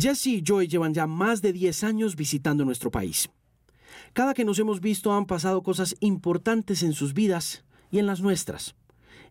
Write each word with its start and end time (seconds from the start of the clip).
Jesse 0.00 0.28
y 0.28 0.42
Joy 0.42 0.68
llevan 0.68 0.94
ya 0.94 1.08
más 1.08 1.42
de 1.42 1.52
10 1.52 1.82
años 1.82 2.14
visitando 2.14 2.64
nuestro 2.64 2.88
país. 2.88 3.28
Cada 4.12 4.32
que 4.32 4.44
nos 4.44 4.60
hemos 4.60 4.80
visto 4.80 5.12
han 5.12 5.26
pasado 5.26 5.64
cosas 5.64 5.96
importantes 5.98 6.84
en 6.84 6.92
sus 6.92 7.14
vidas 7.14 7.64
y 7.90 7.98
en 7.98 8.06
las 8.06 8.20
nuestras. 8.20 8.76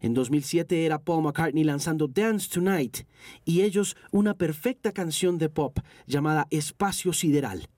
En 0.01 0.13
2007 0.13 0.85
era 0.85 0.99
Paul 0.99 1.23
McCartney 1.23 1.63
lanzando 1.63 2.09
Dance 2.09 2.49
Tonight 2.49 3.07
y 3.45 3.61
ellos 3.61 3.95
una 4.11 4.33
perfecta 4.33 4.91
canción 4.91 5.37
de 5.37 5.47
pop 5.47 5.79
llamada 6.05 6.47
Espacio 6.49 7.13
Sideral. 7.13 7.69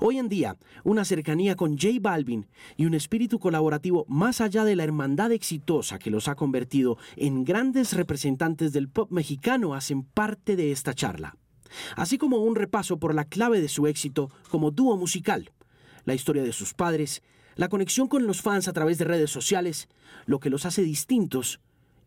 Hoy 0.00 0.18
en 0.18 0.28
día, 0.28 0.56
una 0.84 1.04
cercanía 1.04 1.56
con 1.56 1.76
J 1.76 1.96
Balvin 2.00 2.46
y 2.76 2.86
un 2.86 2.94
espíritu 2.94 3.40
colaborativo 3.40 4.06
más 4.08 4.40
allá 4.40 4.64
de 4.64 4.76
la 4.76 4.84
hermandad 4.84 5.32
exitosa 5.32 5.98
que 5.98 6.10
los 6.10 6.28
ha 6.28 6.36
convertido 6.36 6.98
en 7.16 7.44
grandes 7.44 7.94
representantes 7.94 8.72
del 8.72 8.88
pop 8.88 9.10
mexicano 9.10 9.74
hacen 9.74 10.04
parte 10.04 10.54
de 10.54 10.70
esta 10.70 10.94
charla. 10.94 11.36
Así 11.96 12.18
como 12.18 12.38
un 12.38 12.54
repaso 12.54 12.98
por 12.98 13.14
la 13.14 13.24
clave 13.24 13.60
de 13.60 13.68
su 13.68 13.86
éxito 13.86 14.30
como 14.50 14.70
dúo 14.70 14.96
musical, 14.96 15.52
la 16.04 16.14
historia 16.14 16.42
de 16.42 16.52
sus 16.52 16.74
padres, 16.74 17.22
la 17.56 17.68
conexión 17.68 18.08
con 18.08 18.26
los 18.26 18.42
fans 18.42 18.68
a 18.68 18.72
través 18.72 18.98
de 18.98 19.06
redes 19.06 19.30
sociales, 19.30 19.88
lo 20.26 20.40
que 20.40 20.50
los 20.50 20.66
hace 20.66 20.82
distintos 20.82 21.60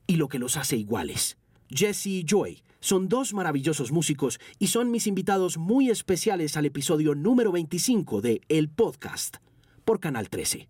y 0.07 0.15
lo 0.15 0.27
que 0.27 0.39
los 0.39 0.57
hace 0.57 0.77
iguales. 0.77 1.37
Jesse 1.69 2.07
y 2.07 2.25
Joy 2.25 2.63
son 2.79 3.09
dos 3.09 3.33
maravillosos 3.33 3.91
músicos 3.91 4.39
y 4.57 4.67
son 4.67 4.89
mis 4.91 5.07
invitados 5.07 5.57
muy 5.57 5.89
especiales 5.89 6.55
al 6.57 6.65
episodio 6.65 7.13
número 7.13 7.51
25 7.51 8.21
de 8.21 8.41
El 8.47 8.69
Podcast 8.69 9.37
por 9.85 9.99
Canal 9.99 10.29
13. 10.29 10.67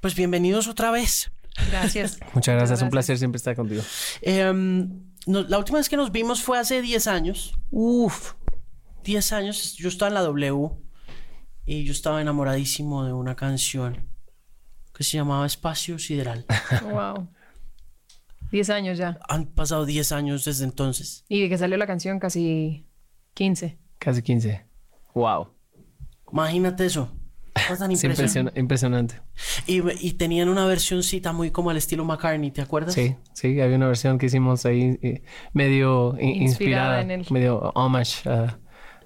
Pues 0.00 0.14
bienvenidos 0.14 0.66
otra 0.66 0.90
vez. 0.90 1.30
Gracias. 1.70 2.18
Muchas 2.34 2.56
gracias, 2.56 2.82
un 2.82 2.90
placer 2.90 3.18
siempre 3.18 3.36
estar 3.36 3.54
contigo. 3.54 3.82
Em, 4.20 4.90
la 5.26 5.58
última 5.58 5.78
vez 5.78 5.88
que 5.88 5.96
nos 5.96 6.10
vimos 6.10 6.42
fue 6.42 6.58
hace 6.58 6.82
10 6.82 7.06
años. 7.06 7.54
Uf, 7.70 8.32
10 9.04 9.32
años. 9.32 9.74
Yo 9.76 9.88
estaba 9.88 10.08
en 10.08 10.14
la 10.14 10.22
W 10.22 10.70
y 11.64 11.84
yo 11.84 11.92
estaba 11.92 12.20
enamoradísimo 12.20 13.04
de 13.04 13.12
una 13.12 13.36
canción 13.36 14.08
que 14.94 15.04
se 15.04 15.16
llamaba 15.16 15.46
Espacio 15.46 15.98
Sideral. 15.98 16.46
Wow. 16.90 17.28
10 18.50 18.70
años 18.70 18.98
ya. 18.98 19.18
Han 19.28 19.46
pasado 19.46 19.86
10 19.86 20.12
años 20.12 20.44
desde 20.44 20.64
entonces. 20.64 21.24
Y 21.28 21.40
de 21.40 21.48
que 21.48 21.56
salió 21.56 21.78
la 21.78 21.86
canción 21.86 22.18
casi 22.18 22.86
15. 23.34 23.78
Casi 23.98 24.22
15. 24.22 24.66
Wow. 25.14 25.48
Imagínate 26.30 26.84
eso. 26.84 27.10
Tan 27.78 27.90
impresionante. 27.92 28.60
impresionante. 28.60 29.20
Y, 29.66 30.12
tenían 30.12 30.48
una 30.48 30.66
versioncita 30.66 31.32
muy 31.32 31.50
como 31.50 31.70
al 31.70 31.76
estilo 31.76 32.04
McCartney, 32.04 32.50
¿te 32.50 32.62
acuerdas? 32.62 32.94
Sí, 32.94 33.16
sí, 33.32 33.60
había 33.60 33.76
una 33.76 33.88
versión 33.88 34.18
que 34.18 34.26
hicimos 34.26 34.64
ahí 34.66 34.98
eh, 35.02 35.22
medio 35.52 36.16
inspirada, 36.20 37.04
medio 37.30 37.58
homage 37.74 38.28
a, 38.28 38.58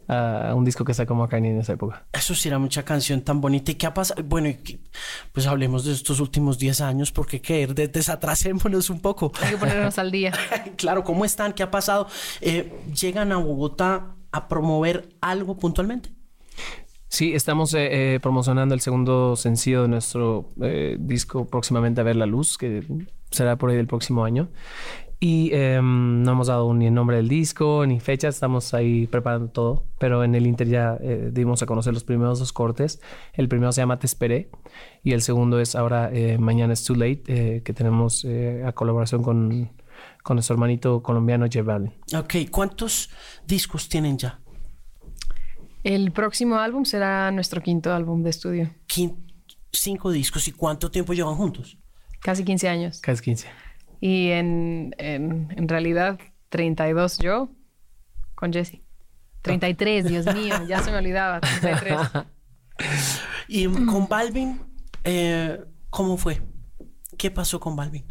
a 0.09 0.55
un 0.55 0.65
disco 0.65 0.85
que 0.85 0.95
sacó 0.95 1.15
McCartney 1.15 1.51
en 1.51 1.61
esa 1.61 1.73
época. 1.73 2.05
Eso 2.13 2.35
sí 2.35 2.49
era 2.49 2.59
mucha 2.59 2.85
canción 2.85 3.23
tan 3.23 3.41
bonita. 3.41 3.73
¿Y 3.73 3.75
qué 3.75 3.87
ha 3.87 3.95
pasado? 3.95 4.23
Bueno, 4.25 4.51
pues 5.33 5.47
hablemos 5.47 5.85
de 5.85 5.93
estos 5.93 6.21
últimos 6.21 6.59
10 6.59 6.81
años, 6.81 7.13
porque 7.13 7.41
qué, 7.41 7.67
desatrasémonos 7.67 8.91
un 8.91 9.01
poco. 9.01 9.33
Hay 9.43 9.51
que 9.51 9.57
ponernos 9.57 9.99
al 9.99 10.11
día. 10.11 10.33
claro, 10.77 11.05
¿cómo 11.05 11.25
están? 11.25 11.53
¿Qué 11.53 11.63
ha 11.63 11.71
pasado? 11.71 12.07
Eh, 12.41 12.73
¿Llegan 13.01 13.33
a 13.33 13.39
Bogotá 13.39 14.15
a 14.33 14.49
promover 14.49 15.09
algo 15.21 15.57
puntualmente? 15.57 16.11
Sí, 17.09 17.35
estamos 17.35 17.73
eh, 17.75 18.15
eh, 18.15 18.21
promocionando 18.21 18.75
el 18.75 18.81
segundo 18.81 19.37
sencillo 19.37 19.83
de 19.83 19.89
nuestro 19.89 20.51
disco 20.99 21.47
próximamente 21.47 22.01
a 22.01 22.05
ver 22.05 22.17
la 22.17 22.27
luz, 22.27 22.59
que 22.59 22.83
será 23.31 23.57
por 23.57 23.71
ahí 23.71 23.77
el 23.77 23.87
próximo 23.87 24.25
año. 24.25 24.49
Y 25.19 25.51
em, 25.55 26.23
no 26.23 26.33
hemos 26.33 26.49
dado 26.49 26.73
ni 26.75 26.87
el 26.87 26.95
nombre 26.95 27.17
del 27.17 27.29
disco 27.29 27.87
ni 27.87 28.01
fecha, 28.01 28.29
estamos 28.29 28.75
ahí 28.75 29.07
preparando 29.07 29.49
todo, 29.49 29.85
pero 29.99 30.23
en 30.25 30.35
el 30.35 30.47
Inter 30.47 30.69
ya 30.69 30.99
eh, 31.01 31.31
dimos 31.33 31.63
a 31.63 31.67
conocer 31.67 31.95
los 31.95 32.05
primeros 32.05 32.39
dos 32.39 32.53
cortes. 32.53 33.01
El 33.33 33.49
primero 33.49 33.73
se 33.73 33.81
llama 33.81 33.99
Te 33.99 34.07
Esperé 34.07 34.51
y 35.03 35.13
el 35.13 35.23
segundo 35.23 35.59
es 35.59 35.75
ahora 35.75 36.11
eh, 36.13 36.37
Mañana 36.37 36.75
es 36.75 36.85
Too 36.85 36.97
Late, 36.97 37.23
eh, 37.29 37.63
que 37.63 37.73
tenemos 37.73 38.27
a 38.65 38.73
colaboración 38.73 39.23
con, 39.23 39.71
con, 40.23 40.37
nuestro 40.37 40.55
hermanito 40.55 41.03
colombiano 41.03 41.47
J 41.47 41.63
Balvin. 41.63 41.95
Ok, 42.15 42.51
¿cuántos 42.51 43.09
discos 43.47 43.89
tienen 43.89 44.19
ya? 44.19 44.39
El 45.83 46.13
próximo 46.13 46.57
álbum 46.57 46.85
será 46.85 47.31
nuestro 47.31 47.63
quinto 47.63 47.95
álbum 47.95 48.23
de 48.23 48.31
estudio. 48.31 48.71
cinco 49.73 50.11
discos, 50.11 50.47
¿y 50.49 50.53
cuánto 50.53 50.91
tiempo 50.91 51.15
llevan 51.15 51.37
juntos? 51.37 51.79
Casi 52.21 52.45
15 52.45 52.69
años. 52.69 53.01
Casi 53.01 53.23
15. 53.23 53.66
Y 54.01 54.31
en, 54.31 54.95
en, 54.99 55.53
en 55.57 55.69
realidad, 55.69 56.19
32 56.49 57.19
yo 57.19 57.51
con 58.35 58.53
Jesse. 58.53 58.81
33, 59.43 60.05
Dios 60.09 60.35
mío, 60.35 60.55
ya 60.67 60.83
se 60.83 60.91
me 60.91 60.99
olvidaba. 60.99 61.41
33. 61.41 61.99
y 63.49 63.67
con 63.67 64.09
Balvin, 64.09 64.61
eh, 65.05 65.65
¿cómo 65.91 66.17
fue? 66.17 66.41
¿Qué 67.17 67.31
pasó 67.31 67.61
con 67.61 67.77
Balvin? 67.77 68.05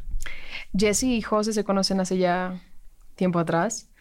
Jesse 0.77 1.03
y 1.03 1.21
José 1.21 1.53
se 1.53 1.63
conocen 1.63 1.99
hace 1.99 2.17
ya 2.17 2.61
tiempo 3.15 3.39
atrás. 3.39 3.91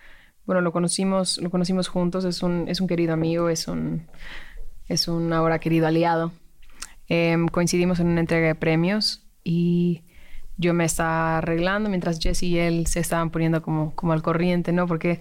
Bueno, 0.46 0.60
lo 0.60 0.72
conocimos, 0.72 1.38
lo 1.38 1.50
conocimos 1.50 1.88
juntos, 1.88 2.24
es 2.24 2.42
un, 2.42 2.68
es 2.68 2.80
un 2.80 2.86
querido 2.86 3.14
amigo, 3.14 3.48
es 3.48 3.66
un, 3.66 4.08
es 4.88 5.08
un 5.08 5.32
ahora 5.32 5.58
querido 5.58 5.86
aliado. 5.86 6.32
Em, 7.08 7.48
coincidimos 7.48 8.00
en 8.00 8.08
una 8.08 8.20
entrega 8.20 8.48
de 8.48 8.54
premios 8.54 9.26
y 9.42 10.04
yo 10.56 10.72
me 10.72 10.84
estaba 10.84 11.38
arreglando 11.38 11.90
mientras 11.90 12.20
Jesse 12.20 12.44
y 12.44 12.58
él 12.58 12.86
se 12.86 13.00
estaban 13.00 13.30
poniendo 13.30 13.60
como, 13.62 13.94
como 13.94 14.12
al 14.12 14.22
corriente, 14.22 14.72
¿no? 14.72 14.86
Porque 14.86 15.20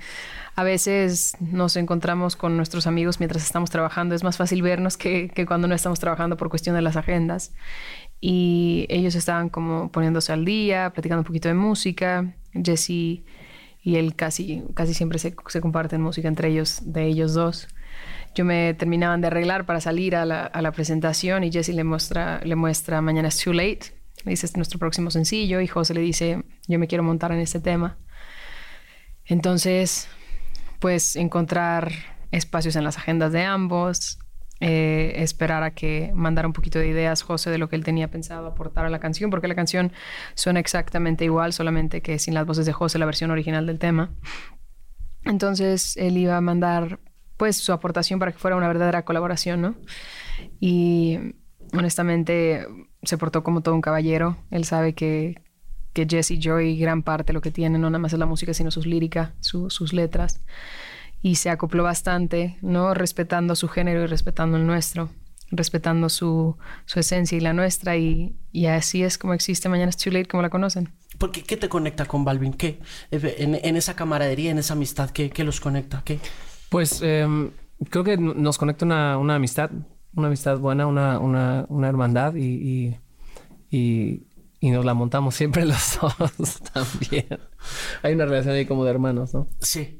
a 0.56 0.64
veces 0.64 1.36
nos 1.40 1.76
encontramos 1.76 2.36
con 2.36 2.56
nuestros 2.56 2.86
amigos 2.86 3.20
mientras 3.20 3.44
estamos 3.44 3.72
trabajando. 3.72 4.14
Es 4.14 4.24
más 4.24 4.38
fácil 4.38 4.62
vernos 4.62 4.96
que, 4.96 5.30
que 5.30 5.46
cuando 5.46 5.68
no 5.68 5.74
estamos 5.74 6.00
trabajando 6.00 6.38
por 6.38 6.50
cuestión 6.50 6.76
de 6.76 6.82
las 6.82 6.98
agendas. 6.98 7.54
Y 8.22 8.86
ellos 8.90 9.16
estaban 9.16 9.50
como 9.50 9.92
poniéndose 9.92 10.32
al 10.32 10.46
día, 10.46 10.92
platicando 10.92 11.22
un 11.22 11.26
poquito 11.26 11.48
de 11.48 11.56
música. 11.56 12.36
Jesse 12.54 13.24
y 13.86 13.96
él 13.96 14.16
casi, 14.16 14.64
casi 14.76 14.94
siempre 14.94 15.18
se, 15.18 15.36
se 15.48 15.62
comparten 15.62 16.02
música 16.02 16.28
entre 16.28 16.50
ellos, 16.50 16.82
de 16.86 17.06
ellos 17.06 17.34
dos 17.34 17.68
yo 18.36 18.46
me 18.46 18.74
terminaban 18.74 19.22
de 19.22 19.28
arreglar 19.28 19.66
para 19.66 19.80
salir 19.80 20.16
a 20.16 20.26
la, 20.26 20.46
a 20.46 20.62
la 20.64 20.72
presentación 20.72 21.44
y 21.44 21.52
Jesse 21.52 21.70
le 21.70 21.84
muestra, 21.84 22.42
le 22.44 22.56
muestra 22.56 23.00
Mañana 23.02 23.28
es 23.28 23.38
Too 23.38 23.54
Late 23.54 24.03
le 24.24 24.32
dice, 24.32 24.46
es 24.46 24.56
nuestro 24.56 24.80
próximo 24.80 25.12
sencillo, 25.12 25.60
y 25.62 25.68
José 25.68 25.94
le 25.94 26.02
dice, 26.02 26.44
yo 26.68 26.80
me 26.80 26.88
quiero 26.88 27.04
montar 27.04 27.32
en 27.32 27.40
este 27.40 27.60
tema. 27.60 27.98
Entonces, 29.26 30.08
pues 30.80 31.16
encontrar 31.16 31.92
espacios 32.32 32.76
en 32.76 32.84
las 32.84 32.98
agendas 32.98 33.32
de 33.32 33.44
ambos, 33.44 34.20
eh, 34.60 35.14
esperar 35.18 35.64
a 35.64 35.72
que 35.72 36.12
mandara 36.14 36.48
un 36.48 36.54
poquito 36.54 36.80
de 36.80 36.88
ideas 36.88 37.22
José 37.22 37.50
de 37.50 37.58
lo 37.58 37.68
que 37.68 37.76
él 37.76 37.84
tenía 37.84 38.10
pensado 38.10 38.48
aportar 38.48 38.86
a 38.86 38.90
la 38.90 39.00
canción, 39.00 39.30
porque 39.30 39.48
la 39.48 39.56
canción 39.56 39.92
suena 40.36 40.60
exactamente 40.60 41.26
igual, 41.26 41.54
solamente 41.54 42.02
que 42.02 42.20
sin 42.20 42.34
las 42.34 42.46
voces 42.46 42.66
de 42.66 42.74
José, 42.74 42.98
la 42.98 43.06
versión 43.06 43.32
original 43.32 43.66
del 43.66 43.80
tema. 43.80 44.14
Entonces 45.26 45.98
él 45.98 46.18
iba 46.18 46.38
a 46.38 46.42
mandar 46.42 47.00
pues 47.38 47.58
su 47.58 47.74
aportación 47.74 48.20
para 48.20 48.32
que 48.32 48.38
fuera 48.38 48.56
una 48.56 48.68
verdadera 48.68 49.04
colaboración, 49.04 49.62
¿no? 49.62 49.76
Y 50.60 51.20
honestamente 51.74 52.66
se 53.04 53.18
portó 53.18 53.44
como 53.44 53.62
todo 53.62 53.76
un 53.76 53.82
caballero. 53.82 54.38
Él 54.52 54.66
sabe 54.66 54.94
que, 54.94 55.42
que 55.94 56.08
Jesse 56.10 56.40
Joy, 56.40 56.78
gran 56.78 57.04
parte 57.04 57.34
lo 57.34 57.42
que 57.42 57.52
tiene, 57.52 57.78
no 57.78 57.90
nada 57.90 58.00
más 58.00 58.14
es 58.14 58.20
la 58.20 58.26
música, 58.26 58.54
sino 58.54 58.72
sus 58.72 58.86
líricas, 58.86 59.32
sus 59.40 59.94
letras. 59.94 60.42
Y 61.22 61.36
se 61.36 61.50
acopló 61.50 61.84
bastante, 61.84 62.58
¿no? 62.62 62.94
Respetando 62.94 63.56
su 63.56 63.70
género 63.70 64.04
y 64.04 64.08
respetando 64.08 64.58
el 64.58 64.68
nuestro, 64.68 65.10
respetando 65.52 66.10
su, 66.10 66.58
su 66.86 67.00
esencia 67.00 67.38
y 67.38 67.42
la 67.42 67.54
nuestra. 67.54 67.96
Y, 67.96 68.36
y, 68.52 68.66
así 68.66 69.04
es 69.04 69.18
como 69.18 69.34
existe 69.34 69.70
Mañana 69.70 69.90
es 69.90 69.98
Too 69.98 70.12
Late, 70.12 70.28
como 70.28 70.42
la 70.42 70.50
conocen. 70.50 70.90
Porque, 71.18 71.44
¿qué 71.44 71.56
te 71.56 71.70
conecta 71.70 72.06
con 72.06 72.26
Balvin? 72.26 72.54
¿Qué? 72.54 72.80
En, 73.12 73.56
en 73.56 73.76
esa 73.78 73.96
camaradería, 73.96 74.52
en 74.52 74.58
esa 74.58 74.74
amistad, 74.74 75.12
¿qué, 75.12 75.30
qué 75.30 75.44
los 75.44 75.62
conecta? 75.62 76.02
¿Qué? 76.04 76.20
Pues 76.70 77.02
em, 77.02 77.52
creo 77.90 78.04
que 78.04 78.18
nos 78.18 78.58
conecta 78.58 78.84
una, 78.84 79.18
una 79.18 79.36
amistad 79.36 79.70
una 80.16 80.28
amistad 80.28 80.58
buena, 80.60 80.88
una, 80.88 81.20
una, 81.20 81.66
una 81.70 81.88
hermandad 81.88 82.36
y, 82.36 82.96
y, 83.70 84.28
y, 84.60 84.72
nos 84.72 84.86
la 84.86 84.94
montamos 84.94 85.36
siempre 85.36 85.66
los 85.66 86.00
dos 86.38 86.62
también. 86.74 87.28
Hay 88.02 88.14
una 88.14 88.26
relación 88.26 88.56
ahí 88.56 88.66
como 88.66 88.86
de 88.86 88.92
hermanos, 88.92 89.34
¿no? 89.34 89.48
Sí. 89.60 90.00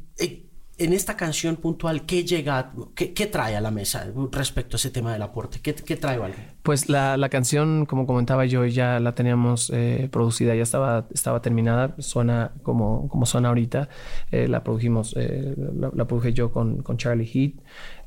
En 0.80 0.92
esta 0.92 1.16
canción 1.16 1.58
puntual, 1.58 2.08
¿qué 2.08 2.26
llega, 2.26 2.74
qué, 2.96 3.14
qué, 3.14 3.28
trae 3.28 3.56
a 3.56 3.62
la 3.62 3.70
mesa 3.70 4.08
respecto 4.32 4.76
a 4.76 4.78
ese 4.78 4.90
tema 4.90 5.14
del 5.14 5.22
aporte? 5.22 5.60
¿Qué, 5.62 5.76
qué 5.76 5.96
trae 5.98 6.16
algo? 6.16 6.36
Pues 6.64 6.90
la, 6.90 7.16
la, 7.16 7.30
canción, 7.30 7.86
como 7.86 8.08
comentaba 8.08 8.46
yo, 8.46 8.66
ya 8.66 9.00
la 9.00 9.14
teníamos 9.14 9.70
eh, 9.72 10.10
producida, 10.12 10.56
ya 10.56 10.64
estaba, 10.64 11.06
estaba 11.14 11.44
terminada, 11.44 11.94
suena 12.00 12.54
como, 12.64 13.08
como 13.08 13.28
suena 13.28 13.50
ahorita. 13.50 13.88
Eh, 14.32 14.48
la 14.48 14.64
produjimos, 14.64 15.14
eh, 15.16 15.54
la, 15.58 15.92
la, 15.94 16.06
produje 16.06 16.34
yo 16.34 16.52
con, 16.52 16.82
con 16.82 16.98
Charlie 16.98 17.28
Heat. 17.28 17.54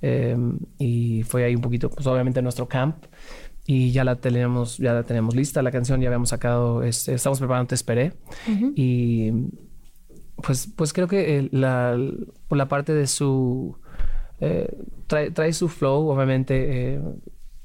Em, 0.02 0.58
y 0.78 1.22
fue 1.22 1.44
ahí 1.44 1.54
un 1.54 1.62
poquito, 1.62 1.88
pues 1.88 2.04
obviamente 2.08 2.42
nuestro 2.42 2.66
camp 2.66 2.96
y 3.66 3.90
ya 3.90 4.04
la 4.04 4.16
teníamos, 4.16 4.78
ya 4.78 4.92
la 4.92 5.02
teníamos 5.02 5.34
lista, 5.34 5.60
la 5.62 5.72
canción 5.72 6.00
ya 6.00 6.08
habíamos 6.08 6.28
sacado, 6.28 6.82
este, 6.82 7.14
estamos 7.14 7.38
preparando 7.38 7.68
Te 7.68 7.74
Esperé 7.74 8.12
y 8.76 9.32
pues, 10.42 10.68
pues 10.74 10.92
creo 10.92 11.08
que 11.08 11.48
la, 11.52 11.98
por 12.48 12.58
la 12.58 12.68
parte 12.68 12.92
de 12.94 13.06
su 13.06 13.78
trae, 15.06 15.30
trae, 15.30 15.52
su 15.52 15.68
flow, 15.68 16.08
obviamente 16.08 17.00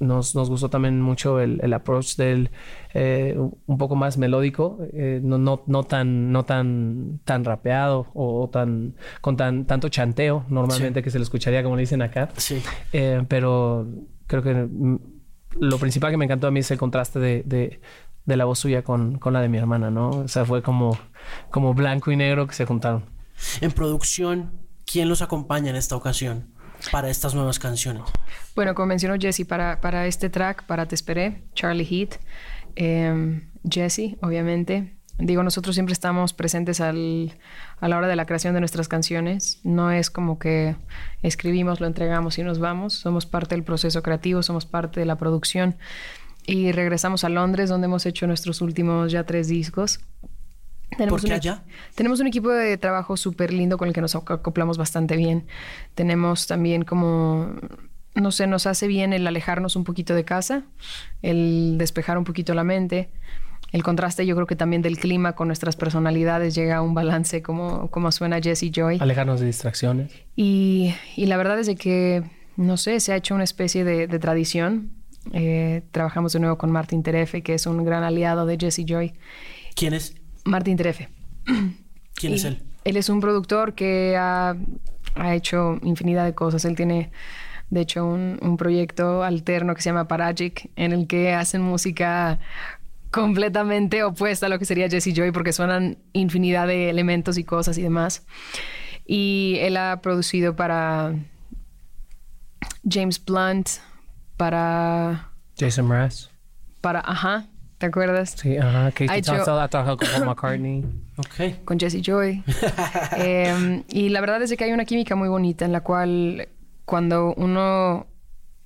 nos, 0.02 0.34
nos 0.34 0.50
gustó 0.50 0.68
también 0.68 1.00
mucho 1.00 1.40
el, 1.40 1.60
el 1.62 1.72
approach 1.72 2.16
del 2.16 2.50
eh, 2.92 3.36
un 3.66 3.78
poco 3.78 3.94
más 3.94 4.18
melódico, 4.18 4.78
eh, 4.92 5.20
no, 5.22 5.38
no, 5.38 5.62
no, 5.66 5.84
tan, 5.84 6.32
no 6.32 6.44
tan, 6.44 7.20
tan 7.24 7.44
rapeado 7.44 8.08
o, 8.14 8.48
tan 8.50 8.94
con 9.20 9.36
tan, 9.36 9.64
tanto 9.66 9.88
chanteo 9.88 10.44
normalmente 10.48 11.02
que 11.02 11.10
se 11.10 11.18
le 11.18 11.22
escucharía 11.22 11.62
como 11.62 11.76
le 11.76 11.82
dicen 11.82 12.02
acá. 12.02 12.28
Sí. 12.36 12.60
Eh, 12.92 13.24
pero 13.28 13.86
creo 14.26 14.42
que 14.42 14.54
mm, 14.54 14.98
lo 15.60 15.78
principal 15.78 16.10
que 16.10 16.16
me 16.16 16.24
encantó 16.24 16.48
a 16.48 16.50
mí 16.50 16.60
es 16.60 16.70
el 16.70 16.78
contraste 16.78 17.18
de, 17.18 17.42
de, 17.46 17.80
de 18.24 18.36
la 18.36 18.44
voz 18.44 18.60
suya 18.60 18.82
con, 18.82 19.18
con, 19.18 19.32
la 19.32 19.40
de 19.40 19.48
mi 19.48 19.58
hermana, 19.58 19.90
¿no? 19.90 20.10
O 20.10 20.28
sea, 20.28 20.44
fue 20.44 20.62
como, 20.62 20.98
como 21.50 21.74
blanco 21.74 22.12
y 22.12 22.16
negro 22.16 22.46
que 22.46 22.54
se 22.54 22.66
juntaron. 22.66 23.04
En 23.60 23.72
producción, 23.72 24.52
¿quién 24.84 25.08
los 25.08 25.22
acompaña 25.22 25.70
en 25.70 25.76
esta 25.76 25.96
ocasión? 25.96 26.52
para 26.90 27.10
estas 27.10 27.34
nuevas 27.34 27.58
canciones? 27.58 28.02
Bueno, 28.54 28.74
como 28.74 28.86
mencionó 28.86 29.14
Jesse, 29.18 29.46
para, 29.46 29.80
para 29.80 30.06
este 30.06 30.30
track, 30.30 30.64
para 30.64 30.86
Te 30.86 30.94
Esperé, 30.94 31.44
Charlie 31.54 31.84
Heat, 31.84 32.16
em, 32.74 33.48
Jesse, 33.68 34.16
obviamente. 34.20 34.96
Digo, 35.18 35.42
nosotros 35.42 35.76
siempre 35.76 35.92
estamos 35.92 36.32
presentes 36.32 36.80
al, 36.80 37.38
a 37.80 37.86
la 37.86 37.98
hora 37.98 38.08
de 38.08 38.16
la 38.16 38.26
creación 38.26 38.54
de 38.54 38.60
nuestras 38.60 38.88
canciones. 38.88 39.60
No 39.62 39.90
es 39.92 40.10
como 40.10 40.38
que 40.38 40.74
escribimos, 41.22 41.80
lo 41.80 41.86
entregamos 41.86 42.38
y 42.38 42.42
nos 42.42 42.58
vamos. 42.58 42.94
Somos 42.94 43.26
parte 43.26 43.54
del 43.54 43.62
proceso 43.62 44.02
creativo, 44.02 44.42
somos 44.42 44.66
parte 44.66 45.00
de 45.00 45.06
la 45.06 45.16
producción. 45.16 45.76
Y 46.46 46.72
regresamos 46.72 47.24
a 47.24 47.28
Londres, 47.28 47.70
donde 47.70 47.86
hemos 47.86 48.04
hecho 48.06 48.26
nuestros 48.26 48.60
últimos 48.60 49.12
ya 49.12 49.24
tres 49.24 49.48
discos. 49.48 50.00
Tenemos 50.96 51.20
¿Por 51.20 51.28
qué 51.28 51.34
allá? 51.34 51.62
Tenemos 51.94 52.20
un 52.20 52.26
equipo 52.26 52.50
de 52.50 52.76
trabajo 52.76 53.16
súper 53.16 53.52
lindo 53.52 53.78
con 53.78 53.88
el 53.88 53.94
que 53.94 54.00
nos 54.00 54.14
acoplamos 54.14 54.76
bastante 54.76 55.16
bien. 55.16 55.46
Tenemos 55.94 56.46
también 56.46 56.82
como, 56.84 57.54
no 58.14 58.30
sé, 58.30 58.46
nos 58.46 58.66
hace 58.66 58.86
bien 58.86 59.12
el 59.12 59.26
alejarnos 59.26 59.76
un 59.76 59.84
poquito 59.84 60.14
de 60.14 60.24
casa, 60.24 60.64
el 61.22 61.76
despejar 61.78 62.18
un 62.18 62.24
poquito 62.24 62.54
la 62.54 62.64
mente. 62.64 63.10
El 63.72 63.82
contraste 63.82 64.26
yo 64.26 64.34
creo 64.34 64.46
que 64.46 64.54
también 64.54 64.82
del 64.82 64.98
clima 64.98 65.32
con 65.32 65.48
nuestras 65.48 65.76
personalidades 65.76 66.54
llega 66.54 66.76
a 66.76 66.82
un 66.82 66.92
balance 66.92 67.40
como, 67.40 67.90
como 67.90 68.12
suena 68.12 68.38
Jesse 68.38 68.70
Joy. 68.70 68.98
Alejarnos 69.00 69.40
de 69.40 69.46
distracciones. 69.46 70.12
Y, 70.36 70.94
y, 71.16 71.24
la 71.24 71.38
verdad 71.38 71.58
es 71.58 71.66
de 71.66 71.76
que, 71.76 72.22
no 72.56 72.76
sé, 72.76 73.00
se 73.00 73.14
ha 73.14 73.16
hecho 73.16 73.34
una 73.34 73.44
especie 73.44 73.82
de, 73.84 74.08
de 74.08 74.18
tradición. 74.18 74.90
Eh, 75.32 75.82
trabajamos 75.92 76.32
de 76.32 76.40
nuevo 76.40 76.58
con 76.58 76.72
Martin 76.72 77.02
Terefe, 77.02 77.42
que 77.42 77.54
es 77.54 77.66
un 77.66 77.84
gran 77.84 78.02
aliado 78.02 78.46
de 78.46 78.56
Jesse 78.58 78.84
Joy. 78.84 79.12
¿Quién 79.74 79.94
es? 79.94 80.14
Martín 80.44 80.76
Trefe. 80.76 81.08
¿Quién 82.14 82.34
es 82.34 82.44
él? 82.44 82.62
Él 82.84 82.96
es 82.96 83.08
un 83.08 83.20
productor 83.20 83.74
que 83.74 84.16
ha, 84.18 84.56
hecho 85.32 85.78
infinidad 85.82 86.24
de 86.24 86.34
cosas. 86.34 86.64
Él 86.64 86.74
tiene, 86.74 87.12
de 87.70 87.80
hecho, 87.80 88.04
un, 88.04 88.56
proyecto 88.56 89.22
alterno 89.22 89.74
que 89.74 89.82
se 89.82 89.90
llama 89.90 90.08
Paragic, 90.08 90.70
en 90.76 90.92
el 90.92 91.06
que 91.06 91.32
hacen 91.32 91.62
música 91.62 92.40
completamente 93.10 94.02
opuesta 94.02 94.46
a 94.46 94.48
lo 94.48 94.58
que 94.58 94.64
sería 94.64 94.88
Jesse 94.88 95.14
Joy, 95.14 95.30
porque 95.30 95.52
suenan 95.52 95.98
infinidad 96.12 96.66
de 96.66 96.90
elementos 96.90 97.38
y 97.38 97.44
cosas 97.44 97.78
y 97.78 97.82
demás. 97.82 98.24
Y 99.06 99.56
él 99.60 99.76
ha 99.76 100.00
producido 100.00 100.56
para 100.56 101.14
James 102.88 103.22
Blunt, 103.24 103.68
para... 104.42 105.30
Jason 105.56 105.86
Mraz. 105.86 106.28
Para, 106.80 106.98
ajá, 106.98 107.46
¿Te 107.78 107.86
acuerdas? 107.86 108.34
Sí, 108.36 108.56
ajá. 108.56 108.90
Casey 108.90 109.20
ha, 109.20 109.44
trabajado 109.68 109.96
con 109.96 110.08
Paul 110.08 110.26
McCartney. 110.26 110.84
ok. 111.16 111.64
Con 111.64 111.78
Jesse 111.78 112.02
Joy. 112.02 112.42
Em, 113.16 113.84
y 113.88 114.08
la 114.08 114.20
verdad 114.20 114.42
es 114.42 114.52
que 114.56 114.64
hay 114.64 114.72
una 114.72 114.84
química 114.84 115.14
muy 115.14 115.28
bonita 115.28 115.64
en 115.64 115.70
la 115.70 115.82
cual 115.82 116.48
cuando 116.84 117.34
uno 117.34 118.08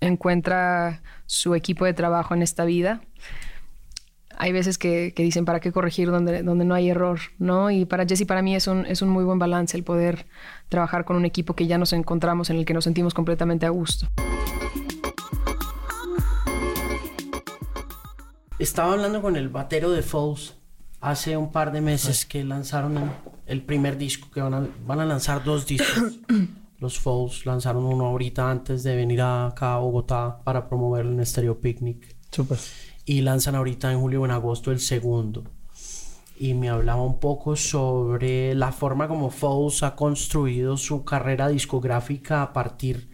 encuentra 0.00 1.02
su 1.26 1.55
equipo 1.55 1.84
de 1.84 1.93
trabajo 1.93 2.32
en 2.32 2.40
esta 2.40 2.64
vida, 2.64 3.02
hay 4.38 4.52
veces 4.52 4.79
que, 4.79 5.12
dicen 5.14 5.44
para 5.44 5.61
qué 5.61 5.72
corregir 5.72 6.11
donde, 6.11 6.43
donde 6.43 6.64
no 6.64 6.75
hay 6.75 6.88
error, 6.88 7.20
¿no? 7.38 7.70
Y 7.70 7.84
para 7.84 8.06
Jesse, 8.06 8.25
para 8.25 8.40
mí 8.40 8.56
es 8.56 8.67
un, 8.67 8.87
es 8.87 9.02
un 9.02 9.11
muy 9.11 9.25
buen 9.25 9.38
balance 9.38 9.76
el 9.76 9.84
poder 9.84 10.25
trabajar 10.70 11.05
con 11.05 11.17
un 11.17 11.26
equipo 11.26 11.55
que 11.55 11.67
ya 11.67 11.76
nos 11.76 11.93
encontramos, 11.93 12.49
en 12.49 12.56
el 12.56 12.64
que 12.64 12.72
nos 12.72 12.84
sentimos 12.84 13.12
completamente 13.12 13.67
a 13.67 13.70
gusto. 13.70 14.08
Estaba 18.58 18.94
hablando 18.94 19.20
con 19.20 19.37
el 19.37 19.50
batero 19.50 19.91
de 19.91 20.00
Falls 20.00 20.55
hace 21.03 21.37
un 21.37 21.53
par 21.53 21.73
de 21.73 21.82
meses 21.82 22.25
que 22.25 22.43
lanzaron 22.43 23.12
el 23.44 23.62
primer 23.62 23.99
disco, 23.99 24.31
que 24.31 24.41
van 24.41 24.55
a, 24.55 24.67
van 24.87 25.00
a 25.00 25.05
lanzar 25.05 25.44
dos 25.44 25.67
discos. 25.67 26.20
Los 26.79 26.99
Falls 26.99 27.44
lanzaron 27.44 27.85
uno 27.85 28.06
ahorita 28.06 28.50
antes 28.50 28.82
de 28.82 28.97
venir 28.97 29.20
acá 29.20 29.75
a 29.75 29.79
Bogotá 29.79 30.38
para 30.43 30.69
promoverlo 30.69 31.12
en 31.12 31.26
Stereo 31.26 31.61
Picnic. 31.61 32.17
Super. 32.31 32.58
Y 33.05 33.20
lanzan 33.20 33.56
ahorita 33.56 33.93
en 33.93 34.00
julio 34.00 34.23
o 34.23 34.25
en 34.25 34.31
agosto 34.31 34.73
el 34.73 34.81
segundo. 34.81 35.44
Y 36.38 36.55
me 36.55 36.70
hablaba 36.70 37.03
un 37.03 37.20
poco 37.20 37.56
sobre 37.56 38.55
la 38.55 38.73
forma 38.73 39.06
como 39.06 39.29
Falls 39.29 39.82
ha 39.82 39.94
construido 39.94 40.79
su 40.79 41.05
carrera 41.05 41.49
discográfica 41.49 42.41
a 42.41 42.55
partir 42.55 43.11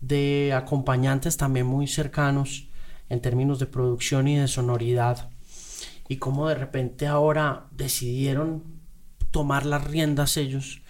de 0.00 0.52
acompañantes 0.52 1.36
también 1.36 1.66
muy 1.66 1.86
cercanos 1.86 2.68
en 3.12 3.20
términos 3.20 3.58
de 3.58 3.66
producción 3.66 4.26
y 4.26 4.38
de 4.38 4.48
sonoridad 4.48 5.28
y 6.08 6.16
cómo 6.16 6.48
de 6.48 6.54
repente 6.54 7.06
ahora 7.06 7.68
decidieron 7.70 8.80
tomar 9.30 9.66
las 9.66 9.84
riendas 9.84 10.38
ellos 10.38 10.80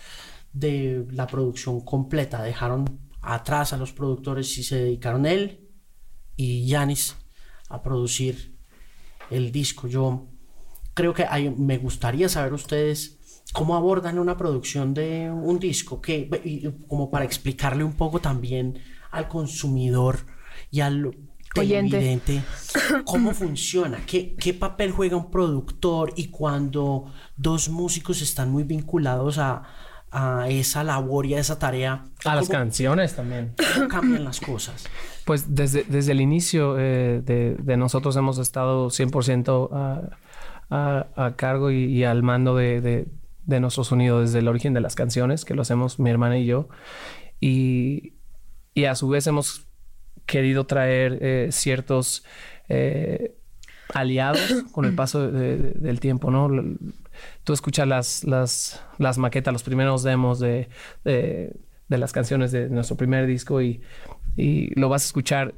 de 0.53 1.05
la 1.11 1.27
producción 1.27 1.81
completa, 1.81 2.45
dejaron 2.45 3.01
atrás 3.23 3.73
a 3.73 3.77
los 3.77 3.93
productores 3.93 4.57
y 4.57 4.63
se 4.63 4.77
dedicaron 4.77 5.27
él 5.27 5.69
y 6.37 6.65
Yanis 6.67 7.17
a 7.69 7.83
producir 7.83 8.57
el 9.29 9.51
disco. 9.51 9.89
Yo 9.89 10.29
creo 10.95 11.15
que 11.15 11.27
me 11.57 11.79
gustaría 11.79 12.29
saber 12.29 12.53
ustedes 12.53 13.19
cómo 13.53 13.75
abordan 13.75 14.21
una 14.21 14.37
producción 14.37 14.95
de 14.95 15.29
un 15.29 15.59
disco, 15.59 16.01
que, 16.01 16.73
como 16.87 17.11
para 17.11 17.25
explicarle 17.25 17.83
un 17.83 17.95
poco 17.95 18.21
también 18.21 18.79
al 19.11 19.27
consumidor 19.27 20.21
y 20.71 20.83
al 20.83 21.17
Oyente. 21.57 22.43
cómo 23.05 23.33
funciona, 23.35 23.99
¿Qué, 24.07 24.35
qué 24.37 24.55
papel 24.55 24.93
juega 24.93 25.17
un 25.17 25.31
productor 25.31 26.13
y 26.17 26.29
cuando 26.29 27.13
dos 27.37 27.69
músicos 27.69 28.23
están 28.23 28.51
muy 28.51 28.65
vinculados 28.65 29.39
a, 29.39 29.63
a 30.13 30.47
esa 30.49 30.85
labor 30.85 31.25
y 31.27 31.35
a 31.35 31.41
esa 31.41 31.59
tarea. 31.59 32.05
A 32.25 32.37
las 32.37 32.49
canciones 32.49 33.17
también. 33.17 33.55
¿Cómo 33.75 33.89
cambian 33.89 34.25
las 34.25 34.41
cosas? 34.41 34.85
Pues 35.25 35.55
desde, 35.55 35.85
desde 35.85 36.13
el 36.13 36.21
inicio 36.21 36.79
eh, 36.79 37.23
de, 37.25 37.56
de, 37.59 37.77
nosotros 37.77 38.15
hemos 38.17 38.39
estado 38.39 38.89
100% 38.89 39.69
a, 39.73 40.19
a, 40.71 41.06
a, 41.17 41.37
cargo 41.37 41.71
y, 41.71 41.85
y 41.85 42.05
al 42.05 42.23
mando 42.23 42.55
de, 42.56 42.81
de, 42.82 43.09
de, 43.44 43.61
nuestro 43.61 43.85
sonido 43.85 44.21
desde 44.21 44.41
el 44.41 44.49
origen 44.49 44.75
de 44.75 44.82
las 44.82 44.94
canciones, 44.94 45.47
que 45.47 45.55
lo 45.55 45.63
hacemos 45.63 45.99
mi 45.99 46.11
hermana 46.11 46.39
y 46.39 46.44
yo. 46.44 46.69
Y, 47.41 48.13
y 48.75 48.85
a 48.85 48.94
su 48.94 49.09
vez 49.09 49.27
hemos 49.27 49.67
querido 50.26 50.64
traer 50.67 51.19
eh, 51.20 51.48
ciertos 51.50 52.24
eh, 52.69 53.34
aliados 53.93 54.41
con 54.72 54.84
el 54.84 54.94
paso 54.94 55.31
del 55.31 56.00
tiempo, 56.00 56.31
¿no? 56.31 56.48
Tú 57.44 57.52
escuchas 57.52 57.86
las, 57.86 58.24
las, 58.24 58.84
las 58.98 59.19
maquetas, 59.19 59.52
los 59.52 59.62
primeros 59.62 60.02
demos 60.02 60.41
de, 60.41 60.69
de, 61.05 61.52
las 61.88 62.12
canciones 62.12 62.52
de 62.52 62.69
nuestro 62.70 62.96
primer 62.96 63.26
disco 63.26 63.60
y, 63.60 63.82
y, 64.36 64.79
lo 64.79 64.88
vas 64.88 65.02
a 65.02 65.06
escuchar 65.06 65.55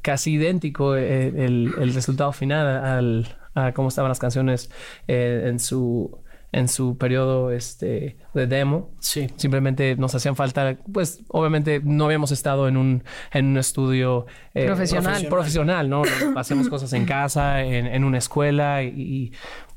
casi 0.00 0.34
idéntico 0.34 0.96
eh, 0.96 1.28
el, 1.28 1.72
el 1.78 1.92
resultado 1.92 2.32
final 2.32 2.66
al, 2.66 3.38
a 3.54 3.72
cómo 3.72 3.88
estaban 3.88 4.08
las 4.08 4.20
canciones 4.20 4.70
en 5.08 5.58
su 5.58 6.22
en 6.52 6.68
su 6.68 6.96
periodo 6.98 7.50
este, 7.52 8.16
de 8.34 8.46
demo. 8.46 8.90
Sí. 8.98 9.28
Simplemente 9.36 9.96
nos 9.96 10.14
hacían 10.14 10.36
falta, 10.36 10.76
pues 10.92 11.22
obviamente 11.28 11.80
no 11.84 12.06
habíamos 12.06 12.32
estado 12.32 12.68
en 12.68 12.76
un, 12.76 13.04
en 13.32 13.46
un 13.46 13.58
estudio 13.58 14.26
eh, 14.54 14.66
profesional. 14.66 15.26
profesional, 15.28 15.88
¿no? 15.88 16.02
Hacíamos 16.36 16.68
cosas 16.68 16.92
en 16.92 17.04
casa, 17.06 17.62
en, 17.62 17.86
en 17.86 18.04
una 18.04 18.18
escuela 18.18 18.82
y, 18.82 18.88
y 18.88 19.32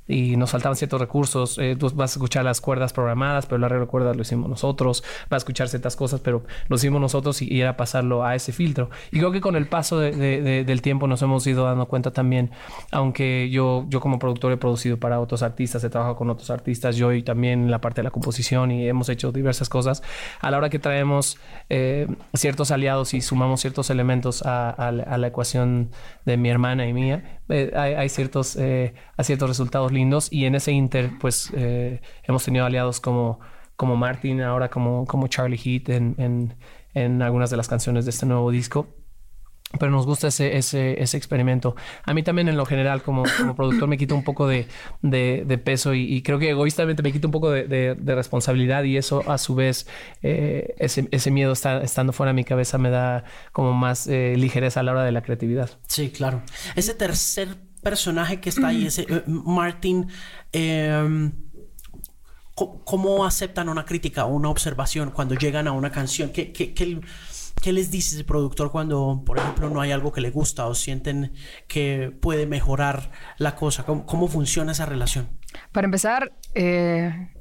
nos 0.07 0.51
faltaban 0.51 0.75
ciertos 0.75 0.99
recursos. 0.99 1.57
Eh, 1.57 1.75
tú 1.79 1.89
vas 1.91 2.11
a 2.11 2.15
escuchar 2.15 2.43
las 2.43 2.59
cuerdas 2.59 2.91
programadas, 2.91 3.45
pero 3.45 3.57
la 3.57 3.67
arreglo 3.67 3.85
de 3.85 3.91
cuerdas 3.91 4.15
lo 4.15 4.21
hicimos 4.21 4.49
nosotros. 4.49 5.03
Vas 5.29 5.31
a 5.31 5.37
escuchar 5.37 5.69
ciertas 5.69 5.95
cosas, 5.95 6.19
pero 6.19 6.43
lo 6.67 6.75
hicimos 6.75 6.99
nosotros 6.99 7.41
y, 7.41 7.61
era 7.61 7.77
pasarlo 7.77 8.25
a 8.25 8.35
ese 8.35 8.51
filtro. 8.51 8.89
Y 9.11 9.19
creo 9.19 9.31
que 9.31 9.39
con 9.39 9.55
el 9.55 9.67
paso 9.67 9.99
del 9.99 10.81
tiempo 10.81 11.07
nos 11.07 11.21
hemos 11.21 11.47
ido 11.47 11.63
dando 11.63 11.87
cuenta 11.87 12.11
también, 12.11 12.51
aunque 12.91 13.49
yo, 13.49 13.85
yo 13.87 14.01
como 14.01 14.19
productor 14.19 14.51
he 14.51 14.57
producido 14.57 14.97
para 14.97 15.19
otros 15.19 15.43
artistas, 15.43 15.83
he 15.83 15.89
trabajado 15.89 16.17
con 16.17 16.29
otros 16.29 16.49
artistas, 16.49 16.97
yo 16.97 17.13
y 17.13 17.23
también 17.23 17.63
en 17.63 17.71
la 17.71 17.79
parte 17.79 18.01
de 18.01 18.03
la 18.03 18.11
composición 18.11 18.71
y 18.71 18.87
hemos 18.87 19.07
hecho 19.07 19.31
diversas 19.31 19.69
cosas. 19.69 20.03
A 20.41 20.51
la 20.51 20.57
hora 20.57 20.69
que 20.69 20.79
traemos 20.79 21.37
eh, 21.69 22.07
ciertos 22.33 22.71
aliados 22.71 23.13
y 23.13 23.21
sumamos 23.21 23.61
ciertos 23.61 23.89
elementos 23.89 24.43
a, 24.45 24.91
la, 24.91 25.27
ecuación 25.27 25.91
de 26.25 26.35
mi 26.35 26.49
hermana 26.49 26.85
y 26.87 26.93
mía, 26.93 27.39
eh, 27.47 27.71
hay, 27.75 27.93
hay, 27.93 28.09
ciertos, 28.09 28.57
hay 28.57 28.93
ciertos 29.21 29.47
resultados 29.47 29.92
lindos 29.93 30.31
y 30.31 30.45
en 30.45 30.55
ese 30.55 30.71
inter 30.71 31.11
pues 31.19 31.51
eh, 31.55 32.01
hemos 32.23 32.43
tenido 32.43 32.65
aliados 32.65 32.99
como, 32.99 33.39
como 33.75 33.95
Martin, 33.95 34.41
ahora 34.41 34.69
como, 34.69 35.05
como 35.05 35.27
Charlie 35.27 35.57
Heat 35.57 35.89
en, 35.89 36.55
en 36.93 37.21
algunas 37.21 37.49
de 37.49 37.57
las 37.57 37.67
canciones 37.67 38.05
de 38.05 38.11
este 38.11 38.25
nuevo 38.25 38.51
disco 38.51 38.87
pero 39.79 39.91
nos 39.91 40.05
gusta 40.05 40.27
ese, 40.27 40.57
ese, 40.57 41.01
ese, 41.01 41.17
experimento. 41.17 41.75
A 42.03 42.13
mí 42.13 42.21
también 42.23 42.47
en 42.47 42.57
lo 42.57 42.65
general 42.65 43.01
como, 43.01 43.23
como 43.37 43.55
productor 43.55 43.87
me 43.87 43.97
quita 43.97 44.13
un 44.13 44.23
poco 44.23 44.47
de, 44.47 44.67
de, 45.01 45.57
peso 45.57 45.93
y, 45.93 46.21
creo 46.21 46.37
que 46.39 46.51
egoístamente 46.51 47.01
me 47.01 47.11
quita 47.11 47.27
un 47.27 47.31
poco 47.31 47.49
de, 47.49 47.97
responsabilidad 48.05 48.83
y 48.83 48.97
eso 48.97 49.29
a 49.29 49.37
su 49.37 49.55
vez, 49.55 49.87
eh, 50.21 50.75
ese, 50.77 51.07
ese, 51.11 51.31
miedo 51.31 51.53
está, 51.53 51.81
estando 51.81 52.13
fuera 52.13 52.31
de 52.31 52.35
mi 52.35 52.43
cabeza 52.43 52.77
me 52.77 52.89
da 52.89 53.23
como 53.51 53.73
más 53.73 54.07
eh, 54.07 54.35
ligereza 54.37 54.81
a 54.81 54.83
la 54.83 54.91
hora 54.91 55.03
de 55.03 55.11
la 55.11 55.23
creatividad. 55.23 55.69
Sí, 55.87 56.11
claro. 56.11 56.41
Ese 56.75 56.93
tercer 56.93 57.57
personaje 57.83 58.39
que 58.39 58.49
está 58.49 58.67
ahí, 58.69 58.85
ese 58.87 59.05
eh, 59.09 59.23
Martin, 59.27 60.07
em, 60.51 61.31
¿cómo 62.55 63.25
aceptan 63.25 63.69
una 63.69 63.85
crítica 63.85 64.25
o 64.25 64.33
una 64.33 64.49
observación 64.49 65.11
cuando 65.11 65.35
llegan 65.35 65.67
a 65.67 65.71
una 65.71 65.91
canción? 65.91 66.31
¿Qué, 66.31 66.51
qué, 66.51 66.73
qué 66.73 67.01
¿Qué 67.63 67.71
les 67.71 67.91
dice 67.91 68.17
el 68.17 68.25
productor 68.25 68.71
cuando, 68.71 69.23
por 69.25 69.37
ejemplo, 69.37 69.69
no 69.69 69.79
hay 69.79 69.91
algo 69.91 70.11
que 70.11 70.19
le 70.19 70.31
gusta 70.31 70.67
o 70.67 70.75
sienten 70.75 71.31
que 71.67 72.11
puede 72.19 72.45
mejorar 72.45 73.11
la 73.37 73.55
cosa? 73.55 73.85
¿Cómo, 73.85 74.27
funciona 74.27 74.73
esa 74.73 74.85
relación? 74.85 75.29
Para 75.71 75.85
empezar, 75.85 76.33
eh, 76.55 77.32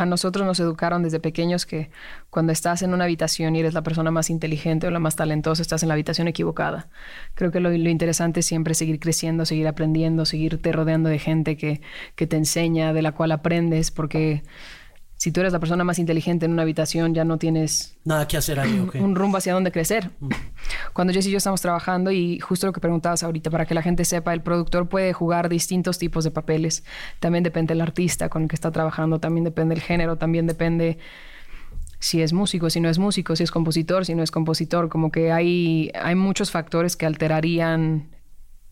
a 0.00 0.06
nosotros 0.06 0.46
nos 0.46 0.58
educaron 0.60 1.02
desde 1.02 1.20
pequeños 1.20 1.66
que 1.66 1.90
cuando 2.30 2.52
estás 2.52 2.80
en 2.80 2.94
una 2.94 3.04
habitación 3.04 3.54
y 3.54 3.60
eres 3.60 3.74
la 3.74 3.82
persona 3.82 4.10
más 4.10 4.30
inteligente 4.30 4.86
o 4.86 4.90
la 4.90 4.98
más 4.98 5.14
talentosa, 5.14 5.60
estás 5.60 5.82
en 5.82 5.88
la 5.88 5.94
habitación 5.94 6.26
equivocada. 6.26 6.88
Creo 7.34 7.50
que 7.50 7.60
lo, 7.60 7.70
interesante 7.70 8.40
es 8.40 8.46
siempre 8.46 8.72
seguir 8.72 8.98
creciendo, 8.98 9.44
seguir 9.44 9.68
aprendiendo, 9.68 10.24
seguirte 10.24 10.72
rodeando 10.72 11.10
de 11.10 11.18
gente 11.18 11.58
que, 11.58 11.82
que 12.14 12.26
te 12.26 12.36
enseña, 12.36 12.94
de 12.94 13.02
la 13.02 13.12
cual 13.12 13.30
aprendes, 13.30 13.90
porque 13.90 14.42
si 15.20 15.32
tú 15.32 15.40
eres 15.40 15.52
la 15.52 15.60
persona 15.60 15.84
más 15.84 15.98
inteligente 15.98 16.46
en 16.46 16.52
una 16.52 16.62
habitación, 16.62 17.12
ya 17.12 17.26
no 17.26 17.36
tienes 17.36 17.94
nada 18.04 18.26
que 18.26 18.38
hacer 18.38 18.58
ahí, 18.58 18.88
un 18.94 19.14
rumbo 19.14 19.36
hacia 19.36 19.52
dónde 19.52 19.70
crecer. 19.70 20.12
Mm. 20.18 20.30
Cuando 20.94 21.12
Jess 21.12 21.26
y 21.26 21.30
yo 21.30 21.36
estamos 21.36 21.60
trabajando, 21.60 22.10
y 22.10 22.38
justo 22.40 22.66
lo 22.66 22.72
que 22.72 22.80
preguntabas 22.80 23.22
ahorita, 23.22 23.50
para 23.50 23.66
que 23.66 23.74
la 23.74 23.82
gente 23.82 24.06
sepa, 24.06 24.32
el 24.32 24.40
productor 24.40 24.88
puede 24.88 25.12
jugar 25.12 25.50
distintos 25.50 25.98
tipos 25.98 26.24
de 26.24 26.30
papeles. 26.30 26.84
También 27.18 27.44
depende 27.44 27.74
del 27.74 27.82
artista 27.82 28.30
con 28.30 28.44
el 28.44 28.48
que 28.48 28.56
está 28.56 28.70
trabajando, 28.70 29.18
también 29.18 29.44
depende 29.44 29.74
del 29.74 29.84
género, 29.84 30.16
también 30.16 30.46
depende 30.46 30.96
si 31.98 32.22
es 32.22 32.32
músico, 32.32 32.70
si 32.70 32.80
no 32.80 32.88
es 32.88 32.98
músico, 32.98 33.36
si 33.36 33.42
es 33.42 33.50
compositor, 33.50 34.06
si 34.06 34.14
no 34.14 34.22
es 34.22 34.30
compositor. 34.30 34.88
Como 34.88 35.12
que 35.12 35.32
hay, 35.32 35.92
hay 36.00 36.14
muchos 36.14 36.50
factores 36.50 36.96
que 36.96 37.04
alterarían 37.04 38.08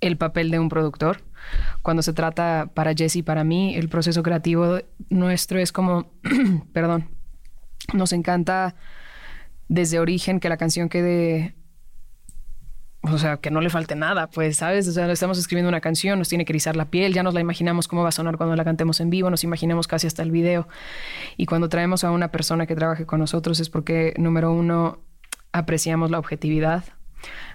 el 0.00 0.16
papel 0.16 0.50
de 0.50 0.58
un 0.58 0.70
productor. 0.70 1.20
Cuando 1.83 2.02
se 2.02 2.12
trata 2.12 2.71
para 2.75 2.95
Jesse 2.95 3.16
y 3.16 3.23
para 3.23 3.45
mí, 3.45 3.75
el 3.76 3.88
proceso 3.88 4.23
creativo 4.23 4.78
nuestro 5.09 5.59
es 5.59 5.73
como, 5.73 6.11
perdón, 6.73 7.09
nos 7.92 8.12
encanta 8.12 8.75
desde 9.68 10.00
origen 10.00 10.40
que 10.40 10.49
la 10.49 10.57
canción 10.57 10.88
quede, 10.88 11.54
o 13.02 13.18
sea, 13.18 13.38
que 13.38 13.50
no 13.50 13.61
le 13.61 13.71
falte 13.71 13.95
nada, 13.95 14.28
pues, 14.28 14.57
¿sabes? 14.57 14.88
O 14.88 14.92
sea, 14.92 15.11
estamos 15.11 15.38
escribiendo 15.38 15.68
una 15.68 15.80
canción, 15.80 16.18
nos 16.18 16.28
tiene 16.28 16.45
que 16.45 16.52
erizar 16.52 16.76
la 16.76 16.90
piel, 16.90 17.12
ya 17.12 17.23
nos 17.23 17.35
la 17.35 17.40
imaginamos 17.40 17.87
cómo 17.88 18.02
va 18.02 18.09
a 18.09 18.12
sonar 18.12 18.37
cuando 18.37 18.57
la 18.57 18.64
cantemos 18.64 19.00
en 19.00 19.11
vivo, 19.11 19.30
nos 19.30 19.45
imaginamos 19.45 19.87
casi 19.87 20.07
hasta 20.07 20.23
el 20.23 20.30
video. 20.30 20.68
Y 21.37 21.47
cuando 21.47 21.68
traemos 21.68 22.04
a 22.04 22.11
una 22.11 22.30
persona 22.30 22.66
que 22.66 22.75
trabaje 22.75 23.07
con 23.07 23.21
nosotros 23.21 23.61
es 23.61 23.71
porque, 23.71 24.14
número 24.18 24.52
uno, 24.52 24.99
apreciamos 25.52 26.11
la 26.11 26.18
objetividad. 26.18 26.85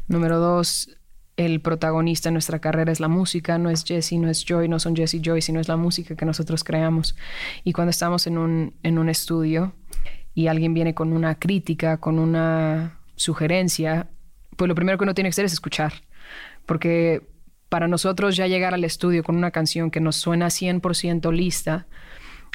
Número 0.07 0.39
dos, 0.39 0.97
el 1.37 1.61
protagonista 1.61 2.29
en 2.29 2.33
nuestra 2.33 2.59
carrera 2.59 2.91
es 2.91 2.99
la 2.99 3.07
música, 3.07 3.57
no 3.57 3.69
es 3.69 3.83
Jesse, 3.83 4.13
no 4.13 4.29
es 4.29 4.45
Joy, 4.45 4.67
no 4.67 4.79
son 4.79 4.95
Jesse 4.95 5.19
Joy, 5.21 5.41
sino 5.41 5.59
es 5.59 5.67
la 5.67 5.77
música 5.77 6.15
que 6.15 6.25
nosotros 6.25 6.63
creamos. 6.63 7.15
Y 7.63 7.73
cuando 7.73 7.89
estamos 7.89 8.27
en 8.27 8.37
un, 8.37 8.73
en 8.83 8.99
un 8.99 9.09
estudio 9.09 9.73
y 10.35 10.47
alguien 10.47 10.73
viene 10.73 10.93
con 10.93 11.13
una 11.13 11.35
crítica, 11.35 11.97
con 11.97 12.19
una 12.19 12.99
sugerencia, 13.15 14.07
pues 14.55 14.67
lo 14.67 14.75
primero 14.75 14.97
que 14.97 15.03
uno 15.03 15.15
tiene 15.15 15.29
que 15.29 15.33
hacer 15.33 15.45
es 15.45 15.53
escuchar. 15.53 15.93
Porque 16.65 17.21
para 17.69 17.87
nosotros 17.87 18.35
ya 18.35 18.47
llegar 18.47 18.75
al 18.75 18.83
estudio 18.83 19.23
con 19.23 19.35
una 19.35 19.51
canción 19.51 19.89
que 19.89 19.99
nos 19.99 20.15
suena 20.15 20.47
100% 20.47 21.33
lista, 21.33 21.87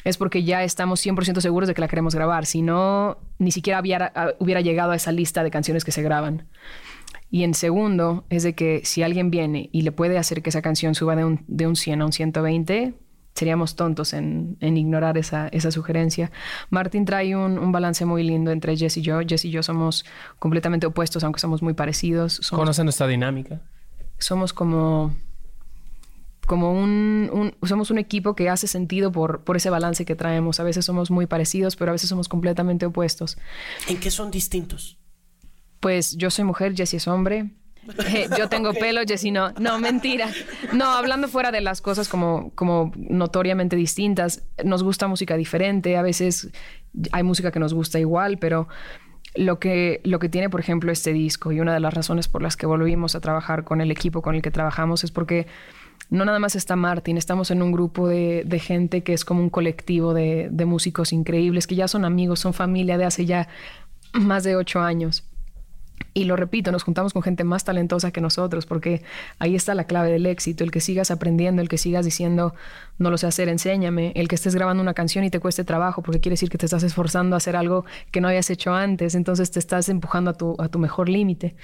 es 0.05 0.15
porque 0.15 0.43
ya 0.43 0.63
estamos 0.63 1.05
100% 1.05 1.41
seguros 1.41 1.67
de 1.67 1.73
que 1.73 1.81
la 1.81 1.89
queremos 1.89 2.15
grabar. 2.15 2.45
Si 2.45 2.61
no, 2.61 3.17
ni 3.37 3.51
siquiera 3.51 3.81
hubiera 3.81 4.61
llegado 4.61 4.91
a 4.91 4.95
esa 4.95 5.11
lista 5.11 5.43
de 5.43 5.51
canciones 5.51 5.83
que 5.83 5.91
se 5.91 6.01
graban. 6.01 6.47
Y 7.31 7.43
en 7.43 7.53
segundo, 7.53 8.25
es 8.29 8.43
de 8.43 8.53
que 8.53 8.81
si 8.83 9.03
alguien 9.03 9.29
viene 9.29 9.69
y 9.71 9.83
le 9.83 9.91
puede 9.91 10.17
hacer 10.17 10.41
que 10.41 10.49
esa 10.49 10.61
canción 10.61 10.95
suba 10.95 11.15
de 11.15 11.25
un, 11.25 11.43
de 11.47 11.67
un 11.67 11.75
100 11.75 12.01
a 12.01 12.05
un 12.05 12.11
120, 12.11 12.93
seríamos 13.35 13.75
tontos 13.75 14.13
en, 14.13 14.57
en 14.59 14.77
ignorar 14.77 15.17
esa, 15.17 15.47
esa, 15.49 15.71
sugerencia. 15.71 16.31
Martin 16.69 17.05
trae 17.05 17.35
un, 17.35 17.59
un, 17.59 17.71
balance 17.71 18.03
muy 18.05 18.23
lindo 18.23 18.51
entre 18.51 18.75
Jess 18.75 18.97
y 18.97 19.01
yo. 19.01 19.19
Jess 19.25 19.45
y 19.45 19.51
yo 19.51 19.63
somos 19.63 20.05
completamente 20.39 20.87
opuestos, 20.87 21.23
aunque 21.23 21.39
somos 21.39 21.61
muy 21.61 21.73
parecidos. 21.73 22.49
¿Conocen 22.49 22.85
nuestra 22.85 23.07
dinámica? 23.07 23.61
Somos 24.17 24.51
como 24.51 25.13
como 26.49 26.73
un, 26.73 27.29
un, 27.31 27.67
somos 27.67 27.91
un 27.91 27.99
equipo 27.99 28.35
que 28.35 28.49
hace 28.49 28.65
sentido 28.65 29.11
por, 29.11 29.43
por 29.43 29.55
ese 29.55 29.69
balance 29.69 30.03
que 30.03 30.15
traemos. 30.15 30.59
A 30.59 30.63
veces 30.63 30.83
somos 30.83 31.11
muy 31.11 31.27
parecidos, 31.27 31.75
pero 31.75 31.91
a 31.91 31.93
veces 31.93 32.09
somos 32.09 32.27
completamente 32.27 32.87
opuestos. 32.87 33.37
¿En 33.87 33.99
qué 33.99 34.09
son 34.09 34.31
distintos? 34.31 34.97
Pues 35.79 36.15
yo 36.17 36.29
soy 36.29 36.45
mujer, 36.45 36.75
Jessy 36.75 36.97
es 36.97 37.07
hombre. 37.07 37.51
Eh, 38.13 38.29
yo 38.37 38.49
tengo 38.49 38.73
pelo, 38.73 39.01
Jessy 39.07 39.31
no. 39.31 39.51
No, 39.53 39.79
mentira. 39.79 40.29
No, 40.73 40.85
hablando 40.91 41.27
fuera 41.27 41.51
de 41.51 41.61
las 41.61 41.81
cosas 41.81 42.07
como, 42.07 42.51
como 42.53 42.91
notoriamente 42.95 43.75
distintas, 43.75 44.43
nos 44.63 44.83
gusta 44.83 45.07
música 45.07 45.35
diferente. 45.37 45.97
A 45.97 46.03
veces 46.03 46.49
hay 47.11 47.23
música 47.23 47.51
que 47.51 47.59
nos 47.59 47.73
gusta 47.73 47.99
igual, 47.99 48.37
pero 48.37 48.67
lo 49.35 49.59
que, 49.59 50.01
lo 50.03 50.19
que 50.19 50.29
tiene, 50.29 50.49
por 50.49 50.59
ejemplo, 50.59 50.91
este 50.91 51.13
disco 51.13 51.51
y 51.51 51.59
una 51.59 51.73
de 51.73 51.79
las 51.79 51.93
razones 51.93 52.27
por 52.27 52.41
las 52.41 52.57
que 52.57 52.65
volvimos 52.65 53.15
a 53.15 53.21
trabajar 53.21 53.63
con 53.63 53.81
el 53.81 53.91
equipo 53.91 54.21
con 54.21 54.35
el 54.35 54.41
que 54.41 54.51
trabajamos 54.51 55.03
es 55.03 55.11
porque 55.11 55.47
no 56.09 56.25
nada 56.25 56.39
más 56.39 56.55
está 56.55 56.75
Martin, 56.75 57.17
estamos 57.17 57.51
en 57.51 57.61
un 57.61 57.71
grupo 57.71 58.07
de, 58.07 58.43
de 58.45 58.59
gente 58.59 59.03
que 59.03 59.13
es 59.13 59.25
como 59.25 59.41
un 59.41 59.49
colectivo 59.49 60.13
de, 60.13 60.49
de 60.51 60.65
músicos 60.65 61.13
increíbles, 61.13 61.67
que 61.67 61.75
ya 61.75 61.87
son 61.87 62.05
amigos, 62.05 62.39
son 62.39 62.53
familia 62.53 62.97
de 62.97 63.05
hace 63.05 63.25
ya 63.25 63.47
más 64.13 64.43
de 64.43 64.55
ocho 64.55 64.79
años. 64.81 65.23
Y 66.13 66.25
lo 66.25 66.35
repito, 66.35 66.71
nos 66.71 66.83
juntamos 66.83 67.13
con 67.13 67.21
gente 67.21 67.43
más 67.43 67.63
talentosa 67.63 68.11
que 68.11 68.21
nosotros, 68.21 68.65
porque 68.65 69.03
ahí 69.37 69.55
está 69.55 69.75
la 69.75 69.85
clave 69.85 70.11
del 70.11 70.25
éxito, 70.25 70.63
el 70.63 70.71
que 70.71 70.81
sigas 70.81 71.11
aprendiendo, 71.11 71.61
el 71.61 71.69
que 71.69 71.77
sigas 71.77 72.03
diciendo, 72.05 72.55
no 72.97 73.11
lo 73.11 73.17
sé 73.17 73.27
hacer, 73.27 73.47
enséñame, 73.47 74.11
el 74.15 74.27
que 74.27 74.35
estés 74.35 74.55
grabando 74.55 74.81
una 74.81 74.93
canción 74.93 75.23
y 75.23 75.29
te 75.29 75.39
cueste 75.39 75.63
trabajo, 75.63 76.01
porque 76.01 76.19
quiere 76.19 76.33
decir 76.33 76.49
que 76.49 76.57
te 76.57 76.65
estás 76.65 76.83
esforzando 76.83 77.35
a 77.35 77.37
hacer 77.37 77.55
algo 77.55 77.85
que 78.11 78.21
no 78.21 78.27
habías 78.27 78.49
hecho 78.49 78.73
antes, 78.73 79.15
entonces 79.15 79.51
te 79.51 79.59
estás 79.59 79.87
empujando 79.89 80.31
a 80.31 80.33
tu, 80.33 80.55
a 80.59 80.67
tu 80.67 80.79
mejor 80.79 81.09
límite 81.09 81.55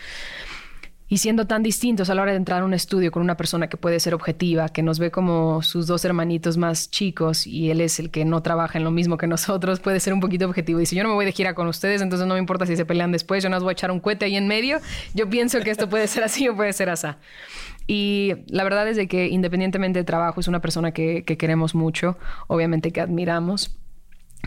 y 1.08 1.18
siendo 1.18 1.46
tan 1.46 1.62
distintos 1.62 2.10
a 2.10 2.16
la 2.16 2.24
hora 2.24 2.32
de 2.32 2.38
entrar 2.38 2.64
a 2.64 2.66
un 2.66 2.74
estudio 2.74 3.12
con 3.12 3.22
una 3.22 3.38
persona 3.38 3.68
que 3.68 3.78
puede 3.78 4.00
ser 4.00 4.16
objetiva, 4.16 4.70
que 4.70 4.82
nos 4.82 4.98
ve 4.98 5.12
como 5.12 5.62
sus 5.62 5.86
dos 5.86 6.04
hermanitos 6.04 6.58
más 6.58 6.90
chicos 6.90 7.46
y 7.46 7.70
él 7.70 7.82
es 7.82 8.00
el 8.00 8.10
que 8.10 8.26
no 8.26 8.42
trabaja 8.42 8.80
en 8.80 8.84
lo 8.84 8.92
mismo 8.92 9.18
que 9.18 9.28
nosotros, 9.36 9.80
puede 9.80 10.00
ser 10.00 10.14
un 10.14 10.20
poquito 10.20 10.46
objetivo. 10.46 10.80
Dice, 10.80 10.96
yo 10.96 11.04
no 11.04 11.10
me 11.10 11.16
voy 11.16 11.26
de 11.26 11.32
gira 11.32 11.54
con 11.54 11.68
ustedes, 11.68 12.02
entonces 12.02 12.28
no 12.28 12.34
me 12.34 12.40
importa 12.40 12.66
si 12.66 12.76
se 12.76 12.86
pelean 12.86 13.12
después, 13.12 13.44
yo 13.44 13.50
no 13.50 13.58
os 13.58 13.64
voy 13.64 13.72
a 13.72 13.74
echar 13.74 13.92
un 13.92 14.00
cohete 14.00 14.26
ahí 14.26 14.36
en 14.36 14.48
medio, 14.48 14.80
yo 15.14 15.30
pienso 15.30 15.60
que 15.62 15.70
esto 15.70 15.90
puede 15.90 16.08
ser 16.08 16.24
así 16.24 16.48
o 16.48 16.56
puede 16.56 16.74
ser 16.74 16.90
así. 16.90 17.08
Y 17.88 18.34
la 18.48 18.64
verdad 18.64 18.88
es 18.88 18.98
de 18.98 19.08
que 19.08 19.28
independientemente 19.28 20.00
de 20.00 20.06
trabajo 20.06 20.40
es 20.40 20.48
una 20.48 20.60
persona 20.60 20.92
que, 20.92 21.24
que 21.24 21.38
queremos 21.38 21.76
mucho, 21.76 22.18
obviamente 22.48 22.92
que 22.92 23.02
admiramos. 23.02 23.78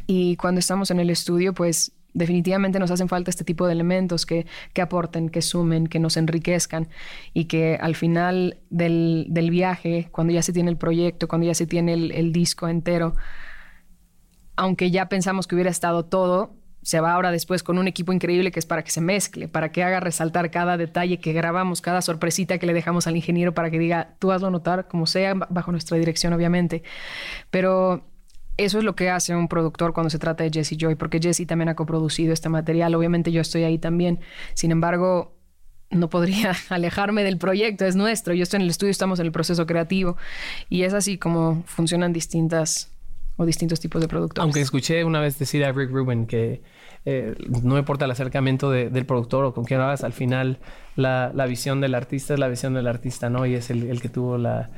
Y 0.06 0.36
cuando 0.36 0.58
estamos 0.58 0.90
en 0.90 0.98
el 0.98 1.10
estudio, 1.10 1.54
pues 1.54 1.92
definitivamente 2.18 2.78
nos 2.78 2.90
hacen 2.90 3.08
falta 3.08 3.30
este 3.30 3.44
tipo 3.44 3.66
de 3.66 3.72
elementos 3.72 4.26
que, 4.26 4.46
que 4.72 4.82
aporten, 4.82 5.28
que 5.30 5.40
sumen, 5.40 5.86
que 5.86 5.98
nos 5.98 6.16
enriquezcan 6.16 6.88
y 7.32 7.46
que 7.46 7.78
al 7.80 7.94
final 7.94 8.58
del, 8.70 9.26
del, 9.28 9.50
viaje, 9.50 10.08
cuando 10.10 10.32
ya 10.32 10.42
se 10.42 10.52
tiene 10.52 10.70
el 10.70 10.76
proyecto, 10.76 11.28
cuando 11.28 11.46
ya 11.46 11.54
se 11.54 11.66
tiene 11.66 11.94
el, 11.94 12.32
disco 12.32 12.68
entero, 12.68 13.14
aunque 14.56 14.90
ya 14.90 15.08
pensamos 15.08 15.46
que 15.46 15.54
hubiera 15.54 15.70
estado 15.70 16.04
todo, 16.04 16.54
se 16.82 17.00
va 17.00 17.12
ahora 17.12 17.30
después 17.30 17.62
con 17.62 17.78
un 17.78 17.88
equipo 17.88 18.12
increíble 18.12 18.50
que 18.50 18.58
es 18.58 18.66
para 18.66 18.82
que 18.82 18.90
se 18.90 19.00
mezcle, 19.00 19.48
para 19.48 19.72
que 19.72 19.82
haga 19.82 20.00
resaltar 20.00 20.50
cada 20.50 20.76
detalle 20.76 21.18
que 21.18 21.32
grabamos, 21.32 21.80
cada 21.80 22.02
sorpresita 22.02 22.58
que 22.58 22.66
le 22.66 22.74
dejamos 22.74 23.06
al 23.06 23.16
ingeniero 23.16 23.54
para 23.54 23.70
que 23.70 23.78
diga, 23.78 24.14
tú 24.18 24.32
hazlo 24.32 24.50
notar, 24.50 24.88
como 24.88 25.06
sea, 25.06 25.34
bajo 25.34 25.70
nuestra 25.70 25.96
dirección, 25.98 26.32
obviamente. 26.32 26.82
Pero 27.50 28.04
eso 28.58 28.78
es 28.78 28.84
lo 28.84 28.94
que 28.96 29.08
hace 29.08 29.34
un 29.34 29.48
productor 29.48 29.94
cuando 29.94 30.10
se 30.10 30.18
trata 30.18 30.44
de 30.44 30.50
Jesse 30.50 30.76
Joy, 30.76 30.96
porque 30.96 31.20
Jesse 31.20 31.46
también 31.46 31.68
ha 31.68 31.76
coproducido 31.76 32.32
este 32.32 32.48
material. 32.48 32.94
Obviamente 32.94 33.32
yo 33.32 33.40
estoy 33.40 33.62
ahí 33.62 33.78
también. 33.78 34.18
Sin 34.54 34.72
embargo, 34.72 35.32
no 35.90 36.10
podría 36.10 36.54
alejarme 36.68 37.22
del 37.22 37.38
proyecto, 37.38 37.86
es 37.86 37.94
nuestro. 37.94 38.34
Yo 38.34 38.42
estoy 38.42 38.58
en 38.58 38.62
el 38.62 38.70
estudio, 38.70 38.90
estamos 38.90 39.20
en 39.20 39.26
el 39.26 39.32
proceso 39.32 39.64
creativo. 39.64 40.16
Y 40.68 40.82
es 40.82 40.92
así 40.92 41.18
como 41.18 41.62
funcionan 41.66 42.12
distintas 42.12 42.90
o 43.36 43.46
distintos 43.46 43.78
tipos 43.78 44.02
de 44.02 44.08
productores. 44.08 44.42
Aunque 44.42 44.60
escuché 44.60 45.04
una 45.04 45.20
vez 45.20 45.38
decir 45.38 45.64
a 45.64 45.70
Rick 45.70 45.90
Rubin 45.92 46.26
que 46.26 46.60
eh, 47.04 47.36
no 47.62 47.78
importa 47.78 48.06
el 48.06 48.10
acercamiento 48.10 48.72
del 48.72 49.06
productor 49.06 49.44
o 49.44 49.54
con 49.54 49.64
quién 49.64 49.80
hagas, 49.80 50.02
al 50.02 50.12
final 50.12 50.58
la, 50.96 51.30
visión 51.48 51.80
del 51.80 51.94
artista 51.94 52.34
es 52.34 52.40
la 52.40 52.48
visión 52.48 52.74
del 52.74 52.88
artista, 52.88 53.30
¿no? 53.30 53.46
Y 53.46 53.54
es 53.54 53.70
el, 53.70 54.00
que 54.02 54.08
tuvo 54.08 54.36
la 54.36 54.68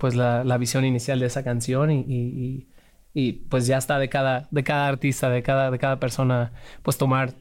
pues 0.00 0.14
la, 0.16 0.42
la, 0.44 0.58
visión 0.58 0.84
inicial 0.84 1.20
de 1.20 1.26
esa 1.26 1.44
canción 1.44 1.90
y, 1.92 2.00
y, 2.08 2.68
y, 3.14 3.32
pues 3.50 3.66
ya 3.66 3.76
está 3.78 3.98
de 3.98 4.08
cada, 4.08 4.48
de 4.50 4.64
cada 4.64 4.88
artista, 4.88 5.28
de 5.30 5.42
cada, 5.42 5.70
de 5.70 5.78
cada 5.78 6.00
persona, 6.00 6.52
pues 6.82 6.98
tomar 6.98 7.34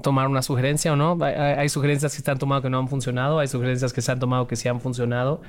tomar 0.00 0.26
una 0.26 0.40
sugerencia 0.40 0.92
o 0.94 0.96
no. 0.96 1.18
Hay, 1.22 1.68
sugerencias 1.68 2.16
que 2.16 2.22
se 2.22 2.30
han 2.30 2.38
tomado 2.38 2.62
que 2.62 2.70
no 2.70 2.78
han 2.78 2.88
funcionado, 2.88 3.38
hay 3.40 3.46
sugerencias 3.48 3.92
que 3.92 4.00
se 4.00 4.10
han 4.10 4.18
tomado 4.18 4.46
que 4.46 4.56
sí 4.56 4.66
han 4.68 4.80
funcionado. 4.80 5.42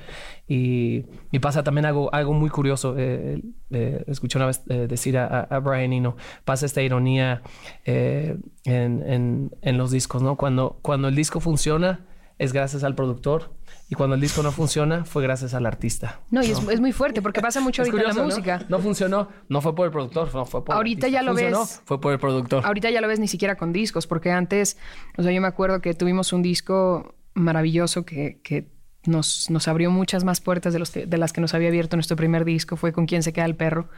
Y, 0.46 1.06
y 1.32 1.38
pasa 1.38 1.62
también 1.64 1.86
algo, 1.86 2.12
algo 2.14 2.34
muy 2.34 2.50
curioso. 2.50 2.94
Eh, 2.98 3.40
eh, 3.70 4.04
escuché 4.06 4.36
una 4.38 4.46
vez 4.46 4.62
eh, 4.68 4.86
decir 4.86 5.16
a, 5.16 5.40
a- 5.40 5.58
Brian 5.60 5.94
Eno, 5.94 6.16
pasa 6.44 6.66
esta 6.66 6.82
ironía 6.82 7.40
eh, 7.86 8.36
en, 8.64 9.02
en- 9.10 9.50
en 9.62 9.78
los 9.78 9.90
discos, 9.90 10.20
¿no? 10.22 10.36
Cuando, 10.36 10.78
cuando 10.82 11.08
el 11.08 11.14
disco 11.14 11.40
funciona 11.40 12.04
es 12.38 12.52
gracias 12.52 12.84
al 12.84 12.94
productor 12.94 13.54
y 13.94 13.96
cuando 13.96 14.14
el 14.16 14.20
disco 14.20 14.42
no 14.42 14.52
funciona 14.52 15.04
fue 15.04 15.22
gracias 15.22 15.54
al 15.54 15.64
artista. 15.66 16.20
No, 16.30 16.42
y 16.42 16.50
es, 16.50 16.58
es 16.68 16.80
muy 16.80 16.92
fuerte 16.92 17.22
porque 17.22 17.40
pasa 17.40 17.60
mucho 17.60 17.82
ahorita 17.82 17.96
en 17.96 18.02
la 18.02 18.10
curioso, 18.10 18.20
¿no? 18.20 18.26
música. 18.34 18.66
¿no? 18.68 18.78
funcionó, 18.80 19.28
no 19.48 19.60
fue 19.62 19.74
por 19.74 19.86
el 19.86 19.92
productor, 19.92 20.34
no 20.34 20.44
fue 20.44 20.64
por 20.64 20.74
el 20.74 20.76
Ahorita 20.76 21.06
artista. 21.06 21.08
ya 21.08 21.22
lo 21.22 21.32
Funcionó, 21.32 21.60
ves. 21.60 21.82
Fue 21.84 22.00
por 22.00 22.12
el 22.12 22.18
productor. 22.18 22.66
Ahorita 22.66 22.90
ya 22.90 23.00
lo 23.00 23.08
ves 23.08 23.20
ni 23.20 23.28
siquiera 23.28 23.56
con 23.56 23.72
discos, 23.72 24.06
porque 24.06 24.30
antes, 24.30 24.76
o 25.16 25.22
sea, 25.22 25.32
yo 25.32 25.40
me 25.40 25.46
acuerdo 25.48 25.80
que 25.80 25.94
tuvimos 25.94 26.32
un 26.32 26.42
disco 26.42 27.14
maravilloso 27.34 28.04
que, 28.04 28.40
que 28.42 28.68
nos, 29.06 29.50
nos 29.50 29.68
abrió 29.68 29.90
muchas 29.90 30.24
más 30.24 30.40
puertas 30.40 30.72
de, 30.72 30.78
los 30.78 30.90
que- 30.90 31.06
de 31.06 31.18
las 31.18 31.32
que 31.32 31.40
nos 31.40 31.52
había 31.54 31.68
abierto 31.68 31.96
nuestro 31.96 32.16
primer 32.16 32.44
disco, 32.44 32.76
fue 32.76 32.92
con 32.92 33.06
Quién 33.06 33.22
se 33.22 33.32
queda 33.32 33.44
el 33.44 33.54
perro. 33.56 33.88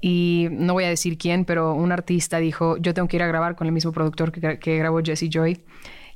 Y 0.00 0.48
no 0.50 0.72
voy 0.72 0.84
a 0.84 0.88
decir 0.88 1.18
quién, 1.18 1.44
pero 1.44 1.74
un 1.74 1.92
artista 1.92 2.38
dijo, 2.38 2.76
yo 2.78 2.94
tengo 2.94 3.08
que 3.08 3.16
ir 3.16 3.22
a 3.22 3.26
grabar 3.26 3.56
con 3.56 3.66
el 3.66 3.72
mismo 3.72 3.92
productor 3.92 4.32
que, 4.32 4.58
que 4.58 4.76
grabó 4.78 5.00
Jesse 5.02 5.28
Joy. 5.30 5.62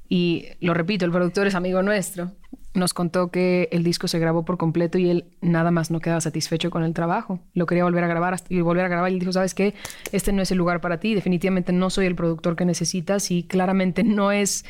Y 0.09 0.47
lo 0.61 0.75
repito, 0.75 1.05
el 1.05 1.11
productor 1.11 1.47
es 1.47 1.55
amigo 1.55 1.83
nuestro. 1.83 2.33
Nos 2.75 2.93
contó 2.93 3.31
que 3.31 3.69
el 3.73 3.83
disco 3.83 4.07
se 4.07 4.19
grabó 4.19 4.45
por 4.45 4.59
completo 4.59 4.99
y 4.99 5.09
él 5.11 5.25
nada 5.41 5.71
más 5.71 5.91
no 5.91 6.01
quedaba 6.01 6.21
satisfecho 6.21 6.71
con 6.71 6.83
el 6.83 6.93
trabajo. 6.93 7.41
Lo 7.55 7.67
quería 7.67 7.85
volver 7.85 8.05
a 8.05 8.07
grabar 8.07 8.37
y 8.49 8.61
volver 8.61 8.85
a 8.85 8.89
grabar. 8.89 9.11
Y 9.11 9.15
él 9.15 9.21
dijo, 9.21 9.33
¿sabes 9.33 9.55
qué? 9.55 9.75
Este 10.13 10.33
no 10.33 10.43
es 10.43 10.51
el 10.51 10.59
lugar 10.59 10.81
para 10.81 11.01
ti. 11.01 11.15
Definitivamente 11.15 11.73
no 11.73 11.91
soy 11.91 12.07
el 12.07 12.15
productor 12.15 12.55
que 12.55 12.65
necesitas 12.65 13.31
y 13.31 13.45
claramente 13.45 14.05
no 14.05 14.31
es... 14.31 14.65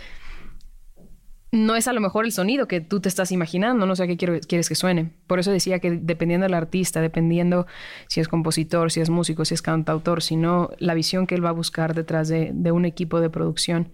No 1.53 1.75
es 1.75 1.89
a 1.89 1.93
lo 1.93 2.01
mejor 2.01 2.27
el 2.27 2.33
sonido 2.33 2.69
que 2.69 2.81
tú 2.81 3.01
te 3.01 3.09
estás 3.09 3.33
imaginando, 3.33 3.87
no 3.87 3.97
sé 3.97 4.07
qué 4.07 4.17
quieres 4.17 4.69
que 4.69 4.75
suene. 4.75 5.13
Por 5.27 5.39
eso 5.39 5.53
decía 5.53 5.79
que 5.79 5.93
dependiendo 5.93 6.45
del 6.45 6.55
artista, 6.55 7.01
dependiendo 7.01 7.67
si 8.09 8.21
es 8.21 8.29
compositor, 8.29 8.91
si 8.91 9.01
es 9.01 9.11
músico, 9.11 9.45
si 9.45 9.55
es 9.55 9.63
cantautor, 9.63 10.23
sino 10.23 10.71
la 10.79 10.93
visión 10.93 11.27
que 11.27 11.37
él 11.37 11.45
va 11.45 11.51
a 11.51 11.53
buscar 11.53 11.95
detrás 11.95 12.29
de, 12.29 12.51
de 12.53 12.73
un 12.73 12.85
equipo 12.85 13.21
de 13.21 13.31
producción. 13.31 13.91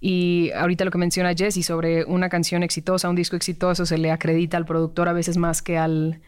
Y 0.00 0.50
ahorita 0.52 0.84
lo 0.86 0.90
que 0.90 0.98
menciona 0.98 1.34
Jesse 1.34 1.64
sobre 1.64 2.04
una 2.04 2.28
canción 2.30 2.62
exitosa, 2.62 3.08
un 3.10 3.16
disco 3.16 3.36
exitoso, 3.36 3.84
se 3.84 3.98
le 3.98 4.10
acredita 4.10 4.56
al 4.56 4.64
productor 4.64 5.08
a 5.08 5.12
veces 5.12 5.36
más 5.36 5.60
que 5.60 5.76
al, 5.76 6.20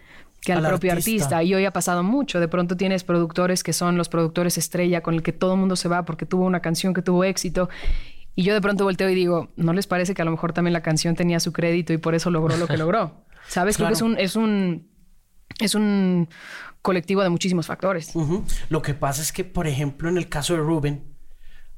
que 0.43 0.53
al, 0.53 0.65
Al 0.65 0.73
propio 0.73 0.93
artista. 0.93 1.25
artista. 1.25 1.43
Y 1.43 1.55
hoy 1.55 1.65
ha 1.65 1.73
pasado 1.73 2.03
mucho. 2.03 2.39
De 2.39 2.49
pronto 2.49 2.77
tienes 2.77 3.03
productores 3.03 3.63
que 3.63 3.73
son 3.73 3.97
los 3.97 4.11
productores 4.11 4.59
estrella 4.59 5.03
con 5.03 5.15
el 5.15 5.23
que 5.23 5.33
todo 5.33 5.55
el 5.55 5.61
mundo 5.61 5.77
se 5.77 5.89
va 5.89 6.05
porque 6.05 6.27
tuvo 6.27 6.45
una 6.45 6.61
canción 6.61 6.93
que 6.93 7.01
tuvo 7.01 7.25
éxito. 7.25 7.71
Y 8.35 8.43
yo 8.45 8.53
de 8.55 8.61
pronto 8.61 8.85
volteo 8.85 9.09
y 9.09 9.15
digo, 9.15 9.51
¿no 9.57 9.73
les 9.73 9.87
parece 9.87 10.15
que 10.15 10.23
a 10.23 10.25
lo 10.25 10.31
mejor 10.31 10.53
también 10.53 10.73
la 10.73 10.83
canción 10.83 11.15
tenía 11.17 11.41
su 11.41 11.53
crédito 11.53 11.93
y 11.93 11.99
por 11.99 12.15
eso 12.15 12.31
logró 12.31 12.57
lo 12.57 12.67
que 12.67 12.77
logró? 12.79 13.25
¿Sabes? 13.49 13.77
Creo 13.77 13.89
que 13.89 13.95
es 13.95 14.03
un, 14.03 14.19
es 14.19 14.37
un, 14.37 14.89
es 15.61 15.75
un 15.75 16.29
colectivo 16.83 17.23
de 17.23 17.29
muchísimos 17.29 17.67
factores. 17.67 18.13
Lo 18.69 18.83
que 18.83 18.95
pasa 18.95 19.23
es 19.23 19.33
que, 19.33 19.45
por 19.45 19.67
ejemplo, 19.67 20.09
en 20.09 20.17
el 20.19 20.29
caso 20.29 20.55
de 20.55 20.61
Ruben, 20.61 21.12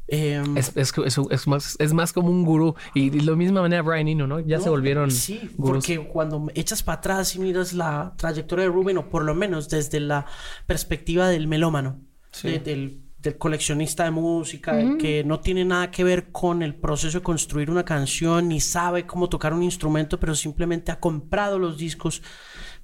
em, 0.09 0.57
Es, 0.57 0.73
es, 0.77 0.93
es, 1.05 1.19
es 1.31 1.47
más, 1.47 1.77
es 1.79 1.93
más 1.93 2.13
como 2.13 2.29
un 2.31 2.45
gurú. 2.45 2.75
Y 2.95 3.11
de 3.11 3.23
la 3.23 3.35
misma 3.37 3.63
manera 3.63 3.83
Brian 3.83 4.09
Eno, 4.09 4.27
¿no? 4.27 4.41
Ya 4.41 4.61
se 4.61 4.69
volvieron 4.71 5.11
Sí, 5.11 5.51
gurús. 5.57 5.85
porque 5.87 6.07
cuando 6.09 6.47
echas 6.55 6.83
para 6.83 6.99
atrás 6.99 7.35
y 7.37 7.39
miras 7.39 7.73
la 7.73 8.15
trayectoria 8.17 8.65
de 8.67 8.71
Rubén, 8.71 8.99
o 8.99 9.09
por 9.09 9.25
lo 9.25 9.35
menos 9.35 9.69
desde 9.69 10.01
la 10.01 10.27
perspectiva 10.67 11.29
del 11.29 11.47
melómano, 11.49 12.01
Sí. 12.31 12.49
de- 12.49 12.59
del, 12.59 13.01
del 13.19 13.39
coleccionista 13.39 14.05
de 14.05 14.11
música, 14.11 14.77
que 14.99 15.25
no 15.25 15.41
tiene 15.41 15.65
nada 15.65 15.91
que 15.91 16.05
ver 16.05 16.31
con 16.33 16.63
el 16.63 16.75
proceso 16.75 17.19
de 17.19 17.23
construir 17.25 17.71
una 17.71 17.85
canción, 17.85 18.49
ni 18.49 18.61
sabe 18.61 19.07
cómo 19.07 19.29
tocar 19.31 19.55
un 19.55 19.63
instrumento, 19.63 20.21
pero 20.21 20.35
simplemente 20.35 20.93
ha 20.93 21.01
comprado 21.01 21.59
los 21.59 21.79
discos. 21.79 22.23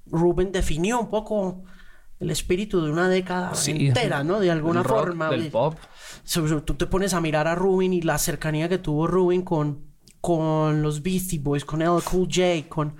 Rubén 0.06 0.50
definió 0.50 0.98
un 0.98 1.10
poco 1.10 1.62
el 2.20 2.30
espíritu 2.30 2.82
de 2.84 2.90
una 2.92 3.08
década 3.08 3.54
Sí. 3.54 3.72
entera, 3.88 4.22
¿no? 4.22 4.38
De 4.40 4.50
alguna 4.50 4.82
rock, 4.82 4.98
forma. 4.98 5.30
Del 5.30 5.44
de- 5.44 5.50
pop. 5.50 5.76
Tú 6.64 6.74
te 6.74 6.86
pones 6.86 7.14
a 7.14 7.20
mirar 7.20 7.48
a 7.48 7.54
Rubin 7.54 7.92
y 7.92 8.02
la 8.02 8.18
cercanía 8.18 8.68
que 8.68 8.78
tuvo 8.78 9.06
Rubin 9.06 9.42
con, 9.42 9.86
con 10.20 10.82
los 10.82 11.02
Beastie 11.02 11.38
Boys, 11.38 11.64
con 11.64 11.80
LL 11.80 12.02
Cool 12.02 12.28
J, 12.30 12.68
con 12.68 12.96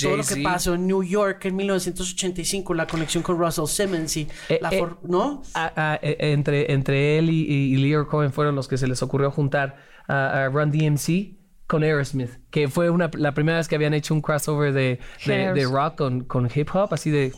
todo 0.00 0.16
lo 0.16 0.22
que 0.22 0.36
pasó 0.42 0.74
en 0.74 0.86
New 0.86 1.02
York 1.02 1.44
en 1.46 1.56
1985, 1.56 2.74
la 2.74 2.86
conexión 2.86 3.22
con 3.24 3.38
Russell 3.38 3.66
Simmons 3.66 4.16
y 4.16 4.28
Eh, 4.48 4.58
la 4.62 4.68
eh, 4.70 4.78
for- 4.78 4.98
¿no? 5.02 5.42
A- 5.54 5.72
a- 5.94 5.98
e- 6.00 6.16
entre, 6.32 6.72
entre 6.72 7.18
él 7.18 7.28
y, 7.30 7.40
y, 7.42 7.74
y 7.74 7.76
Lear 7.76 8.06
Cohen 8.06 8.32
fueron 8.32 8.54
los 8.54 8.68
que 8.68 8.78
se 8.78 8.86
les 8.86 9.02
ocurrió 9.02 9.30
juntar 9.32 9.76
a, 10.06 10.44
a 10.44 10.48
Run 10.48 10.70
DMC 10.70 11.36
con 11.66 11.82
Aerosmith, 11.82 12.30
que 12.50 12.68
fue 12.68 12.88
una, 12.90 13.10
la 13.14 13.32
primera 13.34 13.58
vez 13.58 13.66
que 13.68 13.74
habían 13.74 13.94
hecho 13.94 14.14
un 14.14 14.20
crossover 14.22 14.72
de, 14.72 14.98
de, 15.26 15.52
de 15.52 15.64
rock 15.66 15.96
con, 15.96 16.24
con 16.24 16.48
hip 16.54 16.68
hop, 16.74 16.92
así 16.94 17.10
de... 17.10 17.32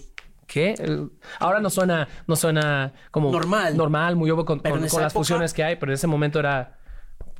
¿Qué? 0.46 0.74
Ahora 1.38 1.60
no 1.60 1.70
suena, 1.70 2.08
no 2.26 2.36
suena 2.36 2.92
como 3.10 3.30
Normal. 3.32 3.76
normal 3.76 4.16
muy 4.16 4.30
obvio 4.30 4.44
con, 4.44 4.60
Pero 4.60 4.76
las 4.76 4.92
época- 4.92 5.10
fusiones 5.10 5.54
que 5.54 5.64
hay, 5.64 5.76
pero 5.76 5.92
en 5.92 5.94
ese 5.94 6.06
momento 6.06 6.38
era 6.40 6.78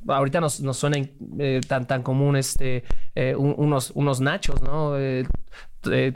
ahorita 0.07 0.41
nos, 0.41 0.59
nos 0.61 0.77
suena 0.77 0.97
eh, 1.39 1.61
tan, 1.67 1.85
tan 1.87 2.01
común 2.03 2.35
este, 2.35 2.83
eh, 3.15 3.35
un- 3.37 3.53
unos, 3.57 3.91
unos 3.95 4.19
nachos, 4.19 4.61
¿no? 4.61 4.97
Eh, 4.97 5.25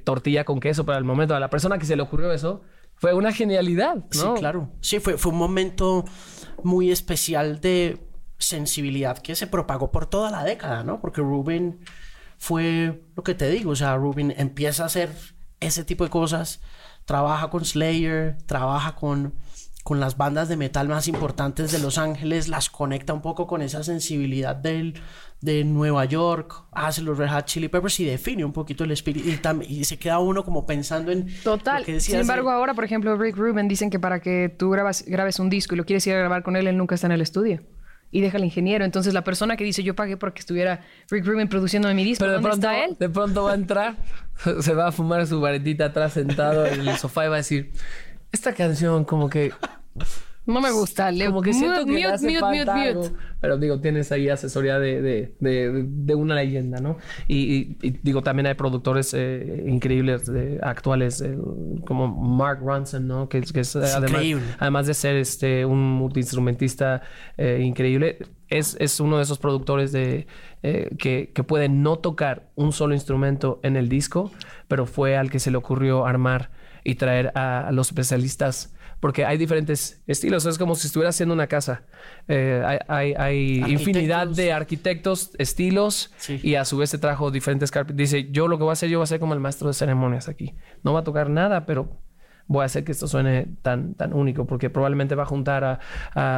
tortilla 0.04 0.43
con 0.43 0.60
queso 0.60 0.86
para 0.86 0.97
el 0.97 1.04
momento. 1.04 1.36
A 1.36 1.39
la 1.39 1.50
persona 1.50 1.78
que 1.78 1.86
se 1.86 1.95
le 1.95 2.02
ocurrió 2.02 2.32
eso 2.32 2.62
fue 2.95 3.13
una 3.13 3.32
genialidad, 3.32 3.95
¿no? 3.95 4.06
Sí, 4.12 4.28
claro. 4.39 4.69
Sí, 4.82 5.00
fue, 5.00 5.17
fue 5.17 5.32
un 5.32 5.38
momento 5.38 6.04
muy 6.63 6.89
especial 6.91 7.60
de 7.62 8.00
sensibilidad 8.39 9.17
que 9.19 9.36
se 9.36 9.47
propagó 9.47 9.91
por 9.91 10.06
toda 10.08 10.32
la 10.32 10.43
década, 10.43 10.84
¿no? 10.84 11.00
Porque 11.02 11.21
Rubin 11.21 11.80
fue 12.38 13.02
lo 13.15 13.23
que 13.23 13.36
te 13.36 13.50
digo, 13.50 13.71
o 13.71 13.76
sea, 13.76 13.95
Rubin 13.95 14.34
empieza 14.38 14.84
a 14.84 14.86
hacer 14.88 15.10
ese 15.60 15.84
tipo 15.84 16.04
de 16.04 16.10
cosas, 16.10 16.62
trabaja 17.08 17.50
con 17.50 17.63
Slayer, 17.65 18.38
trabaja 18.46 18.93
con, 18.96 19.34
con 19.84 20.00
las 20.02 20.17
bandas 20.17 20.50
de 20.50 20.58
metal 20.58 20.89
más 20.89 21.08
importantes 21.08 21.72
de 21.72 21.80
Los 21.80 21.98
Ángeles, 21.98 22.50
las 22.50 22.70
conecta 22.70 23.13
un 23.13 23.22
poco 23.22 23.48
con 23.48 23.62
esa 23.62 23.82
sensibilidad 23.82 24.54
del, 24.58 24.96
de 25.39 25.63
Nueva 25.63 26.04
York, 26.04 26.65
hace 26.74 27.02
los 27.02 27.17
Red 27.17 27.30
Hot 27.30 27.46
Chili 27.46 27.70
Peppers 27.70 27.98
y 28.02 28.06
define 28.06 28.43
un 28.43 28.52
poquito 28.52 28.84
el 28.84 28.91
espíritu 28.91 29.30
y, 29.30 29.38
tam- 29.38 29.65
y 29.65 29.86
se 29.86 29.98
queda 29.98 30.20
uno 30.20 30.43
como 30.43 30.65
pensando 30.65 31.12
en... 31.13 31.28
Total. 31.43 31.80
lo 31.80 31.86
que 31.86 32.02
Sin 32.02 32.17
embargo, 32.17 32.52
ahora, 32.52 32.74
por 32.74 32.84
ejemplo, 32.84 33.15
Rick 33.15 33.38
Rubin 33.38 33.70
dicen 33.70 33.89
que 33.89 34.00
para 34.00 34.20
que 34.20 34.54
tú 34.56 34.70
grabas, 34.70 35.06
grabes 35.08 35.39
un 35.39 35.50
disco 35.50 35.76
y 35.76 35.78
lo 35.78 35.86
quieres 35.86 36.06
ir 36.08 36.13
a 36.13 36.17
grabar 36.20 36.43
con 36.43 36.58
él, 36.58 36.67
él 36.67 36.76
nunca 36.76 36.96
está 36.96 37.08
en 37.08 37.13
el 37.13 37.22
estudio. 37.22 37.62
Y 38.12 38.22
deja 38.22 38.38
al 38.38 38.43
ingeniero. 38.46 38.86
Entonces, 38.86 39.13
la 39.13 39.24
persona 39.24 39.58
que 39.58 39.63
dice 39.63 39.84
yo 39.84 39.96
pagué 39.96 40.15
porque 40.17 40.39
estuviera 40.39 40.82
Rick 41.10 41.26
Rubin 41.26 41.48
produciendo 41.50 41.93
mi 41.93 42.04
disco, 42.04 42.22
Pero 42.24 42.32
de 42.32 42.36
¿dónde 42.36 42.50
pronto, 42.50 42.70
está 42.70 42.86
él? 42.86 42.96
de 42.98 43.10
pronto 43.10 43.43
va 43.43 43.52
a 43.52 43.56
entrar, 43.56 43.96
se 44.62 44.74
va 44.74 44.88
a 44.88 44.91
fumar 44.91 45.28
su 45.28 45.41
varetita 45.41 45.86
atrás 45.86 46.13
sentado 46.13 46.65
en 46.65 46.88
el 46.88 46.98
sofá 46.98 47.26
y 47.26 47.30
va 47.30 47.36
a 47.36 47.38
decir, 47.38 47.72
esta 48.32 48.54
canción 48.54 49.04
como 49.06 49.30
que... 49.30 49.52
No 50.48 50.62
me 50.62 50.72
gusta. 50.72 51.12
Le... 51.12 51.26
Como 51.28 51.42
que 51.42 51.54
siento 51.54 51.80
que 51.86 51.92
mute, 51.92 52.00
le 52.00 52.06
hace 52.06 52.28
mute, 52.28 52.40
falta 52.40 52.74
mute, 52.76 52.88
algo. 52.90 53.02
mute. 53.04 53.16
Pero 53.42 53.58
digo, 53.58 53.80
tienes 53.82 54.12
ahí 54.12 54.30
asesoría 54.30 54.80
de, 54.80 55.02
de, 55.02 55.36
de, 55.40 55.86
de 55.88 56.16
una 56.16 56.36
leyenda, 56.36 56.80
¿no? 56.80 56.98
Y, 57.28 57.38
y- 57.38 57.78
y 57.82 57.92
digo, 58.02 58.24
también 58.24 58.48
hay 58.48 58.54
productores 58.56 59.14
eh, 59.14 59.66
increíbles 59.68 60.28
eh, 60.34 60.60
actuales, 60.64 61.22
eh, 61.22 61.38
como 61.86 62.08
Mark 62.08 62.60
Ronson, 62.64 63.08
¿no? 63.08 63.30
Que, 63.30 63.40
es- 63.40 63.54
que 63.54 63.60
es, 63.60 63.76
además, 63.76 64.10
increíble. 64.12 64.44
además 64.58 64.88
de 64.88 64.94
ser 64.96 65.16
este, 65.18 65.66
un 65.66 65.80
multiinstrumentista 65.92 67.02
eh, 67.38 67.62
increíble, 67.64 68.18
es, 68.50 68.78
es 68.80 69.00
uno 69.00 69.18
de 69.18 69.24
esos 69.24 69.40
productores 69.40 69.92
de, 69.92 70.28
eh, 70.64 70.90
que, 70.98 71.32
que 71.34 71.44
puede 71.44 71.68
no 71.70 71.98
tocar 72.00 72.50
un 72.56 72.72
solo 72.72 72.94
instrumento 72.94 73.60
en 73.64 73.76
el 73.76 73.90
disco, 73.90 74.32
pero 74.68 74.86
fue 74.86 75.18
al 75.18 75.30
que 75.30 75.40
se 75.40 75.52
le 75.52 75.58
ocurrió 75.58 76.06
armar 76.06 76.50
y 76.88 76.95
traer 76.95 77.32
a, 77.36 77.67
a 77.67 77.71
los 77.71 77.88
especialistas. 77.89 78.73
Porque 79.00 79.26
hay 79.26 79.38
diferentes 79.38 80.02
estilos. 80.08 80.47
Es 80.47 80.58
como 80.58 80.73
si 80.73 80.88
estuviera 80.88 81.10
haciendo 81.10 81.36
una 81.36 81.45
casa. 81.45 81.84
Eh, 82.28 82.63
hay 82.65 82.80
hay- 82.88 83.13
hay 83.15 83.71
infinidad 83.71 84.26
de 84.28 84.52
arquitectos, 84.52 85.32
estilos, 85.38 86.12
Sí. 86.17 86.39
y 86.41 86.56
a 86.56 86.65
su 86.65 86.78
vez 86.78 86.89
se 86.89 86.97
trajo 86.97 87.30
diferentes 87.30 87.69
carpinteros. 87.69 88.10
Dice, 88.12 88.32
yo 88.32 88.47
lo 88.47 88.58
que 88.58 88.63
voy 88.63 88.71
a 88.71 88.73
hacer, 88.73 88.89
yo 88.89 88.97
voy 88.97 89.04
a 89.04 89.08
ser 89.08 89.19
como 89.19 89.36
el 89.36 89.39
maestro 89.39 89.67
de 89.67 89.76
ceremonias 89.76 90.28
aquí. 90.30 90.56
No 90.84 90.93
va 90.93 91.02
a 91.02 91.04
tocar 91.04 91.30
nada, 91.30 91.67
pero 91.67 92.02
voy 92.47 92.63
a 92.63 92.65
hacer 92.65 92.84
que 92.86 92.91
esto 92.93 93.08
suene 93.08 93.45
tan, 93.62 93.93
tan 93.93 94.13
único, 94.13 94.47
porque 94.47 94.69
probablemente 94.71 95.13
va 95.13 95.23
a 95.23 95.26
juntar 95.28 95.63
a, 95.63 95.80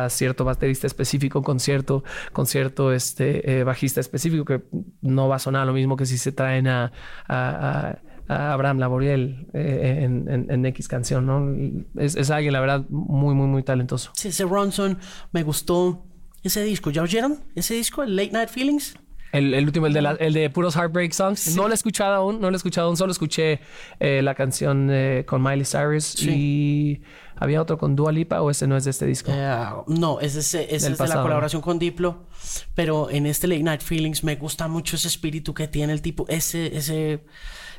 a 0.06 0.10
cierto 0.10 0.44
baterista 0.44 0.86
específico 0.88 1.42
con 1.44 1.60
cierto, 1.62 2.04
con 2.34 2.46
cierto 2.46 2.92
este, 2.92 3.60
eh, 3.60 3.64
bajista 3.64 4.02
específico, 4.02 4.44
que 4.44 4.64
no 5.02 5.30
va 5.30 5.36
a 5.38 5.40
sonar 5.40 5.66
lo 5.68 5.72
mismo 5.74 5.96
que 5.96 6.06
si 6.08 6.18
se 6.18 6.32
traen 6.34 6.68
a, 6.68 6.92
a- 7.28 7.90
a- 7.90 8.00
a 8.30 8.54
Abraham 8.54 8.78
Laboriel 8.80 9.48
eh, 9.54 10.04
en, 10.06 10.30
en- 10.30 10.50
en 10.50 10.66
X 10.68 10.88
canción, 10.88 11.26
¿no? 11.26 12.02
Es, 12.02 12.16
es 12.16 12.30
alguien, 12.30 12.54
la 12.54 12.62
verdad, 12.62 12.86
muy, 12.90 13.36
muy, 13.36 13.48
muy 13.48 13.64
talentoso. 13.64 14.12
Sí, 14.16 14.30
ese 14.30 14.46
Ronson 14.46 14.98
me 15.34 15.44
gustó 15.44 16.06
ese 16.44 16.64
disco. 16.64 16.90
¿Ya 16.92 17.02
oyeron 17.02 17.40
ese 17.56 17.74
disco, 17.74 18.04
el 18.04 18.16
Late 18.16 18.32
Night 18.32 18.50
Feelings? 18.50 18.96
El, 19.32 19.54
el 19.54 19.66
último, 19.66 19.86
el 19.86 19.94
de, 19.94 20.02
la- 20.02 20.12
el 20.20 20.34
de 20.34 20.50
puros 20.50 20.76
Heartbreak 20.76 21.12
Songs. 21.12 21.56
No 21.56 21.64
lo 21.68 21.72
he 21.72 21.76
escuchado 21.76 22.14
aún, 22.16 22.40
no 22.42 22.50
lo 22.50 22.56
he 22.56 22.58
escuchado 22.58 22.88
aún. 22.88 22.98
Solo 22.98 23.12
escuché 23.12 23.60
eh, 24.00 24.22
la 24.24 24.34
canción 24.34 24.90
eh, 24.92 25.24
con 25.28 25.44
Miley 25.44 25.66
Cyrus 25.66 26.04
Sí. 26.06 26.30
y 26.32 27.02
¿Había 27.42 27.62
otro 27.62 27.78
con 27.78 27.96
Dua 27.96 28.12
Lipa 28.12 28.42
o 28.42 28.50
ese 28.50 28.68
no 28.68 28.76
es 28.76 28.84
de 28.84 28.90
este 28.92 29.06
disco? 29.06 29.32
Eh, 29.34 29.66
no, 29.88 30.20
ese, 30.20 30.40
ese, 30.40 30.64
ese 30.76 30.92
es 30.92 30.98
de 30.98 31.08
la 31.08 31.22
colaboración 31.22 31.62
con 31.62 31.80
Diplo. 31.80 32.26
Pero 32.76 33.10
en 33.10 33.26
este 33.28 33.48
Late 33.48 33.64
Night 33.64 33.82
Feelings 33.82 34.24
me 34.24 34.36
gusta 34.36 34.68
mucho 34.68 34.96
ese 34.98 35.08
espíritu 35.08 35.54
que 35.54 35.68
tiene 35.68 35.94
el 35.94 36.02
tipo, 36.02 36.26
ese, 36.28 36.76
ese, 36.76 37.24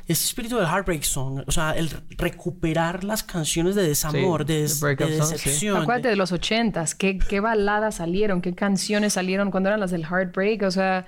ese 0.07 0.25
espíritu 0.25 0.57
del 0.57 0.65
Heartbreak 0.67 1.03
Song. 1.03 1.43
O 1.47 1.51
sea, 1.51 1.71
el 1.71 1.89
recuperar 2.17 3.03
las 3.03 3.23
canciones 3.23 3.75
de 3.75 3.87
desamor, 3.87 4.41
Sí, 4.41 4.47
de, 4.47 4.53
de 4.53 4.61
des- 4.61 4.79
de 4.79 4.95
song, 5.17 5.25
sí. 5.27 5.31
decepción. 5.33 5.81
Acuérdate 5.81 6.07
de- 6.07 6.11
de 6.11 6.15
los 6.17 6.31
ochentas, 6.31 6.95
¿qué, 6.95 7.17
qué 7.17 7.39
baladas 7.39 7.95
salieron, 7.95 8.41
qué 8.41 8.53
canciones 8.55 9.13
salieron 9.13 9.51
cuando 9.51 9.69
eran 9.69 9.79
las 9.79 9.91
del 9.91 10.03
Heartbreak, 10.05 10.63
o 10.63 10.71
sea, 10.71 11.05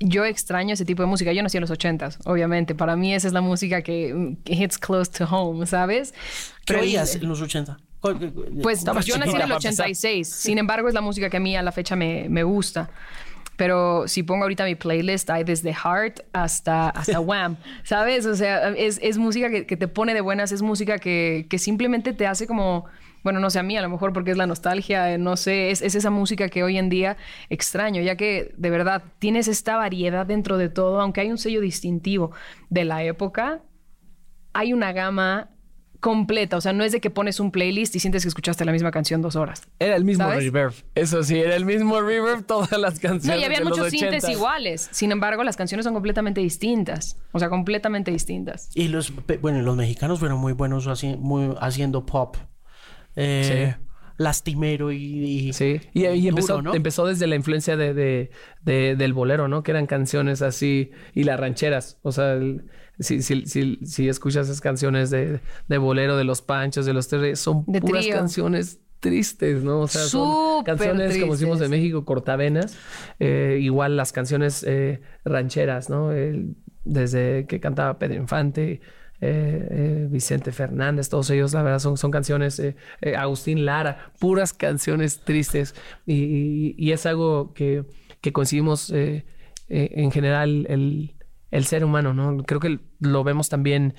yo 0.00 0.24
extraño 0.24 0.74
ese 0.74 0.84
tipo 0.84 1.02
de 1.02 1.06
música. 1.06 1.32
Yo 1.32 1.42
nací 1.42 1.56
en 1.56 1.62
los 1.62 1.70
ochentas, 1.70 2.18
obviamente. 2.24 2.74
Para 2.74 2.94
mí 2.96 3.14
esa 3.14 3.26
es 3.28 3.32
la 3.32 3.40
música 3.40 3.80
que, 3.82 4.36
que 4.44 4.54
hits 4.54 4.76
close 4.76 5.10
to 5.10 5.24
home, 5.24 5.64
¿sabes? 5.66 6.12
¿Qué 6.12 6.74
Pero- 6.74 6.80
oías 6.80 7.14
en 7.14 7.28
los 7.28 7.40
80? 7.40 7.78
Pues 8.62 8.84
yo 8.84 8.92
nací 8.92 9.12
en 9.12 9.22
el 9.22 9.30
para 9.30 9.44
empezar. 9.54 9.86
86. 9.86 10.28
Sin 10.28 10.58
embargo, 10.58 10.88
es 10.88 10.94
la 10.94 11.00
música 11.00 11.30
que 11.30 11.38
a 11.38 11.40
mí 11.40 11.56
a 11.56 11.62
la 11.62 11.72
fecha 11.72 11.96
me, 11.96 12.28
me 12.28 12.42
gusta. 12.42 12.90
Pero 13.56 14.08
si 14.08 14.22
pongo 14.22 14.44
ahorita 14.44 14.64
mi 14.64 14.74
playlist, 14.74 15.30
hay 15.30 15.44
desde 15.44 15.72
Heart 15.72 16.20
hasta, 16.32 16.90
hasta 16.90 17.20
Wham, 17.20 17.56
¿sabes? 17.82 18.26
O 18.26 18.34
sea, 18.34 18.70
es, 18.70 18.98
es 19.02 19.18
música 19.18 19.50
que, 19.50 19.66
que 19.66 19.76
te 19.76 19.88
pone 19.88 20.14
de 20.14 20.20
buenas, 20.20 20.52
es 20.52 20.62
música 20.62 20.98
que, 20.98 21.46
que 21.48 21.58
simplemente 21.58 22.12
te 22.12 22.26
hace 22.26 22.46
como, 22.46 22.86
bueno, 23.22 23.40
no 23.40 23.50
sé 23.50 23.58
a 23.58 23.62
mí, 23.62 23.76
a 23.76 23.82
lo 23.82 23.88
mejor 23.88 24.12
porque 24.12 24.32
es 24.32 24.36
la 24.36 24.46
nostalgia, 24.46 25.12
eh, 25.12 25.18
no 25.18 25.36
sé, 25.36 25.70
es, 25.70 25.82
es 25.82 25.94
esa 25.94 26.10
música 26.10 26.48
que 26.48 26.62
hoy 26.62 26.78
en 26.78 26.88
día 26.88 27.16
extraño, 27.48 28.02
ya 28.02 28.16
que 28.16 28.52
de 28.56 28.70
verdad 28.70 29.02
tienes 29.18 29.48
esta 29.48 29.76
variedad 29.76 30.26
dentro 30.26 30.58
de 30.58 30.68
todo, 30.68 31.00
aunque 31.00 31.20
hay 31.20 31.30
un 31.30 31.38
sello 31.38 31.60
distintivo 31.60 32.32
de 32.70 32.84
la 32.84 33.02
época, 33.04 33.62
hay 34.52 34.72
una 34.72 34.92
gama 34.92 35.53
completa, 36.04 36.58
o 36.58 36.60
sea, 36.60 36.74
no 36.74 36.84
es 36.84 36.92
de 36.92 37.00
que 37.00 37.08
pones 37.08 37.40
un 37.40 37.50
playlist 37.50 37.96
y 37.96 37.98
sientes 37.98 38.24
que 38.24 38.28
escuchaste 38.28 38.66
la 38.66 38.72
misma 38.72 38.90
canción 38.90 39.22
dos 39.22 39.36
horas. 39.36 39.66
Era 39.78 39.96
el 39.96 40.04
mismo 40.04 40.24
¿Sabes? 40.24 40.44
reverb. 40.44 40.74
Eso 40.94 41.22
sí, 41.24 41.38
era 41.38 41.56
el 41.56 41.64
mismo 41.64 41.98
reverb 42.02 42.44
todas 42.44 42.72
las 42.72 43.00
canciones. 43.00 43.24
No, 43.24 43.36
y 43.40 43.44
había 43.44 43.62
muchos 43.64 43.88
sintes 43.88 44.22
80s. 44.22 44.30
iguales. 44.32 44.88
Sin 44.92 45.12
embargo, 45.12 45.42
las 45.44 45.56
canciones 45.56 45.84
son 45.84 45.94
completamente 45.94 46.42
distintas. 46.42 47.16
O 47.32 47.38
sea, 47.38 47.48
completamente 47.48 48.10
distintas. 48.10 48.68
Y 48.74 48.88
los, 48.88 49.12
pe- 49.12 49.38
bueno, 49.38 49.62
los 49.62 49.76
mexicanos 49.76 50.18
fueron 50.18 50.38
muy 50.40 50.52
buenos 50.52 50.86
haci- 50.88 51.16
muy- 51.16 51.56
haciendo 51.58 52.04
pop. 52.04 52.36
Eh, 53.16 53.74
Lastimero 54.16 54.92
y, 54.92 54.96
y- 55.48 55.52
Sí, 55.52 55.80
y, 55.92 56.04
y 56.06 56.20
duro, 56.22 56.28
empezó, 56.28 56.62
¿no? 56.62 56.74
empezó 56.74 57.06
desde 57.06 57.26
la 57.26 57.34
influencia 57.36 57.76
de, 57.76 57.94
de- 57.94 58.30
de- 58.64 58.94
del 58.96 59.12
bolero, 59.12 59.48
¿no? 59.48 59.62
Que 59.62 59.72
eran 59.72 59.86
canciones 59.86 60.40
así 60.42 60.90
y 61.14 61.24
las 61.24 61.38
rancheras. 61.40 61.98
O 62.02 62.12
sea, 62.12 62.34
el- 62.34 62.64
si, 63.00 63.22
si, 63.22 63.44
si, 63.46 63.78
si 63.84 64.08
escuchas 64.08 64.46
esas 64.46 64.60
canciones 64.60 65.10
de, 65.10 65.40
de 65.68 65.78
bolero, 65.78 66.16
de 66.16 66.22
los 66.24 66.42
panchos, 66.42 66.86
de 66.86 66.92
los 66.94 67.08
tres, 67.08 67.40
son 67.40 67.64
De 67.66 67.80
puras 67.80 68.04
trío. 68.04 68.14
canciones 68.16 68.78
tristes, 69.00 69.62
¿no? 69.64 69.80
O 69.80 69.88
sea, 69.88 70.02
son 70.04 70.58
Súper 70.58 70.76
canciones, 70.76 71.18
como 71.18 71.32
decimos 71.32 71.60
en. 71.60 71.70
México, 71.70 72.04
cortavenas. 72.04 72.78
Eh, 73.18 73.58
igual 73.60 73.96
las 73.96 74.12
canciones 74.12 74.64
eh, 74.66 75.00
rancheras, 75.24 75.90
¿no? 75.90 76.12
El- 76.12 76.54
desde 76.84 77.46
que 77.46 77.60
cantaba 77.60 77.98
Pedro 77.98 78.14
Infante. 78.14 78.80
Eh, 79.20 79.68
eh, 79.70 80.08
Vicente 80.10 80.52
Fernández, 80.52 81.08
todos 81.08 81.30
ellos, 81.30 81.54
la 81.54 81.62
verdad, 81.62 81.78
son, 81.78 82.10
canciones, 82.10 82.58
eh, 82.58 82.76
Agustín 83.16 83.64
Lara, 83.64 84.12
puras 84.18 84.52
canciones 84.52 85.20
tristes. 85.20 85.74
Y, 86.06 86.92
es 86.92 87.06
algo 87.06 87.54
que, 87.54 87.84
que 88.20 88.32
coincidimos 88.32 88.90
eh, 88.90 89.24
en 89.68 90.10
general 90.10 90.66
el, 90.68 91.14
el 91.50 91.64
ser 91.64 91.84
humano, 91.84 92.12
¿no? 92.12 92.42
Creo 92.44 92.60
que 92.60 92.80
lo 93.00 93.24
vemos 93.24 93.48
también. 93.48 93.94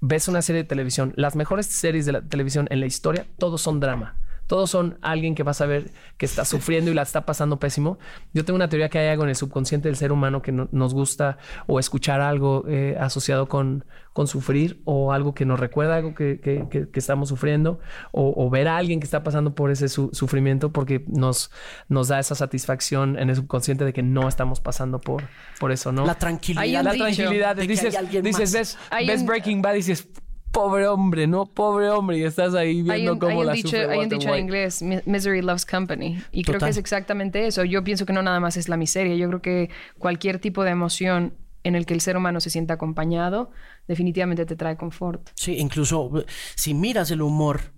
ves 0.00 0.28
una 0.28 0.42
serie 0.42 0.62
de 0.62 0.68
televisión, 0.68 1.12
las 1.16 1.34
mejores 1.34 1.66
series 1.66 2.06
de 2.06 2.12
la 2.12 2.22
televisión 2.22 2.68
en 2.70 2.80
la 2.80 2.86
historia, 2.86 3.26
todos 3.38 3.60
son 3.60 3.80
drama. 3.80 4.20
Todos 4.46 4.70
son 4.70 4.98
alguien 5.00 5.34
que 5.34 5.42
vas 5.42 5.60
a 5.60 5.66
ver 5.66 5.90
que 6.18 6.26
está 6.26 6.44
sufriendo 6.44 6.90
y 6.90 6.94
la 6.94 7.02
está 7.02 7.24
pasando 7.24 7.58
pésimo. 7.58 7.98
Yo 8.32 8.44
tengo 8.44 8.56
una 8.56 8.68
teoría 8.68 8.88
que 8.88 8.98
hay 8.98 9.08
algo 9.08 9.22
en 9.24 9.30
el 9.30 9.36
subconsciente 9.36 9.88
del 9.88 9.96
ser 9.96 10.12
humano 10.12 10.42
que 10.42 10.52
no- 10.52 10.68
nos 10.70 10.92
gusta 10.94 11.38
o 11.66 11.78
escuchar 11.80 12.20
algo 12.20 12.64
eh, 12.68 12.96
asociado 13.00 13.48
con, 13.48 13.84
con 14.12 14.26
sufrir 14.26 14.80
o 14.84 15.12
algo 15.12 15.34
que 15.34 15.44
nos 15.44 15.58
recuerda 15.58 15.96
algo 15.96 16.14
que, 16.14 16.40
que- 16.40 16.66
que- 16.70 16.88
que 16.90 16.98
estamos 17.00 17.30
sufriendo 17.30 17.80
o, 18.12 18.34
o 18.36 18.50
ver 18.50 18.68
a 18.68 18.76
alguien 18.76 19.00
que 19.00 19.04
está 19.04 19.22
pasando 19.22 19.54
por 19.54 19.70
ese 19.70 19.88
su- 19.88 20.10
sufrimiento 20.12 20.72
porque 20.72 21.04
nos, 21.08 21.50
nos 21.88 22.08
da 22.08 22.18
esa 22.20 22.34
satisfacción 22.34 23.18
en 23.18 23.30
el 23.30 23.36
subconsciente 23.36 23.84
de 23.84 23.92
que 23.92 24.02
no 24.02 24.28
estamos 24.28 24.60
pasando 24.60 25.00
por, 25.00 25.22
por 25.58 25.72
eso, 25.72 25.90
¿no? 25.90 26.04
La 26.06 26.14
tranquilidad. 26.16 26.62
Hay 26.62 26.76
un 26.76 26.84
la 26.84 26.92
dicho 26.92 27.04
tranquilidad. 27.04 27.56
de 27.56 27.62
que 27.62 27.68
dices, 27.68 27.94
hay 27.94 28.04
alguien 28.04 28.22
dices 28.24 28.40
más. 28.40 28.52
ves, 28.52 28.78
Hay 28.90 29.06
ves 29.06 29.20
un- 29.22 29.26
Breaking 29.26 29.62
Bad 29.62 29.72
y 29.72 29.76
dices, 29.76 30.08
pobre 30.54 30.86
hombre, 30.86 31.26
¿no? 31.26 31.44
Pobre 31.44 31.90
hombre. 31.90 32.16
Y 32.18 32.22
estás 32.24 32.54
ahí 32.54 32.76
viendo 32.76 32.92
Hay 32.92 33.08
un, 33.08 33.18
cómo 33.18 33.32
hay 33.32 33.38
un 33.40 33.46
la 33.46 33.52
dicho, 33.52 33.68
sufre 33.68 33.90
hay 33.92 33.98
un 33.98 34.08
dicho 34.08 34.34
en 34.34 34.40
inglés, 34.40 34.80
"Mi- 34.82 35.00
Misery 35.04 35.42
Loves 35.42 35.66
Company. 35.66 36.22
Y 36.32 36.44
creo 36.44 36.58
que 36.58 36.68
es 36.70 36.76
exactamente 36.78 37.46
eso. 37.46 37.64
Yo 37.64 37.84
pienso 37.84 38.06
que 38.06 38.14
no 38.14 38.22
nada 38.22 38.40
más 38.40 38.56
es 38.56 38.68
la 38.70 38.76
miseria. 38.78 39.14
Yo 39.16 39.28
creo 39.28 39.42
que 39.42 39.70
cualquier 39.98 40.38
tipo 40.38 40.64
de 40.64 40.70
emoción 40.70 41.34
en 41.64 41.74
el 41.74 41.84
que 41.86 41.94
el 41.94 42.00
ser 42.00 42.16
humano 42.16 42.40
se 42.40 42.50
sienta 42.50 42.74
acompañado, 42.74 43.50
definitivamente 43.88 44.44
te 44.46 44.54
trae 44.56 44.76
confort. 44.76 45.28
Sí, 45.34 45.56
incluso 45.58 46.10
eh, 46.20 46.26
si 46.54 46.74
miras 46.74 47.10
el 47.10 47.20
humor, 47.22 47.72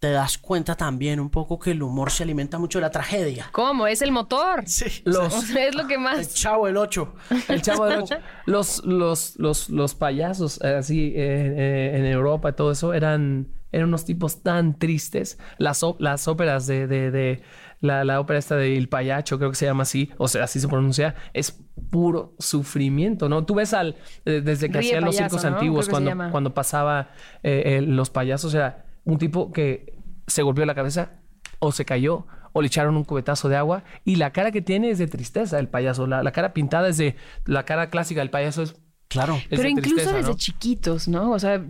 te 0.00 0.10
das 0.10 0.38
cuenta 0.38 0.76
también 0.76 1.20
un 1.20 1.28
poco 1.28 1.58
que 1.58 1.72
el 1.72 1.82
humor 1.82 2.10
se 2.10 2.22
alimenta 2.22 2.58
mucho 2.58 2.78
de 2.78 2.82
la 2.82 2.90
tragedia. 2.90 3.48
¿Cómo? 3.52 3.86
Es 3.86 4.00
el 4.00 4.12
motor. 4.12 4.62
Sí. 4.66 4.86
Los- 5.04 5.34
O 5.34 5.40
sea, 5.42 5.66
es 5.66 5.74
lo 5.74 5.86
que 5.86 5.94
El 5.94 6.00
más... 6.00 6.34
chavo, 6.34 6.66
el 6.68 6.78
8. 6.78 7.14
El 7.48 7.60
chavo 7.60 7.84
de 7.84 7.98
Ocho. 7.98 8.16
los, 8.46 8.82
los, 8.84 9.34
los, 9.38 9.68
los 9.68 9.94
payasos 9.94 10.58
eh, 10.64 10.74
así 10.76 11.08
eh, 11.08 11.12
eh, 11.16 11.92
en 11.98 12.06
Europa 12.06 12.48
y 12.48 12.52
todo 12.54 12.72
eso 12.72 12.94
eran, 12.94 13.48
eran 13.72 13.88
unos 13.88 14.06
tipos 14.06 14.42
tan 14.42 14.78
tristes. 14.78 15.38
Las, 15.58 15.82
ó- 15.82 15.96
las 16.00 16.26
óperas 16.28 16.66
de, 16.66 16.86
de, 16.86 17.10
de- 17.10 17.42
la, 17.82 18.02
la 18.04 18.20
ópera 18.20 18.38
esta 18.38 18.56
de 18.56 18.76
El 18.78 18.88
Payacho, 18.88 19.36
creo 19.38 19.50
que 19.50 19.56
se 19.56 19.64
llama 19.66 19.82
así, 19.84 20.10
o 20.18 20.28
sea, 20.28 20.44
así 20.44 20.60
se 20.60 20.68
pronuncia, 20.68 21.14
es 21.32 21.58
puro 21.90 22.34
sufrimiento, 22.38 23.28
¿no? 23.30 23.44
Tú 23.46 23.54
ves 23.54 23.72
al, 23.74 23.96
eh, 24.26 24.42
desde 24.44 24.68
que 24.70 24.78
Ríe 24.80 24.88
hacían 24.90 25.04
los 25.04 25.16
circos 25.16 25.44
¿no? 25.44 25.50
antiguos, 25.54 25.88
cuando, 25.88 26.12
cuando 26.30 26.52
pasaba 26.54 27.08
eh, 27.42 27.62
eh, 27.78 27.80
los 27.82 28.10
payasos, 28.10 28.52
era 28.54 28.84
un 29.04 29.18
tipo 29.18 29.52
que 29.52 29.94
se 30.26 30.42
golpeó 30.42 30.64
la 30.66 30.74
cabeza 30.74 31.12
o 31.58 31.72
se 31.72 31.84
cayó 31.84 32.26
o 32.52 32.62
le 32.62 32.66
echaron 32.66 32.96
un 32.96 33.04
cubetazo 33.04 33.48
de 33.48 33.56
agua 33.56 33.84
y 34.04 34.16
la 34.16 34.32
cara 34.32 34.50
que 34.50 34.60
tiene 34.62 34.90
es 34.90 34.98
de 34.98 35.06
tristeza 35.06 35.58
el 35.58 35.68
payaso. 35.68 36.06
La, 36.06 36.22
la 36.22 36.32
cara 36.32 36.52
pintada 36.52 36.88
es 36.88 36.96
de... 36.96 37.16
La 37.44 37.64
cara 37.64 37.90
clásica 37.90 38.20
del 38.20 38.30
payaso 38.30 38.62
es... 38.62 38.76
Claro. 39.08 39.34
es 39.36 39.46
Pero 39.50 39.62
de 39.62 39.70
incluso 39.70 39.94
tristeza, 39.96 40.16
desde 40.16 40.30
¿no? 40.30 40.36
chiquitos, 40.36 41.08
¿no? 41.08 41.32
O 41.32 41.38
sea, 41.40 41.64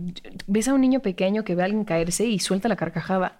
ves 0.47 0.67
a 0.67 0.73
un 0.75 0.81
niño 0.81 0.99
pequeño 1.01 1.43
que 1.43 1.55
ve 1.55 1.63
a 1.63 1.65
alguien 1.65 1.85
caerse 1.85 2.25
y 2.25 2.37
suelta 2.39 2.67
la 2.69 2.75
carcajada. 2.75 3.39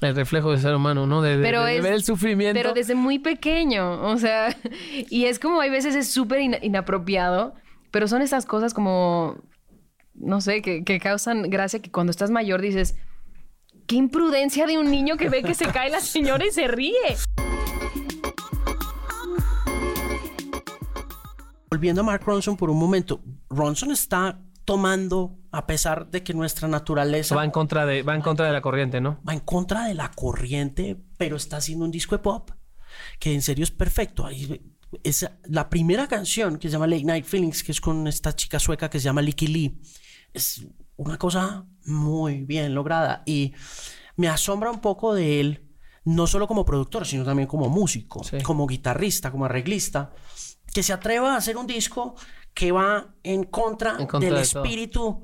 El 0.00 0.14
reflejo 0.14 0.50
del 0.50 0.60
ser 0.60 0.74
humano, 0.74 1.06
¿no? 1.06 1.22
De, 1.22 1.36
de- 1.38 1.42
Pero 1.42 1.64
de- 1.64 1.72
de 1.72 1.76
es- 1.78 1.82
ver 1.84 1.92
el 1.94 2.02
sufrimiento. 2.04 2.58
Pero 2.58 2.74
desde 2.74 2.94
muy 2.94 3.18
pequeño, 3.18 4.02
o 4.10 4.16
sea, 4.18 4.54
y 5.10 5.24
es 5.24 5.38
como 5.38 5.60
hay 5.60 5.70
veces 5.70 5.94
es 5.94 6.10
súper 6.12 6.40
ina- 6.40 6.58
inapropiado, 6.62 7.54
pero 7.90 8.08
son 8.08 8.20
esas 8.20 8.44
cosas 8.44 8.74
como, 8.74 9.36
no 10.14 10.40
sé, 10.40 10.62
que, 10.62 10.84
que 10.84 10.98
causan 11.00 11.50
gracia 11.50 11.80
que 11.80 11.90
cuando 11.90 12.10
estás 12.10 12.30
mayor 12.30 12.60
dices, 12.60 12.96
qué 13.86 13.96
imprudencia 13.96 14.66
de 14.66 14.78
un 14.78 14.90
niño 14.90 15.16
que 15.16 15.28
ve 15.28 15.42
que 15.42 15.54
se 15.54 15.66
cae 15.66 15.90
la 15.90 16.00
señora 16.00 16.46
y 16.46 16.50
se 16.50 16.68
ríe. 16.68 17.16
Volviendo 21.70 22.02
a 22.02 22.04
Mark 22.04 22.22
Ronson 22.24 22.56
por 22.56 22.70
un 22.70 22.78
momento, 22.78 23.20
Ronson 23.50 23.90
está 23.90 24.40
tomando, 24.64 25.36
a 25.50 25.66
pesar 25.66 26.10
de 26.10 26.22
que 26.22 26.32
nuestra 26.32 26.68
naturaleza 26.68 27.34
Va 27.34 27.44
en 27.44 27.50
contra 27.50 27.84
de, 27.84 28.02
va 28.02 28.14
en 28.14 28.22
contra 28.22 28.46
de 28.46 28.52
la 28.52 28.62
corriente, 28.62 29.00
¿no? 29.00 29.20
va 29.28 29.34
en 29.34 29.40
contra 29.40 29.86
de 29.86 29.94
la 29.94 30.10
corriente, 30.10 30.96
pero 31.18 31.36
está 31.36 31.58
haciendo 31.58 31.84
un 31.84 31.90
disco 31.90 32.16
de 32.16 32.22
pop 32.22 32.50
que 33.18 33.34
en 33.34 33.42
serio 33.42 33.64
es 33.64 33.70
perfecto. 33.70 34.26
Ahí 34.26 34.60
es 35.02 35.28
la 35.44 35.68
primera 35.68 36.06
canción 36.06 36.58
que 36.58 36.68
se 36.68 36.72
llama 36.72 36.86
Late 36.86 37.04
Night 37.04 37.24
Feelings, 37.24 37.62
que 37.62 37.72
es 37.72 37.80
con 37.80 38.06
esta 38.06 38.34
chica 38.34 38.58
sueca 38.58 38.88
que 38.88 38.98
se 38.98 39.04
llama 39.04 39.22
Licky 39.22 39.46
Lee. 39.46 39.80
Es 40.34 40.66
una 40.96 41.16
cosa 41.16 41.64
muy 41.86 42.44
bien 42.44 42.74
lograda 42.74 43.22
y 43.24 43.54
me 44.16 44.28
asombra 44.28 44.70
un 44.70 44.80
poco 44.80 45.14
de 45.14 45.40
él, 45.40 45.70
no 46.04 46.26
solo 46.26 46.46
como 46.46 46.64
productor, 46.66 47.06
sino 47.06 47.24
también 47.24 47.48
como 47.48 47.68
músico, 47.70 48.22
Sí. 48.24 48.42
como 48.42 48.66
guitarrista, 48.66 49.30
como 49.30 49.46
arreglista, 49.46 50.12
que 50.74 50.82
se 50.82 50.92
atreva 50.92 51.34
a 51.34 51.38
hacer 51.38 51.56
un 51.56 51.66
disco 51.66 52.14
que 52.52 52.70
va 52.72 53.14
en 53.22 53.44
contra, 53.44 53.96
En 53.98 54.06
contra 54.06 54.28
del 54.30 54.42
de 54.44 54.48
todo. 54.50 54.62
espíritu 54.64 55.22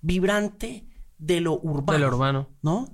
vibrante 0.00 0.86
de 1.18 1.40
lo 1.40 1.54
urbano. 1.60 1.92
De 1.92 1.98
lo 1.98 2.08
urbano. 2.08 2.48
¿No? 2.62 2.88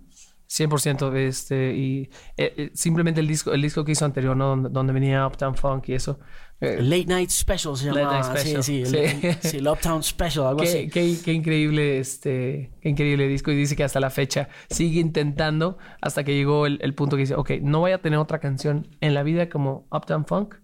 100% 0.48 1.12
este 1.16 1.74
y 1.74 2.02
eh, 2.36 2.54
eh, 2.56 2.70
simplemente 2.72 3.18
el 3.20 3.26
disco 3.26 3.52
el 3.52 3.60
disco 3.62 3.84
que 3.84 3.90
hizo 3.92 4.04
anterior 4.04 4.36
no 4.36 4.46
donde, 4.50 4.68
donde 4.68 4.92
venía 4.92 5.26
Uptown 5.26 5.56
Funk 5.56 5.88
y 5.88 5.94
eso 5.94 6.20
Late 6.60 7.04
Night 7.06 7.30
Special 7.30 7.76
se 7.76 7.86
Late 7.86 8.00
llama. 8.00 8.12
Night 8.20 8.38
Special. 8.38 8.62
Sí, 8.62 8.84
sí, 8.86 8.96
el, 8.96 9.10
Sí. 9.20 9.38
sí, 9.48 9.56
el 9.58 9.68
Uptown 9.68 10.02
Special, 10.02 10.46
algo 10.46 10.60
qué, 10.60 10.68
así. 10.68 10.88
qué- 10.90 11.16
qué 11.24 11.32
increíble 11.32 11.98
este 11.98 12.70
qué 12.80 12.88
increíble 12.88 13.28
disco 13.28 13.50
y 13.52 13.56
dice 13.56 13.76
que 13.76 13.84
hasta 13.84 14.00
la 14.00 14.10
fecha 14.10 14.48
sigue 14.70 15.00
intentando 15.00 15.76
hasta 16.00 16.24
que 16.24 16.34
llegó 16.34 16.66
el, 16.66 16.78
el 16.82 16.94
punto 16.94 17.16
que 17.16 17.20
dice 17.22 17.34
ok 17.34 17.50
no 17.60 17.80
voy 17.80 17.92
a 17.92 17.98
tener 18.00 18.18
otra 18.18 18.38
canción 18.38 18.88
en 19.00 19.12
la 19.14 19.22
vida 19.22 19.48
como 19.50 19.86
Uptown 19.92 20.24
Funk 20.26 20.54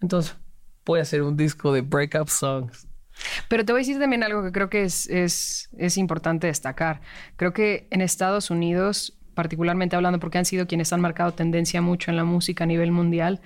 entonces 0.00 0.36
voy 0.86 1.00
a 1.00 1.02
hacer 1.02 1.22
un 1.22 1.36
disco 1.36 1.72
de 1.72 1.82
breakup 1.82 2.28
songs 2.28 2.86
Pero 3.48 3.64
te 3.64 3.72
voy 3.72 3.80
a 3.80 3.82
decir 3.82 3.98
también 3.98 4.22
algo 4.22 4.42
que 4.42 4.52
creo 4.52 4.70
que 4.70 4.84
es, 4.84 5.08
es, 5.08 5.68
es 5.78 5.96
importante 5.96 6.46
destacar. 6.48 7.00
Creo 7.36 7.52
que 7.54 7.88
en 7.90 8.02
Estados 8.02 8.50
Unidos, 8.50 9.18
particularmente 9.34 9.96
hablando 9.96 10.20
porque 10.20 10.36
han 10.38 10.44
sido 10.44 10.66
quienes 10.66 10.92
han 10.92 11.00
marcado 11.00 11.32
tendencia 11.32 11.80
mucho 11.80 12.10
en 12.10 12.16
la 12.18 12.24
música 12.24 12.64
a 12.64 12.66
nivel 12.66 12.92
mundial, 12.92 13.40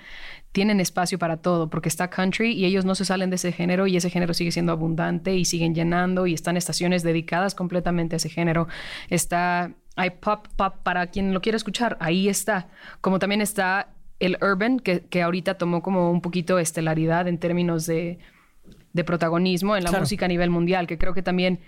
tienen 0.51 0.79
espacio 0.79 1.17
para 1.17 1.37
todo, 1.37 1.69
porque 1.69 1.89
está 1.89 2.09
country 2.09 2.51
y 2.51 2.65
ellos 2.65 2.85
no 2.85 2.95
se 2.95 3.05
salen 3.05 3.29
de 3.29 3.37
ese 3.37 3.51
género 3.51 3.87
y 3.87 3.97
ese 3.97 4.09
género 4.09 4.33
sigue 4.33 4.51
siendo 4.51 4.71
abundante 4.71 5.35
y 5.35 5.45
siguen 5.45 5.73
llenando 5.73 6.27
y 6.27 6.33
están 6.33 6.57
estaciones 6.57 7.03
dedicadas 7.03 7.55
completamente 7.55 8.15
a 8.15 8.17
ese 8.17 8.29
género. 8.29 8.67
Está, 9.09 9.71
hay 9.95 10.11
pop, 10.11 10.47
pop 10.55 10.75
para 10.83 11.07
quien 11.07 11.33
lo 11.33 11.41
quiera 11.41 11.55
escuchar, 11.55 11.97
ahí 11.99 12.27
está. 12.27 12.67
Como 12.99 13.19
también 13.19 13.41
está 13.41 13.89
el 14.19 14.37
urban, 14.41 14.79
que, 14.79 15.01
que 15.01 15.21
ahorita 15.21 15.55
tomó 15.55 15.81
como 15.81 16.11
un 16.11 16.21
poquito 16.21 16.59
estelaridad 16.59 17.27
en 17.27 17.37
términos 17.37 17.85
de 17.85 18.19
de 18.93 19.03
protagonismo 19.03 19.75
en 19.75 19.83
la 19.83 19.91
música 19.91 20.25
a 20.25 20.27
nivel 20.27 20.49
mundial, 20.49 20.87
que 20.87 20.97
creo 20.97 21.13
que 21.13 21.21
también 21.21 21.59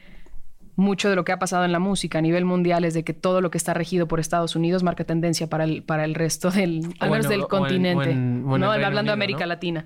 mucho 0.76 1.10
de 1.10 1.16
lo 1.16 1.24
que 1.24 1.32
ha 1.32 1.40
pasado 1.40 1.66
en 1.66 1.72
la 1.72 1.80
música 1.80 2.18
a 2.18 2.22
nivel 2.22 2.46
mundial 2.46 2.84
es 2.84 2.94
de 2.94 3.04
que 3.04 3.14
todo 3.14 3.42
lo 3.42 3.52
que 3.52 3.58
está 3.58 3.74
regido 3.74 4.08
por 4.08 4.20
Estados 4.20 4.56
Unidos 4.56 4.84
marca 4.84 5.04
tendencia 5.04 5.48
para 5.48 5.66
el, 5.66 5.84
para 5.84 6.04
el 6.06 6.16
resto 6.16 6.50
del, 6.50 6.94
al 7.00 7.12
menos 7.12 7.30
del 7.30 7.48
continente, 7.48 8.14
¿no? 8.16 8.72
Hablando 8.72 9.04
de 9.04 9.12
América 9.12 9.46
Latina. 9.46 9.86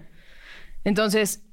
Entonces, 0.84 1.44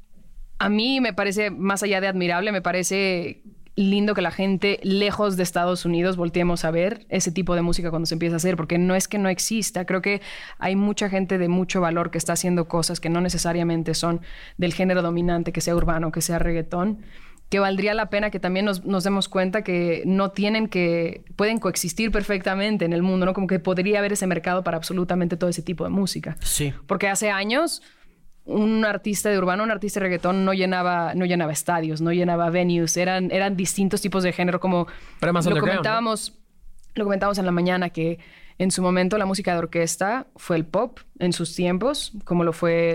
a 0.59 0.69
mí 0.69 1.01
me 1.01 1.13
parece, 1.13 1.51
más 1.51 1.83
allá 1.83 2.01
de 2.01 2.07
admirable, 2.07 2.53
me 2.53 2.63
parece 2.63 3.43
lindo 3.77 4.15
que 4.15 4.23
la 4.23 4.31
gente 4.31 4.79
lejos 4.83 5.37
de 5.37 5.43
Estados 5.43 5.85
Unidos 5.85 6.17
volteemos 6.17 6.65
a 6.65 6.71
ver 6.71 7.07
ese 7.09 7.33
tipo 7.33 7.57
de 7.57 7.63
música 7.63 7.91
cuando 7.91 8.07
se 8.07 8.15
empieza 8.15 8.37
a 8.37 8.39
hacer, 8.39 8.57
porque 8.57 8.79
no 8.79 8.95
es 8.95 9.09
que 9.09 9.19
no 9.19 9.29
exista, 9.29 9.85
creo 9.85 10.01
que 10.01 10.23
hay 10.59 10.77
mucha 10.77 11.09
gente 11.09 11.39
de 11.39 11.49
mucho 11.49 11.81
valor 11.81 12.13
que 12.13 12.19
está 12.19 12.35
haciendo 12.35 12.69
cosas 12.69 13.01
que 13.01 13.11
no 13.11 13.21
necesariamente 13.21 13.95
son 13.95 14.21
del 14.59 14.73
género 14.73 15.03
dominante, 15.03 15.53
que 15.53 15.61
sea 15.61 15.75
urbano, 15.75 16.13
que 16.13 16.21
sea 16.21 16.39
reggaetón, 16.39 17.05
que 17.49 17.59
valdría 17.61 17.95
la 17.95 18.11
pena 18.11 18.31
que 18.31 18.41
también 18.41 18.65
nos, 18.65 18.85
nos, 18.85 19.05
demos 19.05 19.29
cuenta 19.29 19.63
que 19.63 20.03
no 20.07 20.31
tienen 20.31 20.69
que, 20.69 21.25
pueden 21.37 21.59
coexistir 21.59 22.11
perfectamente 22.11 22.85
en 22.85 22.93
el 22.93 23.03
mundo, 23.03 23.27
¿no? 23.27 23.35
Como 23.35 23.47
que 23.47 23.59
podría 23.59 24.01
haber 24.01 24.13
ese 24.13 24.27
mercado 24.27 24.65
para 24.65 24.77
absolutamente 24.77 25.37
todo 25.37 25.51
ese 25.51 25.63
tipo 25.63 25.85
de 25.85 25.91
música. 25.91 26.37
Sí. 26.41 26.73
Porque 26.87 27.09
hace 27.09 27.31
años 27.31 27.83
un 28.45 28.85
artista 28.85 29.31
de 29.31 29.39
urbano, 29.39 29.63
un 29.63 29.71
artista 29.71 30.01
de 30.01 30.05
reggaetón 30.05 30.45
no 30.45 30.53
llenaba, 30.53 31.15
no 31.15 31.25
llenaba 31.25 31.53
estadios, 31.53 32.01
no 32.01 32.13
llenaba 32.13 32.51
venues, 32.51 32.97
eran, 32.97 33.31
eran 33.31 33.57
distintos 33.57 34.01
tipos 34.03 34.23
de 34.23 34.33
género, 34.33 34.61
como 34.61 34.87
lo 35.21 35.61
comentábamos, 35.61 36.35
lo 36.95 37.05
comentábamos 37.05 37.39
en 37.39 37.47
la 37.47 37.53
mañana 37.53 37.91
que 37.91 38.19
en 38.59 38.71
su 38.71 38.83
momento 38.83 39.19
la 39.19 39.27
música 39.27 39.53
de 39.53 39.59
orquesta 39.59 40.27
fue 40.37 40.57
el 40.57 40.65
pop 40.65 41.01
en 41.19 41.33
sus 41.33 41.55
tiempos, 41.55 42.13
como 42.25 42.45
lo 42.45 42.53
fue 42.53 42.95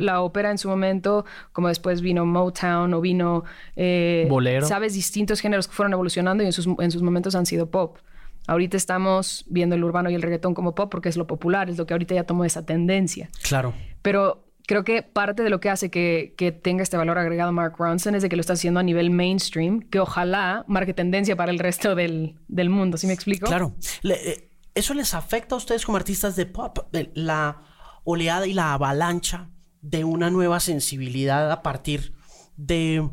la 0.00 0.20
ópera 0.22 0.50
en 0.50 0.58
su 0.58 0.68
momento, 0.68 1.24
como 1.52 1.68
después 1.68 2.00
vino 2.00 2.26
Motown 2.26 2.94
o 2.94 3.00
vino 3.00 3.44
eh, 3.76 4.26
Bolero. 4.28 4.66
Sabes, 4.66 4.94
distintos 4.94 5.40
géneros 5.40 5.66
que 5.66 5.74
fueron 5.74 5.92
evolucionando 5.92 6.42
y 6.44 6.46
en 6.46 6.52
sus, 6.52 6.68
en 6.78 6.90
sus 6.90 7.02
momentos 7.02 7.34
han 7.34 7.46
sido 7.46 7.70
pop. 7.70 7.98
Ahorita 8.46 8.76
estamos 8.76 9.44
viendo 9.48 9.74
el 9.76 9.84
urbano 9.84 10.10
y 10.10 10.14
el 10.14 10.22
reggaetón 10.22 10.54
como 10.54 10.74
pop 10.74 10.90
porque 10.90 11.08
es 11.08 11.16
lo 11.16 11.26
popular, 11.26 11.68
es 11.68 11.76
lo 11.76 11.86
que 11.86 11.94
ahorita 11.94 12.14
ya 12.14 12.24
tomó 12.24 12.44
esa 12.44 12.64
tendencia. 12.64 13.28
Claro. 13.42 13.74
Pero 14.02 14.44
creo 14.66 14.84
que 14.84 15.02
parte 15.02 15.42
de 15.42 15.50
lo 15.50 15.58
que 15.58 15.68
hace 15.68 15.90
que, 15.90 16.60
tenga 16.62 16.84
este 16.84 16.96
valor 16.96 17.18
agregado 17.18 17.50
Mark 17.50 17.74
Ronson 17.76 18.14
es 18.14 18.22
de 18.22 18.28
que 18.28 18.36
lo 18.36 18.40
está 18.40 18.52
haciendo 18.52 18.78
a 18.78 18.84
nivel 18.84 19.10
mainstream, 19.10 19.80
que 19.80 19.98
ojalá 19.98 20.64
marque 20.68 20.94
tendencia 20.94 21.34
para 21.34 21.50
el 21.50 21.58
resto 21.58 21.96
del, 21.96 22.36
mundo. 22.68 22.96
¿Sí 22.96 23.08
me 23.08 23.12
explico? 23.12 23.46
Claro. 23.48 23.74
Eh, 24.04 24.49
¿Eso 24.74 24.94
les 24.94 25.14
afecta 25.14 25.54
a 25.54 25.58
ustedes 25.58 25.84
como 25.84 25.96
artistas 25.96 26.36
de 26.36 26.46
pop? 26.46 26.78
La 27.14 27.62
oleada 28.04 28.46
y 28.46 28.54
la 28.54 28.72
avalancha 28.72 29.50
de 29.82 30.04
una 30.04 30.30
nueva 30.30 30.60
sensibilidad 30.60 31.50
a 31.50 31.62
partir 31.62 32.14
de, 32.56 33.08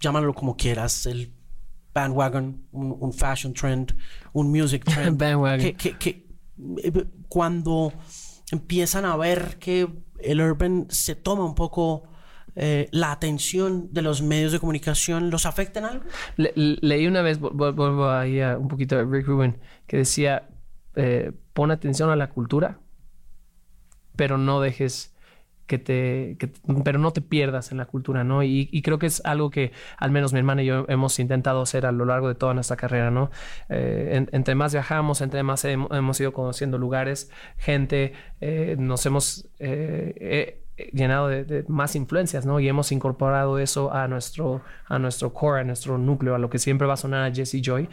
llámalo 0.00 0.34
como 0.34 0.56
quieras, 0.56 1.06
el 1.06 1.32
bandwagon, 1.92 2.66
un, 2.72 3.12
fashion 3.12 3.52
trend, 3.52 3.96
un 4.32 4.50
music 4.50 4.84
trend. 4.92 5.18
bandwagon. 5.18 5.74
que, 5.76 6.26
eh, 6.82 7.04
cuando 7.28 7.92
empiezan 8.50 9.04
a 9.04 9.16
ver 9.16 9.58
que 9.58 9.88
el 10.18 10.40
urban 10.40 10.86
se 10.88 11.14
toma 11.14 11.44
un 11.44 11.54
poco 11.54 12.04
eh, 12.56 12.88
la 12.92 13.12
atención 13.12 13.92
de 13.92 14.02
los 14.02 14.22
medios 14.22 14.52
de 14.52 14.60
comunicación, 14.60 15.30
¿los 15.30 15.44
afecta 15.44 15.80
en 15.80 15.86
algo? 15.86 16.04
leí 16.36 17.06
una 17.06 17.22
vez, 17.22 17.38
vuelvo 17.38 18.08
ahí 18.08 18.40
a 18.40 18.56
un 18.56 18.68
poquito 18.68 18.96
de 18.96 19.04
Rick 19.04 19.26
Rubin, 19.26 19.58
que 19.86 19.98
decía, 19.98 20.48
eh, 20.96 21.32
pon 21.52 21.70
atención 21.70 22.10
a 22.10 22.16
la 22.16 22.30
cultura, 22.30 22.78
pero 24.16 24.38
no 24.38 24.60
dejes 24.60 25.14
que 25.66 25.78
te, 25.78 26.36
pero 26.84 26.98
no 26.98 27.12
te 27.12 27.22
pierdas 27.22 27.72
en 27.72 27.78
la 27.78 27.86
cultura, 27.86 28.22
¿no? 28.22 28.42
Y, 28.42 28.82
creo 28.82 28.98
que 28.98 29.06
es 29.06 29.24
algo 29.24 29.50
que 29.50 29.72
al 29.96 30.10
menos 30.10 30.32
mi 30.32 30.38
hermana 30.38 30.62
y 30.62 30.66
yo 30.66 30.84
hemos 30.88 31.18
intentado 31.18 31.62
hacer 31.62 31.86
a 31.86 31.92
lo 31.92 32.04
largo 32.04 32.28
de 32.28 32.34
toda 32.34 32.52
nuestra 32.52 32.76
carrera, 32.76 33.10
¿no? 33.10 33.30
Eh, 33.70 34.26
entre 34.30 34.54
más 34.54 34.72
viajamos, 34.72 35.22
entre 35.22 35.42
más 35.42 35.64
hemos, 35.64 36.20
ido 36.20 36.32
conociendo 36.32 36.76
lugares, 36.76 37.30
gente, 37.56 38.12
eh, 38.40 38.76
nos 38.78 39.06
hemos 39.06 39.48
llenado 40.76 41.28
de, 41.28 41.64
más 41.68 41.94
influencias, 41.94 42.46
¿no? 42.46 42.58
Y 42.58 42.68
hemos 42.68 42.90
incorporado 42.90 43.58
eso 43.58 43.92
a 43.92 44.08
nuestro, 44.08 44.62
a 44.86 44.98
nuestro 44.98 45.32
core, 45.32 45.60
a 45.60 45.64
nuestro 45.64 45.98
núcleo, 45.98 46.34
a 46.34 46.38
lo 46.38 46.50
que 46.50 46.58
siempre 46.58 46.86
va 46.86 46.94
a 46.94 46.96
sonar 46.96 47.30
a 47.30 47.34
Jesse 47.34 47.60
Joy. 47.62 47.88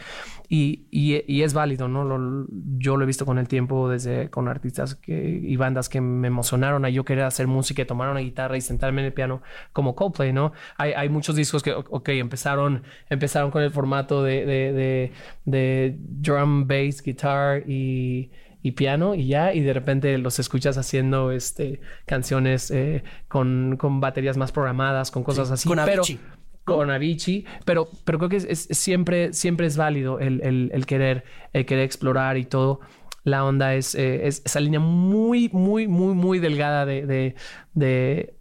Y, 0.50 0.86
y, 0.92 1.44
es 1.44 1.54
válido, 1.54 1.88
¿no? 1.88 2.46
yo 2.78 2.98
lo 2.98 3.04
he 3.04 3.08
visto 3.08 3.26
con 3.26 3.38
el 3.38 3.48
tiempo 3.48 3.90
desde 3.90 4.30
con 4.30 4.50
artistas 4.50 4.96
que, 4.96 5.40
y 5.42 5.56
bandas 5.56 5.88
que 5.88 6.02
me 6.02 6.28
emocionaron 6.28 6.84
a 6.84 6.90
yo 6.90 7.06
querer 7.06 7.24
hacer 7.24 7.48
música 7.48 7.84
y 7.84 7.86
tomar 7.86 8.10
una 8.10 8.20
guitarra 8.20 8.58
y 8.58 8.62
sentarme 8.62 9.02
en 9.02 9.08
el 9.08 9.14
piano 9.14 9.42
como 9.72 9.96
Coldplay, 9.96 10.34
¿no? 10.34 10.52
Hay, 10.78 10.92
hay 10.92 11.08
muchos 11.08 11.36
discos 11.36 11.64
que, 11.64 11.72
ok, 11.74 12.10
empezaron, 12.10 12.84
empezaron 13.10 13.50
con 13.52 13.64
el 13.64 13.72
formato 13.72 14.24
de, 14.24 14.46
de, 14.46 14.74
de, 14.74 15.12
de 15.46 15.96
drum, 16.00 16.68
bass, 16.68 17.02
guitar 17.02 17.64
y 17.66 18.30
y 18.62 18.72
piano 18.72 19.16
y 19.16 19.28
ya, 19.28 19.54
y 19.54 19.62
de 19.62 19.74
repente 19.74 20.18
los 20.18 20.40
escuchas 20.40 20.78
haciendo 20.78 21.32
este, 21.32 21.82
canciones 22.06 22.72
eh, 22.72 23.04
con, 23.28 23.78
con, 23.78 24.00
baterías 24.00 24.38
más 24.38 24.52
programadas, 24.52 25.12
con 25.12 25.24
cosas 25.24 25.52
así. 25.52 25.68
Con 25.68 25.80
Avicii. 25.80 26.18
Pero, 26.18 26.78
con 26.78 26.92
Avicii, 26.92 27.46
pero, 27.66 27.90
pero 28.06 28.18
creo 28.20 28.30
que 28.30 28.38
es, 28.38 28.68
siempre, 28.72 29.34
siempre 29.34 29.68
es 29.68 29.78
válido 29.78 30.20
el, 30.20 30.42
el, 30.72 30.86
querer, 30.86 31.24
el 31.54 31.66
querer 31.66 31.84
explorar 31.84 32.38
y 32.38 32.46
todo. 32.46 32.82
La 33.24 33.44
onda 33.46 33.76
es, 33.76 33.94
eh, 33.96 34.28
es 34.28 34.42
esa 34.46 34.60
línea 34.60 34.80
muy, 34.80 35.50
muy, 35.50 35.88
muy, 35.88 36.14
muy 36.14 36.40
delgada 36.40 36.86
de, 36.86 37.06
de, 37.06 37.36
de, 37.74 38.36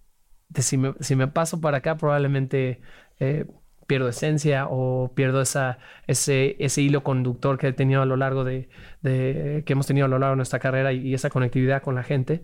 si, 0.63 0.77
me, 0.79 0.95
si, 1.01 1.17
me, 1.17 1.29
paso 1.29 1.61
para 1.61 1.79
acá, 1.79 1.97
probablemente 1.97 2.81
eh, 3.19 3.45
pierdo 3.91 4.09
esencia 4.09 4.69
o 4.71 5.11
pierdo 5.17 5.41
esa, 5.41 5.79
ese, 6.07 6.55
ese 6.61 6.81
hilo 6.81 7.03
conductor 7.03 7.59
que 7.59 7.67
he 7.67 7.73
tenido 7.73 8.03
a 8.03 8.07
lo 8.07 8.17
largo 8.17 8.45
de, 8.45 8.69
que 9.03 9.65
hemos 9.67 9.89
tenido 9.89 10.07
a 10.07 10.09
lo 10.09 10.21
largo 10.21 10.35
de 10.35 10.37
nuestra 10.37 10.61
carrera 10.61 10.93
y, 10.93 11.13
esa 11.13 11.29
conectividad 11.29 11.83
con 11.83 11.97
la 11.97 12.05
gente. 12.05 12.41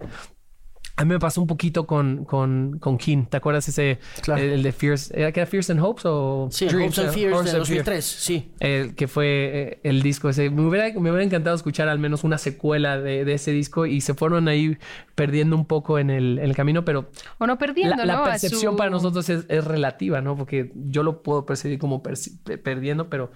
A 0.98 1.04
mí 1.04 1.10
me 1.12 1.18
pasó 1.18 1.42
un 1.42 1.46
poquito 1.46 1.86
con, 1.86 2.24
con, 2.24 2.78
con 2.78 2.96
King. 2.96 3.26
¿Te 3.28 3.36
acuerdas 3.36 3.68
ese? 3.68 3.98
El, 4.34 4.62
de 4.62 4.72
Fierce. 4.72 5.12
¿Era 5.14 5.30
que 5.30 5.40
era 5.40 5.46
Fierce 5.46 5.72
and 5.72 5.82
Hopes 5.82 6.06
o 6.06 6.48
Sí, 6.50 6.66
Hopes 6.66 6.98
and 6.98 7.12
Fears 7.12 7.44
de 7.44 7.58
2003, 7.58 8.02
sí. 8.02 8.50
El, 8.60 8.94
que 8.94 9.06
fue 9.06 9.26
eh, 9.26 9.80
el 9.82 10.00
disco 10.00 10.30
ese. 10.30 10.48
Me 10.48 10.66
hubiera, 10.66 10.88
me 10.98 11.10
hubiera 11.10 11.22
encantado 11.22 11.54
escuchar 11.54 11.88
al 11.88 11.98
menos 11.98 12.24
una 12.24 12.38
secuela 12.38 12.98
de, 12.98 13.26
de, 13.26 13.34
ese 13.34 13.50
disco 13.50 13.84
y 13.84 14.00
se 14.00 14.14
fueron 14.14 14.48
ahí 14.48 14.78
perdiendo 15.14 15.54
un 15.54 15.66
poco 15.66 15.98
en 15.98 16.08
el, 16.08 16.38
en 16.38 16.44
el 16.44 16.56
camino, 16.56 16.86
pero... 16.86 17.10
O 17.36 17.46
no 17.46 17.58
perdiendo, 17.58 17.96
La, 17.96 18.06
la 18.06 18.24
percepción 18.24 18.76
para 18.76 18.88
nosotros 18.88 19.28
es, 19.28 19.44
es, 19.48 19.64
relativa, 19.64 20.22
¿no? 20.22 20.34
Porque 20.34 20.72
yo 20.74 21.02
lo 21.02 21.22
puedo 21.22 21.44
percibir 21.44 21.78
como 21.78 22.02
perdiendo, 22.02 23.10
pero 23.10 23.32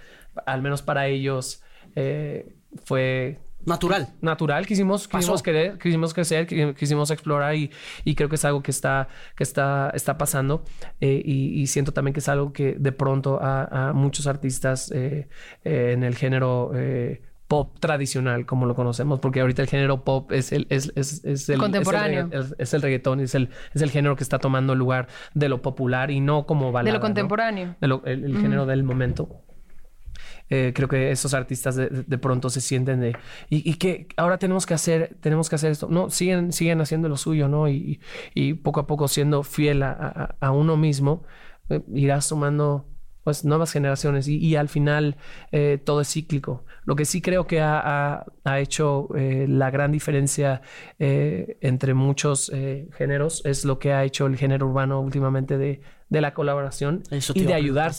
al 0.47 0.63
menos 0.63 0.81
para 0.81 1.09
ellos 1.09 1.63
eh, 1.95 2.55
fue 2.85 3.39
Natural. 3.67 4.09
Natural, 4.21 4.67
quisimos, 4.67 5.07
quisimos 5.07 5.43
querer, 5.43 5.79
quisimos 5.79 6.15
crecer, 6.15 6.47
quisimos 6.75 7.11
explorar 7.11 7.55
y, 7.55 7.71
y, 8.05 8.15
creo 8.15 8.29
que 8.29 8.37
es 8.37 8.45
algo 8.45 8.63
que 8.63 8.71
está, 8.71 9.09
que 9.37 9.45
está, 9.45 9.91
está 9.95 10.17
pasando 10.17 10.65
eh, 11.01 11.23
y, 11.25 11.67
siento 11.67 11.93
también 11.93 12.15
que 12.15 12.21
es 12.21 12.29
algo 12.29 12.53
que 12.53 12.75
de 12.79 12.93
pronto 12.93 13.39
a, 13.41 13.93
muchos 13.95 14.27
artistas 14.27 14.91
eh, 14.93 15.29
eh, 15.65 15.93
en 15.93 16.05
el 16.05 16.17
género 16.17 16.73
pop 17.51 17.81
tradicional 17.81 18.47
como 18.47 18.65
lo 18.65 18.77
conocemos, 18.77 19.19
porque 19.19 19.41
ahorita 19.41 19.63
el 19.63 19.69
género 19.69 20.05
pop 20.05 20.31
es 20.31 20.53
el, 20.53 20.69
es, 20.71 20.93
es, 20.95 21.49
el 21.49 21.59
contemporáneo. 21.59 22.31
Es 22.59 22.73
el, 22.75 22.81
reggaetón, 22.81 23.19
es 23.19 23.35
el, 23.35 23.49
es 23.75 23.83
el 23.83 23.91
género 23.91 24.15
que 24.15 24.23
está 24.23 24.39
tomando 24.39 24.73
el 24.75 24.79
lugar 24.79 25.09
de 25.35 25.49
lo 25.49 25.61
popular 25.61 26.13
y 26.13 26.21
no 26.21 26.47
como 26.47 26.71
balada. 26.71 26.93
De 26.93 26.99
lo 26.99 27.03
contemporáneo. 27.03 27.75
De 27.81 27.89
lo, 27.89 28.05
el, 28.05 28.39
género 28.39 28.67
del 28.67 28.85
momento. 28.85 29.43
Eh, 30.53 30.73
creo 30.75 30.89
que 30.89 31.13
esos 31.13 31.33
artistas 31.33 31.77
de, 31.77 32.19
pronto 32.19 32.51
se 32.51 32.61
sienten 32.61 32.99
de 32.99 33.17
y, 33.49 33.75
que 33.75 34.09
ahora 34.17 34.37
tenemos 34.37 34.67
que 34.67 34.75
hacer 34.75 35.17
tenemos 35.21 35.49
que 35.49 35.55
hacer 35.55 35.71
esto. 35.71 35.87
No 35.89 36.11
siguen 36.11 36.53
siguen 36.53 36.81
haciendo 36.81 37.09
lo 37.09 37.17
suyo 37.17 37.49
no 37.49 37.69
y, 37.69 38.01
poco 38.65 38.81
a 38.81 38.87
poco 38.89 39.07
siendo 39.07 39.45
fiel 39.45 39.85
a, 39.85 40.51
uno 40.53 40.77
mismo 40.77 41.23
eh, 41.69 41.81
irás 41.95 42.29
tomando 42.29 42.87
pues 43.23 43.45
nuevas 43.45 43.71
generaciones. 43.71 44.27
Y, 44.27 44.57
al 44.57 44.69
final 44.69 45.17
eh, 45.53 45.79
todo 45.83 46.01
es 46.01 46.13
cíclico. 46.13 46.65
Lo 46.85 46.97
que 46.97 47.05
sí 47.05 47.23
creo 47.23 47.47
que 47.47 47.61
ha, 47.61 48.25
hecho 48.59 49.09
la 49.15 49.71
gran 49.71 49.93
diferencia 49.93 50.63
entre 50.99 51.95
muchos 51.95 52.51
géneros 52.97 53.43
es 53.45 53.65
lo 53.65 53.79
que 53.79 53.93
ha 53.93 54.03
hecho 54.03 54.27
el 54.27 54.37
género 54.37 54.67
urbano 54.67 55.01
últimamente 55.01 55.59
de 55.59 55.81
de 56.11 56.21
la 56.21 56.35
colaboración 56.35 57.03
Eso 57.11 57.33
y 57.35 57.45
de 57.45 57.55
a 57.55 57.59
preguntar. 57.59 57.93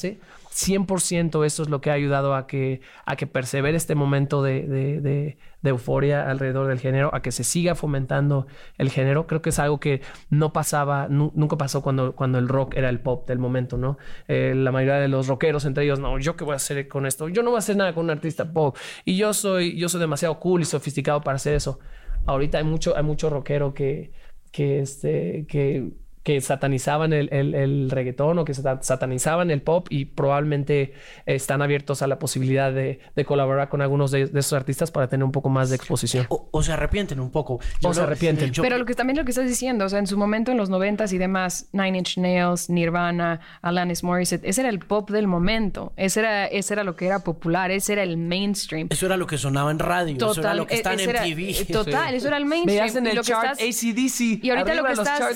Ayudarse. 0.51 0.71
100% 0.73 1.45
eso 1.45 1.63
es 1.63 1.69
lo 1.69 1.81
que 1.81 1.89
ha 1.89 1.93
ayudado 1.93 2.35
a 2.35 2.45
que, 2.47 2.81
a 3.05 3.15
que 3.15 3.27
persevere 3.27 3.77
este 3.77 3.95
momento 3.95 4.43
de, 4.43 4.67
de- 4.67 5.01
de- 5.01 5.37
euforia 5.63 6.29
alrededor 6.29 6.67
del 6.67 6.79
género, 6.79 7.13
a 7.13 7.21
que 7.21 7.31
se 7.31 7.43
siga 7.43 7.75
fomentando 7.75 8.47
el 8.79 8.89
género. 8.89 9.27
Creo 9.27 9.41
que 9.43 9.49
es 9.49 9.59
algo 9.59 9.79
que 9.79 10.01
no 10.31 10.53
pasaba, 10.53 11.07
nu- 11.07 11.31
nunca 11.35 11.55
pasó 11.57 11.81
cuando, 11.83 12.15
cuando 12.15 12.39
el 12.39 12.47
rock 12.47 12.75
era 12.77 12.89
el 12.89 12.99
pop 12.99 13.27
del 13.27 13.37
momento, 13.39 13.77
¿no? 13.77 13.97
Eh, 14.27 14.53
la 14.55 14.71
mayoría 14.71 14.99
de 14.99 15.07
los 15.07 15.27
rockeros 15.27 15.65
entre 15.65 15.83
ellos, 15.83 15.99
no, 15.99 16.17
¿yo 16.19 16.35
qué 16.35 16.43
voy 16.43 16.53
a 16.53 16.55
hacer 16.55 16.87
con 16.87 17.05
esto? 17.05 17.29
Yo 17.29 17.43
no 17.43 17.51
voy 17.51 17.57
a 17.57 17.59
hacer 17.59 17.75
nada 17.77 17.93
con 17.93 18.05
un 18.05 18.09
artista 18.11 18.51
pop. 18.51 18.75
Y 19.05 19.17
yo 19.17 19.33
soy, 19.33 19.77
yo 19.77 19.87
soy 19.87 19.99
demasiado 19.99 20.39
cool 20.39 20.61
y 20.61 20.65
sofisticado 20.65 21.21
para 21.21 21.35
hacer 21.35 21.53
eso. 21.55 21.79
Ahorita 22.25 22.57
hay 22.57 22.63
mucho, 22.63 22.97
hay 22.97 23.03
mucho 23.03 23.29
rockero 23.29 23.73
que, 23.75 24.11
que, 24.51 24.79
este, 24.81 25.45
que, 25.47 25.91
que 26.23 26.39
satanizaban 26.41 27.13
el, 27.13 27.29
el, 27.33 27.55
el 27.55 27.89
reggaetón 27.89 28.37
o 28.39 28.45
que 28.45 28.53
sata- 28.53 28.83
satanizaban 28.83 29.49
el 29.49 29.61
pop 29.61 29.87
y 29.89 30.05
probablemente 30.05 30.93
están 31.25 31.61
abiertos 31.61 32.01
a 32.01 32.07
la 32.07 32.19
posibilidad 32.19 32.71
de, 32.71 32.99
de 33.15 33.25
colaborar 33.25 33.69
con 33.69 33.81
algunos 33.81 34.11
de, 34.11 34.27
de 34.27 34.39
esos 34.39 34.53
artistas 34.53 34.91
para 34.91 35.07
tener 35.07 35.23
un 35.23 35.31
poco 35.31 35.49
más 35.49 35.69
de 35.69 35.75
exposición. 35.77 36.27
O, 36.29 36.47
o 36.51 36.63
se 36.63 36.73
arrepienten 36.73 37.19
un 37.19 37.31
poco. 37.31 37.59
O 37.83 37.93
se 37.93 38.01
arrepienten. 38.01 38.51
yo- 38.51 38.61
Pero 38.63 38.77
lo 38.77 38.85
que 38.85 38.93
también 38.93 39.17
lo 39.17 39.25
que 39.25 39.31
estás 39.31 39.47
diciendo, 39.47 39.85
o 39.85 39.89
sea, 39.89 39.99
en 39.99 40.07
su 40.07 40.17
momento 40.17 40.51
en 40.51 40.57
los 40.57 40.69
noventas 40.69 41.11
y 41.13 41.17
demás, 41.17 41.67
Nine 41.71 41.97
Inch 41.97 42.17
Nails, 42.17 42.69
Nirvana, 42.69 43.39
Alanis 43.61 44.03
Morissette, 44.03 44.45
ese 44.45 44.61
era 44.61 44.69
el 44.69 44.79
pop 44.79 45.09
del 45.09 45.27
momento. 45.27 45.93
Ese 45.97 46.19
era, 46.19 46.45
ese 46.45 46.73
era 46.75 46.83
lo 46.83 46.95
que 46.95 47.07
era 47.07 47.19
popular, 47.23 47.71
ese 47.71 47.93
era 47.93 48.03
el 48.03 48.17
mainstream. 48.17 48.87
Eso 48.91 49.05
era 49.07 49.17
lo 49.17 49.25
que 49.27 49.37
sonaba 49.37 49.71
en 49.71 49.79
radio. 49.79 50.15
eso 50.15 50.39
era 50.39 50.53
lo 50.53 50.67
que 50.67 50.75
e- 50.75 50.77
está 50.77 50.93
en 50.93 50.99
era- 50.99 51.25
MTV. 51.25 51.71
total, 51.71 52.13
eso 52.15 52.27
era 52.27 52.37
el 52.37 52.45
mainstream. 52.45 52.77
Veías 52.79 52.95
en 52.95 53.05
Y 53.07 53.09
el 53.09 53.15
lo 53.15 53.21
que 53.23 53.27
chart 53.27 53.59
estás- 53.59 53.67
AC/DC. 53.67 54.39
Y 54.43 54.49
ahorita 54.51 54.73
lo 54.75 54.83
que, 54.83 54.89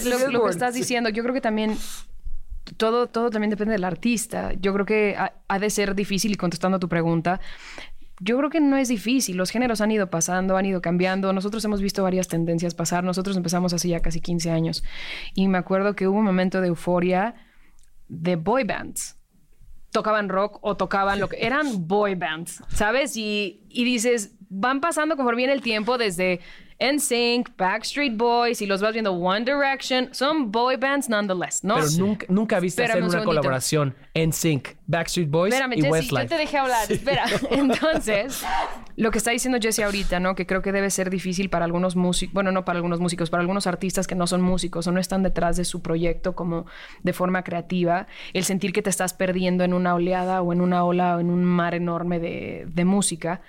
lo, 0.10 0.28
lo 0.32 0.50
estás 0.50 0.74
diciendo, 0.75 1.09
yo 1.09 1.23
creo 1.23 1.33
que 1.33 1.41
también 1.41 1.77
todo, 2.77 3.07
todo 3.07 3.29
también 3.29 3.49
depende 3.49 3.73
del 3.73 3.83
artista. 3.83 4.53
Yo 4.59 4.73
creo 4.73 4.85
que 4.85 5.15
ha, 5.17 5.59
de 5.59 5.69
ser 5.69 5.95
difícil, 5.95 6.31
y 6.31 6.35
contestando 6.35 6.77
a 6.77 6.79
tu 6.79 6.89
pregunta, 6.89 7.39
yo 8.19 8.38
creo 8.38 8.49
que 8.49 8.61
no 8.61 8.77
es 8.77 8.88
difícil. 8.88 9.38
Los 9.38 9.51
géneros 9.51 9.81
han 9.81 9.91
ido 9.91 10.09
pasando, 10.09 10.57
han 10.57 10.65
ido 10.65 10.81
cambiando. 10.81 11.33
Nosotros 11.33 11.63
hemos 11.65 11.81
visto 11.81 12.03
varias 12.03 12.27
tendencias 12.27 12.73
pasar. 12.73 13.03
Nosotros 13.03 13.35
empezamos 13.38 13.73
hace 13.73 13.89
ya 13.89 13.99
casi 13.99 14.21
15 14.21 14.51
años. 14.51 14.83
Y 15.33 15.47
me 15.47 15.57
acuerdo 15.57 15.95
que 15.95 16.07
hubo 16.07 16.17
un 16.17 16.25
momento 16.25 16.61
de 16.61 16.67
euforia 16.67 17.35
de 18.07 18.35
boy 18.35 18.63
bands. 18.63 19.17
Tocaban 19.91 20.29
rock 20.29 20.59
o 20.61 20.75
tocaban 20.75 21.19
lo 21.19 21.29
que... 21.29 21.45
Eran 21.45 21.88
boy 21.88 22.15
bands, 22.15 22.63
¿sabes? 22.69 23.15
Y, 23.15 23.65
y 23.69 23.83
dices, 23.83 24.35
van 24.49 24.81
pasando 24.81 25.15
conforme 25.15 25.38
viene 25.38 25.53
el 25.53 25.61
tiempo 25.61 25.97
desde 25.97 26.41
NSYNC, 26.79 27.55
Backstreet 27.57 28.17
Boys, 28.17 28.61
y 28.61 28.65
los 28.65 28.81
vas 28.81 28.91
viendo 28.93 29.13
One 29.13 29.45
Direction. 29.45 30.09
Son 30.11 30.51
boy 30.51 30.75
bands 30.75 31.07
nonetheless, 31.07 31.63
¿no? 31.63 31.75
Pero 31.75 31.88
nunca, 31.97 32.25
nunca 32.29 32.59
viste 32.59 32.81
Espérame 32.83 32.97
hacer 32.97 33.03
un 33.03 33.09
una 33.09 33.19
segundito. 33.21 33.41
colaboración 33.41 33.95
en 34.13 34.33
Sync, 34.33 34.69
Backstreet 34.88 35.29
Boys 35.29 35.53
Espérame, 35.53 35.73
y 35.77 35.81
Jesse, 35.81 35.91
Westlife. 35.91 36.23
yo 36.25 36.29
te 36.29 36.38
dejé 36.38 36.57
hablar. 36.57 36.91
Espera. 36.91 37.25
Entonces, 37.51 38.43
lo 38.97 39.11
que 39.11 39.17
está 39.19 39.31
diciendo 39.31 39.57
Jesse 39.61 39.79
ahorita, 39.79 40.19
¿no? 40.19 40.35
Que 40.35 40.45
creo 40.45 40.61
que 40.61 40.71
debe 40.73 40.89
ser 40.89 41.09
difícil 41.09 41.49
para 41.49 41.63
algunos 41.63 41.95
músicos, 41.95 42.33
bueno, 42.33 42.51
no 42.51 42.65
para 42.65 42.77
algunos 42.77 42.99
músicos, 42.99 43.29
para 43.29 43.41
algunos 43.41 43.67
artistas 43.67 44.05
que 44.05 44.15
no 44.15 44.27
son 44.27 44.41
músicos 44.41 44.85
o 44.88 44.91
no 44.91 44.99
están 44.99 45.23
detrás 45.23 45.55
de 45.55 45.63
su 45.65 45.81
proyecto 45.81 46.35
como 46.35 46.65
de 47.03 47.13
forma 47.13 47.43
creativa, 47.43 48.07
el 48.33 48.43
sentir 48.43 48.73
que 48.73 48.81
te 48.81 48.89
estás 48.89 49.13
perdiendo 49.13 49.63
en 49.63 49.73
una 49.73 49.95
oleada 49.95 50.41
o 50.41 50.51
en 50.51 50.59
una 50.59 50.83
ola 50.83 51.15
o 51.15 51.19
en 51.21 51.29
un 51.29 51.45
mar 51.45 51.73
enorme 51.73 52.19
de, 52.19 52.65
de 52.67 52.85
música. 52.85 53.41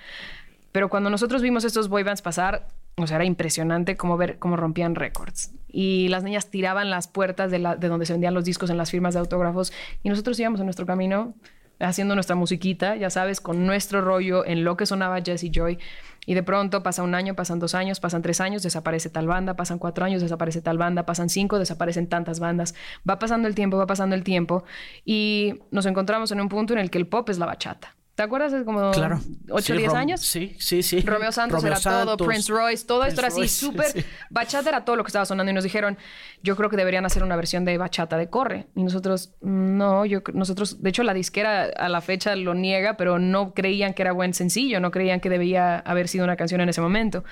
Pero 0.71 0.89
cuando 0.89 1.09
nosotros 1.09 1.41
vimos 1.41 1.63
estos 1.65 1.89
boy 1.89 2.03
bands 2.03 2.21
pasar, 2.21 2.67
o 2.99 3.05
sea, 3.05 3.17
era 3.17 3.25
impresionante 3.25 3.95
cómo 3.95 4.17
ver 4.17 4.39
cómo 4.39 4.55
rompían 4.57 4.95
récords. 4.95 5.53
Y 5.67 6.07
las 6.07 6.23
niñas 6.23 6.49
tiraban 6.49 6.89
las 6.89 7.07
puertas 7.07 7.51
de, 7.51 7.59
la- 7.59 7.75
de 7.75 7.89
donde 7.89 8.05
se 8.07 8.13
vendían 8.13 8.33
los 8.33 8.43
discos 8.43 8.69
en 8.71 8.77
las 8.77 8.89
firmas 8.89 9.13
de 9.13 9.19
autógrafos 9.19 9.71
y 10.01 10.09
nosotros 10.09 10.39
íbamos 10.39 10.59
en 10.59 10.65
nuestro 10.65 10.85
camino 10.87 11.35
haciendo 11.79 12.15
nuestra 12.15 12.35
musiquita, 12.35 12.95
ya 12.95 13.11
sabes, 13.11 13.39
con 13.39 13.67
nuestro 13.67 14.01
rollo 14.01 14.43
en 14.45 14.63
lo 14.63 14.75
que 14.77 14.87
sonaba 14.87 15.21
Jesse 15.21 15.51
Joy. 15.51 15.77
Y 16.25 16.33
de 16.33 16.41
pronto 16.41 16.81
pasa 16.81 17.03
un 17.03 17.13
año, 17.13 17.35
pasan 17.35 17.59
dos 17.59 17.75
años, 17.75 17.99
pasan 17.99 18.23
tres 18.23 18.41
años, 18.41 18.63
desaparece 18.63 19.11
tal 19.11 19.27
banda, 19.27 19.53
pasan 19.55 19.77
cuatro 19.77 20.03
años, 20.03 20.21
desaparece 20.23 20.61
tal 20.61 20.79
banda, 20.79 21.05
pasan 21.05 21.29
cinco, 21.29 21.59
desaparecen 21.59 22.07
tantas 22.07 22.39
bandas. 22.39 22.73
Va 23.07 23.19
pasando 23.19 23.47
el 23.47 23.53
tiempo, 23.53 23.77
va 23.77 23.85
pasando 23.85 24.15
el 24.15 24.23
tiempo 24.23 24.63
y 25.05 25.59
nos 25.69 25.85
encontramos 25.85 26.31
en 26.31 26.41
un 26.41 26.49
punto 26.49 26.73
en 26.73 26.79
el 26.79 26.89
que 26.89 26.97
el 26.97 27.05
pop 27.07 27.29
es 27.29 27.37
la 27.37 27.45
bachata. 27.45 27.96
¿Te 28.17 28.23
acuerdas 28.23 28.51
hace 28.51 28.65
como 28.65 28.89
Claro. 28.93 29.19
8 29.51 29.53
o 29.53 29.61
Sí, 29.61 29.73
10 29.73 29.91
Rom- 29.91 29.95
años? 29.95 30.21
Sí, 30.21 30.55
sí, 30.57 30.81
sí. 30.81 31.01
Romeo 31.01 31.31
Santos 31.31 31.61
Romeo 31.61 31.77
era 31.79 31.79
todo, 32.03 32.17
Prince 32.17 32.51
Royce, 32.51 32.83
todo 32.83 33.05
esto 33.05 33.21
era 33.21 33.27
así, 33.27 33.47
súper. 33.47 33.91
sí. 33.91 34.03
Bachata 34.31 34.69
era 34.69 34.83
todo 34.83 34.95
lo 34.95 35.03
que 35.03 35.09
estaba 35.09 35.23
sonando 35.23 35.51
y 35.51 35.53
nos 35.53 35.63
dijeron, 35.63 35.99
yo 36.41 36.55
creo 36.55 36.71
que 36.71 36.77
deberían 36.77 37.05
hacer 37.05 37.21
una 37.21 37.35
versión 37.35 37.63
de 37.63 37.77
bachata 37.77 38.17
de 38.17 38.27
corre. 38.27 38.65
Y 38.75 38.81
nosotros, 38.81 39.35
no, 39.41 40.03
yo, 40.03 40.21
nosotros, 40.33 40.81
de 40.81 40.89
hecho, 40.89 41.03
la 41.03 41.13
disquera 41.13 41.65
a 41.65 41.89
la 41.89 42.01
fecha 42.01 42.35
lo 42.35 42.55
niega, 42.55 42.97
pero 42.97 43.19
no 43.19 43.53
creían 43.53 43.93
que 43.93 44.01
era 44.01 44.13
buen 44.13 44.33
sencillo, 44.33 44.79
no 44.79 44.89
creían 44.89 45.19
que 45.19 45.29
debía 45.29 45.77
haber 45.77 46.07
sido 46.07 46.23
una 46.23 46.37
canción 46.37 46.59
en 46.61 46.69
ese 46.69 46.81
momento. 46.81 47.23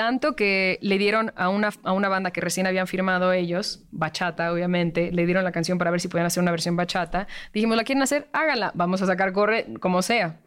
Tanto 0.00 0.34
que 0.34 0.78
le 0.80 0.96
dieron 0.96 1.30
a 1.36 1.50
una, 1.50 1.68
a 1.82 1.92
una 1.92 2.08
banda 2.08 2.30
que 2.30 2.40
recién 2.40 2.66
habían 2.66 2.86
firmado 2.86 3.34
ellos, 3.34 3.84
bachata, 3.90 4.50
obviamente, 4.50 5.12
le 5.12 5.26
dieron 5.26 5.44
la 5.44 5.52
canción 5.52 5.76
para 5.76 5.90
ver 5.90 6.00
si 6.00 6.08
podían 6.08 6.24
hacer 6.24 6.42
una 6.42 6.52
versión 6.52 6.74
bachata. 6.74 7.28
Dijimos, 7.52 7.76
¿la 7.76 7.84
quieren 7.84 8.02
hacer? 8.02 8.26
Háganla, 8.32 8.72
vamos 8.74 9.02
a 9.02 9.06
sacar 9.06 9.34
corre 9.34 9.66
como 9.78 10.00
sea. 10.00 10.40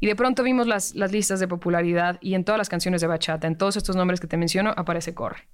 Y 0.00 0.06
de 0.06 0.16
pronto 0.16 0.42
vimos 0.42 0.66
las, 0.66 0.94
las 0.94 1.12
listas 1.12 1.38
de 1.38 1.46
popularidad 1.46 2.16
y 2.22 2.32
en 2.32 2.46
todas 2.46 2.56
las 2.56 2.70
canciones 2.70 3.02
de 3.02 3.06
bachata, 3.06 3.46
en 3.46 3.58
todos 3.58 3.76
estos 3.76 3.94
nombres 3.94 4.20
que 4.20 4.26
te 4.26 4.38
menciono, 4.38 4.72
aparece 4.74 5.12
corre. 5.12 5.48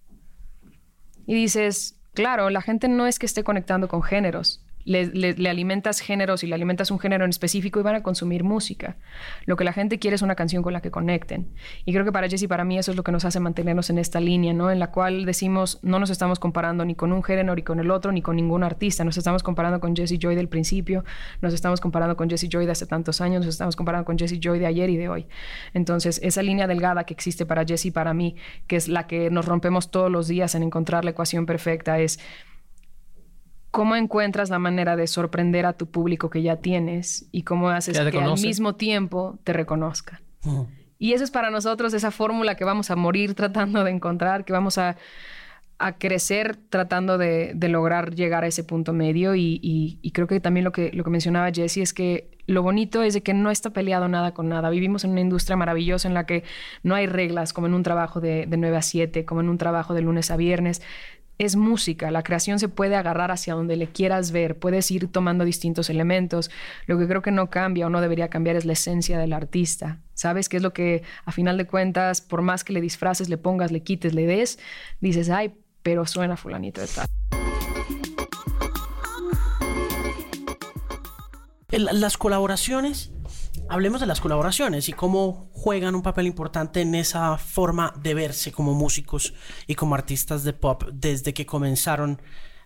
Y 1.27 1.35
dices, 1.35 2.01
claro, 2.15 2.51
la 2.51 2.63
gente 2.63 2.87
no 2.87 3.09
es 3.09 3.19
que 3.19 3.27
esté 3.27 3.43
conectando 3.43 3.89
con 3.89 4.05
géneros. 4.05 4.65
Le, 4.85 5.35
alimentas 5.49 6.01
géneros 6.01 6.43
y 6.43 6.47
le 6.47 6.55
alimentas 6.55 6.91
un 6.91 6.99
género 6.99 7.25
en 7.25 7.31
específico 7.31 7.81
y 7.81 7.83
van 7.83 7.95
a 7.95 8.03
consumir 8.03 8.45
música. 8.45 8.97
Lo 9.47 9.57
que 9.57 9.65
la 9.65 9.73
gente 9.73 9.99
quiere 9.99 10.15
es 10.15 10.23
una 10.23 10.35
canción 10.35 10.63
con 10.63 10.73
la 10.73 10.81
que 10.81 10.91
conecten. 10.91 11.49
Y 11.85 11.93
creo 11.93 12.05
que 12.05 12.13
para 12.13 12.29
Jesse 12.29 12.43
y 12.43 12.47
para 12.49 12.65
mí 12.65 12.79
eso 12.79 12.91
es 12.91 12.97
lo 12.97 13.03
que 13.03 13.13
nos 13.13 13.25
hace 13.25 13.41
mantenernos 13.41 13.91
en 13.91 13.99
esta 13.99 14.21
línea, 14.21 14.53
¿no? 14.53 14.71
En 14.71 14.79
la 14.79 14.91
cual 14.91 15.25
decimos, 15.25 15.79
no 15.83 15.99
nos 15.99 16.11
estamos 16.11 16.39
comparando 16.39 16.85
ni 16.85 16.95
con 16.95 17.13
un 17.13 17.23
género, 17.23 17.55
ni 17.55 17.63
con 17.63 17.81
el 17.81 17.91
otro, 17.91 18.13
ni 18.13 18.23
con 18.23 18.37
ningún 18.37 18.63
artista. 18.63 19.05
Nos 19.05 19.17
estamos 19.17 19.43
comparando 19.43 19.81
con 19.81 19.95
Jesse 19.95 20.19
Joy 20.19 20.35
del 20.35 20.49
principio, 20.49 21.05
nos 21.41 21.55
estamos 21.55 21.81
comparando 21.81 22.17
con 22.17 22.29
Jesse 22.31 22.49
Joy 22.49 22.67
de 22.67 22.73
hace 22.73 22.87
tantos 22.87 23.21
años, 23.21 23.45
nos 23.45 23.55
estamos 23.55 23.77
comparando 23.77 24.05
con 24.05 24.19
Jesse 24.19 24.39
Joy 24.41 24.59
de 24.59 24.67
ayer 24.67 24.91
y 24.91 24.97
de 24.97 25.09
hoy. 25.09 25.27
Entonces, 25.75 26.21
esa 26.23 26.43
línea 26.43 26.67
delgada 26.67 27.05
que 27.05 27.15
existe 27.15 27.47
para 27.47 27.65
Jesse 27.65 27.87
y 27.87 27.91
para 27.91 28.15
mí, 28.15 28.37
que 28.67 28.77
es 28.77 28.89
la 28.89 29.07
que 29.07 29.31
nos 29.31 29.47
rompemos 29.47 29.91
todos 29.91 30.11
los 30.11 30.29
días 30.29 30.55
en 30.55 30.63
encontrar 30.63 31.05
la 31.05 31.11
ecuación 31.11 31.47
perfecta, 31.47 31.99
es 31.99 32.21
cómo 33.71 33.95
encuentras 33.97 34.51
la 34.51 34.59
manera 34.59 34.97
de 34.97 35.07
sorprender 35.07 35.65
a 35.67 35.73
tu 35.75 35.87
público 35.91 36.29
que 36.31 36.43
ya 36.43 36.57
tienes 36.57 37.29
y 37.33 37.43
cómo 37.43 37.71
haces 37.71 37.97
que 38.11 38.19
al 38.19 38.25
mismo 38.49 38.75
tiempo 38.75 39.39
te 39.45 39.53
reconozca. 39.53 40.21
Ujú. 40.45 40.69
Y 40.99 41.13
eso 41.15 41.25
es 41.25 41.31
para 41.31 41.51
nosotros 41.51 41.95
esa 41.95 42.11
fórmula 42.11 42.57
que 42.57 42.65
vamos 42.65 42.91
a 42.91 42.97
morir 42.97 43.35
tratando 43.37 43.85
de 43.85 43.91
encontrar, 43.91 44.45
que 44.45 44.53
vamos 44.53 44.77
a, 44.77 44.97
a 45.79 45.93
crecer 45.99 46.57
tratando 46.69 47.17
de, 47.17 47.53
de 47.55 47.69
lograr 47.69 48.15
llegar 48.15 48.45
a 48.45 48.49
ese 48.49 48.65
punto 48.65 48.93
medio. 48.93 49.35
Y, 49.35 49.61
y- 49.63 49.99
y 50.03 50.11
creo 50.11 50.27
que 50.27 50.41
también 50.41 50.65
lo 50.65 50.73
que, 50.73 50.91
lo 50.93 51.05
que 51.05 51.11
mencionaba 51.11 51.51
Jesse 51.53 51.79
es 51.79 51.95
que 51.95 52.39
lo 52.47 52.63
bonito 52.65 53.03
es 53.05 53.15
de 53.15 53.23
que 53.23 53.33
no 53.33 53.51
está 53.53 53.71
peleado 53.71 54.09
nada 54.09 54.35
con 54.35 54.49
nada. 54.49 54.69
Vivimos 54.71 55.05
en 55.05 55.13
una 55.13 55.21
industria 55.21 55.57
maravillosa 55.57 56.09
en 56.09 56.15
la 56.15 56.27
que 56.27 56.43
no 56.83 56.97
hay 56.97 57.07
reglas 57.07 57.53
como 57.53 57.69
en 57.69 57.75
un 57.75 57.85
trabajo 57.85 58.21
de, 58.21 58.45
de 58.47 58.57
9 58.57 58.77
a 58.77 58.83
7, 58.83 59.25
como 59.25 59.41
en 59.41 59.49
un 59.49 59.57
trabajo 59.57 59.95
de 59.95 60.03
lunes 60.03 60.31
a 60.33 60.37
viernes. 60.37 60.83
Es 61.41 61.57
música, 61.57 62.11
la 62.11 62.23
creación 62.23 62.59
se 62.59 62.69
puede 62.69 62.97
agarrar 62.97 63.31
hacia 63.31 63.55
donde 63.55 63.75
le 63.77 63.87
quieras 63.87 64.31
ver, 64.31 64.59
puedes 64.59 64.91
ir 64.91 65.11
tomando 65.11 65.47
distintos 65.47 65.89
elementos. 65.89 66.51
Lo 66.85 66.99
que 66.99 67.09
creo 67.09 67.23
que 67.23 67.31
no 67.31 67.49
cambia 67.49 67.87
o 67.87 67.89
no 67.89 68.03
debería 68.03 68.29
cambiar 68.29 68.57
es 68.57 68.67
la 68.67 68.75
esencia 68.75 69.19
del 69.19 69.33
artista. 69.33 70.01
¿Sabes 70.13 70.51
qué 70.51 70.59
es 70.59 70.63
lo 70.63 70.75
que 70.75 71.03
a 71.25 71.33
final 71.33 71.57
de 71.57 71.67
cuentas, 71.67 72.21
por 72.21 72.43
más 72.43 72.63
que 72.63 72.75
le 72.75 72.83
disfraces, 72.83 73.31
le 73.31 73.39
pongas, 73.39 73.73
le 73.73 73.83
quites, 73.83 74.13
le 74.13 74.27
des, 74.27 74.59
dices, 75.01 75.31
ay, 75.31 75.55
pero 75.83 76.05
suena 76.05 76.37
fulanito 76.37 76.83
de 76.83 76.89
tal. 76.89 77.07
Las 81.71 82.19
colaboraciones, 82.19 83.13
hablemos 83.71 84.01
de 84.01 84.07
las 84.07 84.21
colaboraciones 84.21 84.89
y 84.89 84.93
cómo 84.93 85.49
juegan 85.53 85.95
un 85.95 86.03
papel 86.03 86.27
importante 86.27 86.81
en 86.81 86.95
esa 86.95 87.39
forma 87.39 87.95
de 88.03 88.15
verse 88.15 88.53
como 88.53 88.75
músicos 88.75 89.33
y 89.67 89.77
como 89.77 89.95
artistas 89.95 90.43
de 90.43 90.53
pop 90.53 90.85
desde 90.93 91.33
que 91.33 91.47
comenzaron 91.47 92.21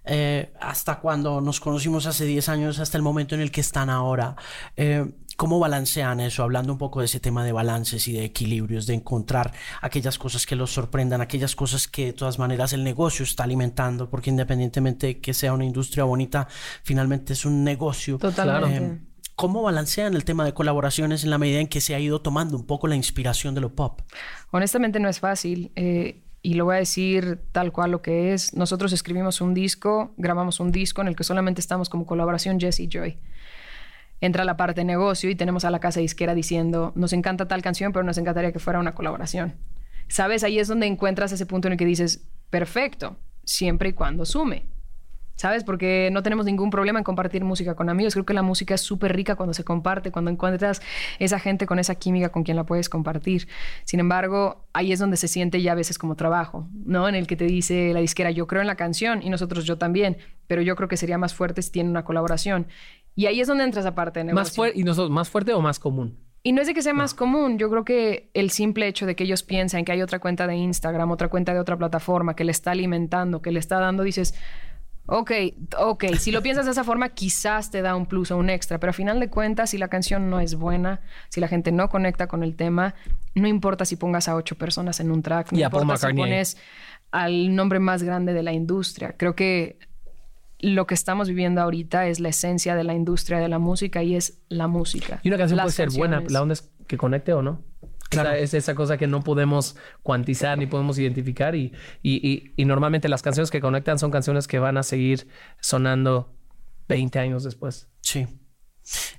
eh, 0.06 0.52
hasta 0.60 1.00
cuando 1.00 1.40
nos 1.40 1.60
conocimos 1.60 2.06
hace 2.06 2.24
10 2.24 2.48
años 2.48 2.78
hasta 2.78 2.96
el 2.96 3.02
momento 3.02 3.34
en 3.34 3.42
el 3.42 3.50
que 3.50 3.60
están 3.60 3.90
ahora. 3.90 4.34
Eh, 4.76 5.12
¿Cómo 5.36 5.58
balancean 5.58 6.20
eso? 6.20 6.42
Hablando 6.42 6.72
un 6.72 6.78
poco 6.78 7.00
de 7.00 7.06
ese 7.06 7.20
tema 7.20 7.44
de 7.44 7.52
balances 7.52 8.06
y 8.06 8.12
de 8.12 8.24
equilibrios, 8.24 8.86
de 8.86 8.94
encontrar 8.94 9.52
aquellas 9.82 10.16
cosas 10.16 10.46
que 10.46 10.56
los 10.56 10.72
sorprendan, 10.72 11.20
aquellas 11.20 11.56
cosas 11.56 11.88
que 11.88 12.06
de 12.06 12.12
todas 12.12 12.38
maneras 12.38 12.72
el 12.72 12.84
negocio 12.84 13.24
está 13.24 13.42
alimentando, 13.42 14.08
porque 14.08 14.30
independientemente 14.30 15.06
de 15.08 15.20
que 15.20 15.34
sea 15.34 15.52
una 15.52 15.64
industria 15.64 16.04
bonita, 16.04 16.46
finalmente 16.84 17.32
es 17.32 17.44
un 17.44 17.64
negocio. 17.64 18.16
Totalmente. 18.18 18.84
Eh, 18.84 19.13
¿Cómo 19.36 19.62
balancean 19.62 20.14
el 20.14 20.24
tema 20.24 20.44
de 20.44 20.54
colaboraciones 20.54 21.24
en 21.24 21.30
la 21.30 21.38
medida 21.38 21.60
en 21.60 21.66
que 21.66 21.80
se 21.80 21.94
ha 21.94 21.98
ido 21.98 22.20
tomando 22.20 22.56
un 22.56 22.66
poco 22.66 22.86
la 22.86 22.94
inspiración 22.94 23.54
de 23.54 23.60
lo 23.60 23.74
pop? 23.74 24.00
Honestamente 24.52 25.00
no 25.00 25.08
es 25.08 25.18
fácil. 25.18 25.72
Eh, 25.74 26.22
y 26.44 26.54
lo 26.54 26.66
voy 26.66 26.76
a 26.76 26.78
decir 26.78 27.40
tal 27.52 27.72
cual 27.72 27.90
lo 27.90 28.02
que 28.02 28.34
es. 28.34 28.54
Nosotros 28.54 28.92
escribimos 28.92 29.40
un 29.40 29.54
disco, 29.54 30.12
grabamos 30.18 30.60
un 30.60 30.72
disco 30.72 31.00
en 31.00 31.08
el 31.08 31.16
que 31.16 31.24
solamente 31.24 31.62
estamos 31.62 31.88
como 31.88 32.04
colaboración 32.04 32.60
Jesse 32.60 32.80
y 32.80 32.88
Joy. 32.88 33.18
Entra 34.20 34.44
la 34.44 34.56
parte 34.56 34.82
de 34.82 34.84
negocio 34.84 35.30
y 35.30 35.34
tenemos 35.34 35.64
a 35.64 35.70
la 35.70 35.80
casa 35.80 36.00
disquera 36.00 36.34
diciendo, 36.34 36.92
nos 36.96 37.14
encanta 37.14 37.48
tal 37.48 37.62
canción, 37.62 37.92
pero 37.92 38.04
nos 38.04 38.18
encantaría 38.18 38.52
que 38.52 38.58
fuera 38.58 38.78
una 38.78 38.94
colaboración. 38.94 39.54
¿Sabes? 40.08 40.44
Ahí 40.44 40.58
es 40.58 40.68
donde 40.68 40.86
encuentras 40.86 41.32
ese 41.32 41.46
punto 41.46 41.68
en 41.68 41.72
el 41.72 41.78
que 41.78 41.86
dices, 41.86 42.28
perfecto, 42.50 43.16
siempre 43.44 43.88
y 43.88 43.92
cuando 43.94 44.26
sume. 44.26 44.66
¿Sabes? 45.36 45.64
Porque 45.64 46.10
no 46.12 46.22
tenemos 46.22 46.46
ningún 46.46 46.70
problema 46.70 47.00
en 47.00 47.04
compartir 47.04 47.44
música 47.44 47.74
con 47.74 47.88
amigos. 47.88 48.14
Creo 48.14 48.24
que 48.24 48.34
la 48.34 48.42
música 48.42 48.74
es 48.74 48.80
súper 48.80 49.14
rica 49.16 49.34
cuando 49.34 49.52
se 49.52 49.64
comparte, 49.64 50.12
cuando 50.12 50.30
encuentras 50.30 50.80
esa 51.18 51.38
gente 51.40 51.66
con 51.66 51.78
esa 51.78 51.96
química 51.96 52.28
con 52.28 52.44
quien 52.44 52.56
la 52.56 52.64
puedes 52.64 52.88
compartir. 52.88 53.48
Sin 53.84 53.98
embargo, 53.98 54.66
ahí 54.72 54.92
es 54.92 55.00
donde 55.00 55.16
se 55.16 55.26
siente 55.26 55.60
ya 55.60 55.72
a 55.72 55.74
veces 55.74 55.98
como 55.98 56.14
trabajo, 56.14 56.68
¿no? 56.84 57.08
En 57.08 57.16
el 57.16 57.26
que 57.26 57.36
te 57.36 57.46
dice 57.46 57.92
la 57.92 58.00
disquera, 58.00 58.30
yo 58.30 58.46
creo 58.46 58.60
en 58.60 58.68
la 58.68 58.76
canción 58.76 59.22
y 59.22 59.30
nosotros 59.30 59.64
yo 59.64 59.76
también, 59.76 60.18
pero 60.46 60.62
yo 60.62 60.76
creo 60.76 60.88
que 60.88 60.96
sería 60.96 61.18
más 61.18 61.34
fuerte 61.34 61.62
si 61.62 61.72
tiene 61.72 61.90
una 61.90 62.04
colaboración. 62.04 62.68
Y 63.16 63.26
ahí 63.26 63.40
es 63.40 63.48
donde 63.48 63.64
entra 63.64 63.80
esa 63.80 63.94
parte 63.94 64.20
de 64.20 64.24
negocio. 64.24 64.40
Más 64.40 64.54
fuerte 64.54 64.78
y 64.78 64.84
nosotros 64.84 65.10
más 65.10 65.28
fuerte 65.28 65.52
o 65.52 65.60
más 65.60 65.78
común. 65.78 66.18
Y 66.46 66.52
no 66.52 66.60
es 66.60 66.66
de 66.66 66.74
que 66.74 66.82
sea 66.82 66.92
más 66.92 67.14
común, 67.14 67.58
yo 67.58 67.70
creo 67.70 67.86
que 67.86 68.30
el 68.34 68.50
simple 68.50 68.86
hecho 68.86 69.06
de 69.06 69.16
que 69.16 69.24
ellos 69.24 69.42
piensen 69.42 69.82
que 69.86 69.92
hay 69.92 70.02
otra 70.02 70.18
cuenta 70.18 70.46
de 70.46 70.54
Instagram, 70.54 71.10
otra 71.10 71.28
cuenta 71.28 71.54
de 71.54 71.58
otra 71.58 71.78
plataforma 71.78 72.36
que 72.36 72.44
le 72.44 72.50
está 72.50 72.72
alimentando, 72.72 73.40
que 73.40 73.50
le 73.50 73.58
está 73.60 73.80
dando, 73.80 74.02
dices, 74.02 74.34
Ok, 75.06 75.32
ok. 75.78 76.04
Si 76.18 76.30
lo 76.30 76.42
piensas 76.42 76.64
de 76.64 76.72
esa 76.72 76.84
forma, 76.84 77.10
quizás 77.10 77.70
te 77.70 77.82
da 77.82 77.94
un 77.94 78.06
plus 78.06 78.30
o 78.30 78.38
un 78.38 78.48
extra, 78.48 78.80
pero 78.80 78.90
a 78.90 78.94
final 78.94 79.20
de 79.20 79.28
cuentas, 79.28 79.70
si 79.70 79.78
la 79.78 79.88
canción 79.88 80.30
no 80.30 80.40
es 80.40 80.54
buena, 80.54 81.00
si 81.28 81.40
la 81.40 81.48
gente 81.48 81.72
no 81.72 81.88
conecta 81.88 82.26
con 82.26 82.42
el 82.42 82.56
tema, 82.56 82.94
no 83.34 83.46
importa 83.46 83.84
si 83.84 83.96
pongas 83.96 84.28
a 84.28 84.34
ocho 84.34 84.56
personas 84.56 85.00
en 85.00 85.10
un 85.10 85.22
track, 85.22 85.52
no 85.52 85.58
importa 85.58 85.96
si 85.96 86.14
pones 86.14 86.56
al 87.10 87.54
nombre 87.54 87.80
más 87.80 88.02
grande 88.02 88.32
de 88.32 88.42
la 88.42 88.52
industria. 88.52 89.14
Creo 89.16 89.34
que 89.36 89.78
lo 90.58 90.86
que 90.86 90.94
estamos 90.94 91.28
viviendo 91.28 91.60
ahorita 91.60 92.06
es 92.06 92.20
la 92.20 92.30
esencia 92.30 92.74
de 92.74 92.84
la 92.84 92.94
industria 92.94 93.38
de 93.38 93.48
la 93.48 93.58
música 93.58 94.02
y 94.02 94.16
es 94.16 94.38
la 94.48 94.68
música. 94.68 95.20
Y 95.22 95.28
una 95.28 95.36
canción 95.36 95.58
Las 95.58 95.64
puede 95.64 95.90
ser 95.90 95.90
buena, 95.90 96.22
la 96.28 96.40
onda 96.40 96.54
es 96.54 96.70
que 96.86 96.96
conecte 96.96 97.34
o 97.34 97.42
no. 97.42 97.60
Claro. 98.22 98.36
Es 98.36 98.54
esa 98.54 98.74
cosa 98.74 98.96
que 98.96 99.06
no 99.06 99.22
podemos 99.22 99.76
cuantizar 100.02 100.56
ni 100.58 100.66
podemos 100.66 100.98
identificar 100.98 101.54
y, 101.54 101.72
y, 102.02 102.26
y- 102.28 102.52
y 102.56 102.64
normalmente 102.64 103.08
las 103.08 103.22
canciones 103.22 103.50
que 103.50 103.60
conectan 103.60 103.98
son 103.98 104.10
canciones 104.10 104.46
que 104.48 104.58
van 104.58 104.76
a 104.76 104.82
seguir 104.82 105.28
sonando 105.60 106.34
20 106.88 107.18
años 107.18 107.44
después. 107.44 107.88
Sí. 108.00 108.26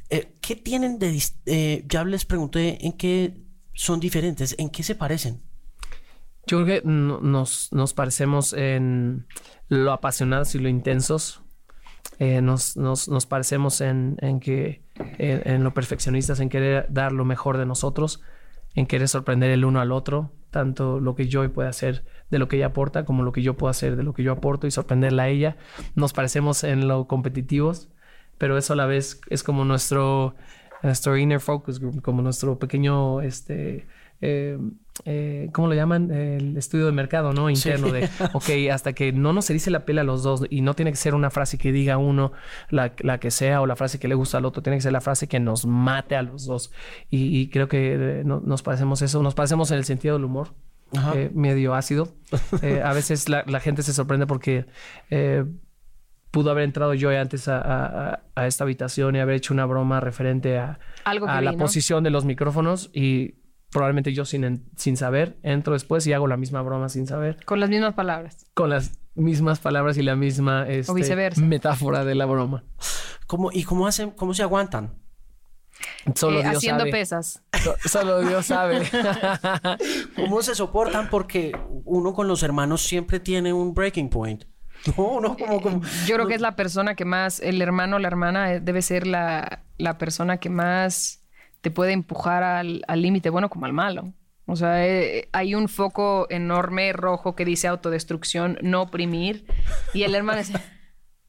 Eh, 0.09 0.37
¿Qué 0.41 0.55
tienen 0.55 0.99
de... 0.99 1.19
eh, 1.47 1.83
ya 1.87 2.03
les 2.05 2.25
pregunté 2.25 2.85
en 2.85 2.93
qué 2.93 3.33
son 3.73 3.99
diferentes, 3.99 4.55
en 4.57 4.69
qué 4.69 4.83
se 4.83 4.95
parecen. 4.95 5.41
Yo 6.47 6.63
creo 6.63 6.81
que 6.81 6.87
no- 6.87 7.19
nos, 7.21 7.71
nos 7.73 7.93
parecemos 7.93 8.53
en 8.53 9.25
lo 9.67 9.91
apasionados 9.91 10.53
y 10.55 10.59
lo 10.59 10.69
intensos. 10.69 11.41
Eh, 12.19 12.39
nos, 12.41 12.77
nos, 12.77 13.09
nos 13.09 13.25
parecemos 13.25 13.81
en, 13.81 14.17
en 14.21 14.39
que 14.39 14.83
en, 15.17 15.41
en 15.51 15.63
lo 15.63 15.73
perfeccionistas, 15.73 16.39
en 16.39 16.49
querer 16.49 16.85
dar 16.89 17.11
lo 17.11 17.25
mejor 17.25 17.57
de 17.57 17.65
nosotros, 17.65 18.21
en 18.75 18.85
querer 18.85 19.07
sorprender 19.07 19.51
el 19.51 19.65
uno 19.65 19.79
al 19.79 19.91
otro, 19.91 20.31
tanto 20.51 20.99
lo 20.99 21.15
que 21.15 21.27
yo 21.27 21.51
puede 21.51 21.69
hacer 21.69 22.05
de 22.29 22.39
lo 22.39 22.47
que 22.47 22.57
ella 22.57 22.67
aporta, 22.67 23.05
como 23.05 23.23
lo 23.23 23.31
que 23.31 23.41
yo 23.41 23.55
puedo 23.55 23.69
hacer 23.69 23.95
de 23.95 24.03
lo 24.03 24.13
que 24.13 24.23
yo 24.23 24.31
aporto 24.31 24.67
y 24.67 24.71
sorprenderla 24.71 25.23
a 25.23 25.29
ella. 25.29 25.57
Nos 25.95 26.13
parecemos 26.13 26.63
en 26.63 26.87
lo 26.87 27.07
competitivos, 27.07 27.89
pero 28.37 28.57
eso 28.57 28.73
a 28.73 28.75
la 28.75 28.85
vez 28.85 29.21
es 29.29 29.43
como 29.43 29.65
nuestro, 29.65 30.35
nuestro 30.83 31.17
inner 31.17 31.39
focus 31.39 31.79
group, 31.79 32.01
como 32.01 32.21
nuestro 32.21 32.59
pequeño, 32.59 33.21
este, 33.21 33.87
eh, 34.21 34.57
eh, 35.03 35.49
¿cómo 35.51 35.67
lo 35.67 35.73
llaman? 35.75 36.09
El 36.11 36.55
estudio 36.57 36.85
de 36.85 36.93
mercado, 36.93 37.33
¿no? 37.33 37.49
Interno 37.49 37.91
de, 37.91 38.09
ok, 38.33 38.71
hasta 38.71 38.93
que 38.93 39.11
no 39.11 39.33
nos 39.33 39.49
erice 39.49 39.69
la 39.69 39.83
piel 39.85 39.99
a 39.99 40.03
los 40.03 40.23
dos 40.23 40.45
y 40.49 40.61
no 40.61 40.73
tiene 40.73 40.91
que 40.91 40.97
ser 40.97 41.13
una 41.15 41.29
frase 41.29 41.57
que 41.57 41.71
diga 41.73 41.97
uno 41.97 42.31
la, 42.69 42.93
la 42.99 43.19
que 43.19 43.29
sea 43.31 43.61
o 43.61 43.65
la 43.67 43.75
frase 43.75 43.99
que 43.99 44.07
le 44.07 44.15
gusta 44.15 44.37
al 44.37 44.45
otro, 44.45 44.61
tiene 44.63 44.77
que 44.77 44.81
ser 44.81 44.93
la 44.93 45.01
frase 45.01 45.27
que 45.27 45.39
nos 45.39 45.65
mate 45.65 46.15
a 46.15 46.21
los 46.21 46.45
dos. 46.45 46.71
Y, 47.09 47.37
y 47.39 47.49
creo 47.49 47.67
que 47.67 47.93
eh, 48.19 48.23
no- 48.25 48.39
nos 48.39 48.61
parecemos 48.63 49.01
eso, 49.01 49.21
nos 49.21 49.35
parecemos 49.35 49.69
en 49.71 49.77
el 49.79 49.83
sentido 49.85 50.15
del 50.15 50.23
humor. 50.25 50.53
Eh, 51.13 51.29
medio 51.33 51.73
ácido. 51.75 52.07
Eh, 52.61 52.81
a 52.81 52.93
veces 52.93 53.27
la, 53.27 53.43
la 53.47 53.59
gente 53.59 53.83
se 53.83 53.91
sorprende 53.91 54.27
porque 54.27 54.65
eh, 55.09 55.43
pudo 56.31 56.51
haber 56.51 56.63
entrado 56.63 56.93
yo 56.93 57.09
antes 57.09 57.47
a, 57.49 58.21
a- 58.35 58.47
esta 58.47 58.63
habitación 58.63 59.15
y 59.15 59.19
haber 59.19 59.35
hecho 59.35 59.53
una 59.53 59.65
broma 59.65 59.99
referente 59.99 60.57
a, 60.57 60.79
Algo 61.03 61.27
a 61.27 61.39
vi, 61.39 61.45
la 61.45 61.51
¿no? 61.53 61.57
posición 61.57 62.03
de 62.03 62.11
los 62.11 62.23
micrófonos 62.25 62.89
y 62.93 63.35
probablemente 63.75 64.13
yo 64.13 64.25
sin, 64.25 64.43
en- 64.45 64.63
sin 64.77 64.95
saber 64.97 65.37
entro 65.43 65.73
después 65.73 66.07
y 66.07 66.13
hago 66.13 66.27
la 66.27 66.37
misma 66.37 66.61
broma 66.61 66.89
sin 66.89 67.05
saber 67.07 67.43
Con 67.45 67.59
las 67.59 67.69
mismas 67.69 67.93
palabras. 67.93 68.45
con 68.53 68.69
las 68.69 68.97
mismas 69.15 69.59
palabras 69.59 69.97
y 69.97 70.01
la 70.01 70.15
misma 70.15 70.67
este, 70.67 70.93
viceversa. 70.93 71.41
metáfora 71.41 72.03
de 72.05 72.15
la 72.15 72.25
broma. 72.25 72.63
¿Cómo, 73.27 73.49
¿Y 73.51 73.63
cómo 73.63 73.85
hacen, 73.87 74.11
cómo 74.11 74.33
se 74.33 74.43
aguantan? 74.43 74.93
Solo 76.15 76.39
Eh, 76.39 76.43
Dios 76.43 76.55
haciendo 76.57 76.79
sabe. 76.81 76.91
pesas. 76.91 77.43
So- 77.63 77.75
Solo 77.85 78.21
Dios 78.21 78.45
sabe. 78.45 78.81
¿Cómo 80.15 80.41
se 80.41 80.55
soportan? 80.55 81.09
Porque 81.09 81.51
uno 81.85 82.13
con 82.13 82.27
los 82.27 82.43
hermanos 82.43 82.81
siempre 82.81 83.19
tiene 83.19 83.53
un 83.53 83.73
breaking 83.73 84.09
point. 84.09 84.43
No, 84.97 85.19
no, 85.19 85.35
como... 85.35 85.61
como 85.61 85.81
Yo 86.05 86.15
creo 86.15 86.27
que 86.27 86.35
es 86.35 86.41
la 86.41 86.55
persona 86.55 86.95
que 86.95 87.05
más, 87.05 87.39
el 87.39 87.61
hermano 87.61 87.95
o 87.95 87.99
la 87.99 88.07
hermana 88.07 88.53
eh, 88.53 88.59
debe 88.59 88.81
ser 88.83 89.07
la, 89.07 89.63
la 89.77 89.97
persona 89.97 90.37
que 90.37 90.49
más 90.49 91.24
te 91.65 91.71
puede 91.71 91.93
empujar 91.93 92.43
al 92.43 92.83
al 92.87 93.01
límite, 93.01 93.31
bueno 93.31 93.49
como 93.49 93.65
al 93.65 93.73
malo. 93.73 94.13
O 94.45 94.55
sea, 94.55 94.85
eh, 94.85 95.29
hay 95.31 95.55
un 95.55 95.67
foco 95.67 96.27
enorme 96.29 96.93
rojo 96.93 97.35
que 97.35 97.43
dice 97.43 97.67
autodestrucción, 97.67 98.59
no 98.61 98.83
oprimir, 98.83 99.47
y 99.91 100.03
el 100.03 100.13
hermano 100.13 100.37
dice... 100.37 100.53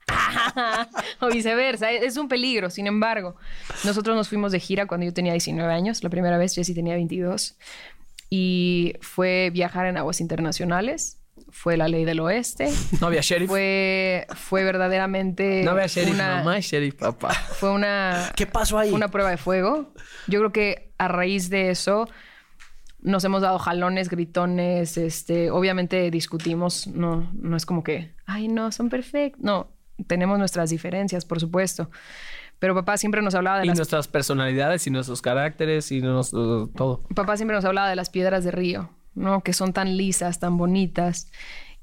o 1.20 1.28
viceversa, 1.28 1.90
e-, 1.90 2.04
es 2.04 2.18
un 2.18 2.28
peligro. 2.28 2.68
Sin 2.68 2.86
embargo, 2.86 3.36
nosotros 3.84 4.14
nos 4.14 4.28
fuimos 4.28 4.52
de 4.52 4.60
gira 4.60 4.86
cuando 4.86 5.06
yo 5.06 5.14
tenía 5.14 5.32
19 5.32 5.72
años, 5.72 6.04
la 6.04 6.10
primera 6.10 6.36
vez, 6.36 6.54
Jessy 6.54 6.74
tenía 6.74 6.92
22, 6.92 7.56
y 8.28 8.92
fue 9.00 9.48
viajar 9.50 9.86
en 9.86 9.96
aguas 9.96 10.20
internacionales, 10.20 11.18
fue 11.58 11.76
la 11.76 11.88
ley 11.88 12.04
del 12.04 12.20
oeste, 12.20 12.68
No 13.00 13.06
había 13.08 13.22
sheriff. 13.22 13.48
fue, 13.48 14.26
fue 14.34 14.62
verdaderamente 14.62 15.62
no 15.64 15.70
había 15.72 15.86
sheriff, 15.86 16.14
una, 16.14 16.36
mamá, 16.36 16.60
sheriff, 16.60 16.94
papá. 16.94 17.30
fue 17.58 17.70
una, 17.70 18.30
¿Qué 18.36 18.46
pasó 18.46 18.78
ahí? 18.78 18.90
fue 18.90 18.96
una 18.96 19.08
prueba 19.10 19.30
de 19.30 19.36
fuego. 19.36 19.92
Yo 20.26 20.38
creo 20.40 20.52
que 20.52 20.92
a 20.98 21.08
raíz 21.08 21.48
de 21.50 21.70
eso 21.70 22.08
nos 23.00 23.24
hemos 23.24 23.42
dado 23.42 23.58
jalones, 23.58 24.08
gritones, 24.10 24.96
este, 24.96 25.50
obviamente 25.50 26.10
discutimos, 26.10 26.86
no, 26.88 27.30
no 27.34 27.56
es 27.56 27.64
como 27.64 27.82
que, 27.84 28.14
ay, 28.26 28.48
no, 28.48 28.72
son 28.72 28.88
perfectos. 28.88 29.40
No, 29.42 29.70
tenemos 30.06 30.38
nuestras 30.38 30.70
diferencias, 30.70 31.24
por 31.24 31.38
supuesto. 31.40 31.90
Pero 32.58 32.74
papá 32.74 32.96
siempre 32.96 33.20
nos 33.22 33.34
hablaba 33.34 33.58
de 33.58 33.64
Y 33.64 33.68
las 33.68 33.76
nuestras 33.78 34.08
personalidades 34.08 34.86
y 34.86 34.90
nuestros 34.90 35.20
caracteres 35.22 35.92
y 35.92 36.00
nos- 36.00 36.30
todo. 36.30 37.02
papá 37.14 37.36
siempre 37.36 37.54
nos 37.54 37.64
hablaba 37.66 37.88
de 37.88 37.96
las 37.96 38.08
piedras 38.10 38.44
de 38.44 38.50
río, 38.50 38.90
¿no? 39.16 39.42
Que 39.42 39.52
son 39.52 39.72
tan 39.72 39.96
lisas, 39.96 40.38
tan 40.38 40.56
bonitas. 40.56 41.30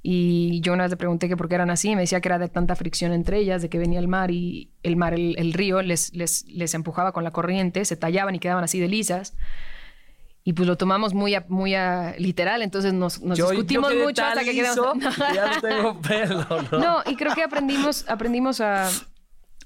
Y 0.05 0.59
yo 0.61 0.73
una 0.73 0.83
vez 0.83 0.91
le 0.91 0.97
pregunté 0.97 1.27
que 1.29 1.35
por 1.37 1.47
qué 1.49 1.55
eran 1.55 1.69
así. 1.69 1.95
Me 1.95 2.01
decía 2.01 2.21
que 2.21 2.27
era 2.29 2.37
de 2.39 2.47
tanta 2.49 2.75
fricción 2.75 3.11
entre 3.13 3.39
ellas, 3.39 3.61
de 3.61 3.69
que 3.69 3.77
venía 3.79 3.99
el 3.99 4.07
mar 4.07 4.31
y 4.31 4.69
el 4.83 4.95
mar, 4.95 5.13
el, 5.13 5.35
el 5.37 5.53
río, 5.53 5.81
les, 5.81 6.13
les, 6.13 6.45
les 6.47 6.73
empujaba 6.73 7.11
con 7.11 7.23
la 7.23 7.31
corriente, 7.31 7.83
se 7.85 7.95
tallaban 7.97 8.35
y 8.35 8.39
quedaban 8.39 8.63
así 8.63 8.79
de 8.79 8.87
lisas. 8.87 9.35
Y 10.45 10.51
pues 10.53 10.67
lo 10.67 10.75
tomamos 10.75 11.13
muy 11.13 11.35
a, 11.35 11.45
muy 11.47 11.73
a 11.73 12.15
literal, 12.17 12.61
entonces 12.63 12.91
nos, 12.93 13.21
nos 13.21 13.37
Yo- 13.37 13.45
yo 13.45 13.51
discutimos 13.51 13.95
mucho 13.95 14.25
hasta 14.25 14.43
que 14.43 14.51
quedamos... 14.51 14.93
que 14.99 15.35
ya 15.35 15.51
no 15.55 15.61
tengo 15.61 16.01
pelo, 16.01 16.45
¿no? 16.69 16.79
No, 16.79 17.03
y 17.09 17.15
creo 17.15 17.33
que 17.33 17.43
aprendimos, 17.43 18.03
aprendimos 18.09 18.59
a, 18.59 18.89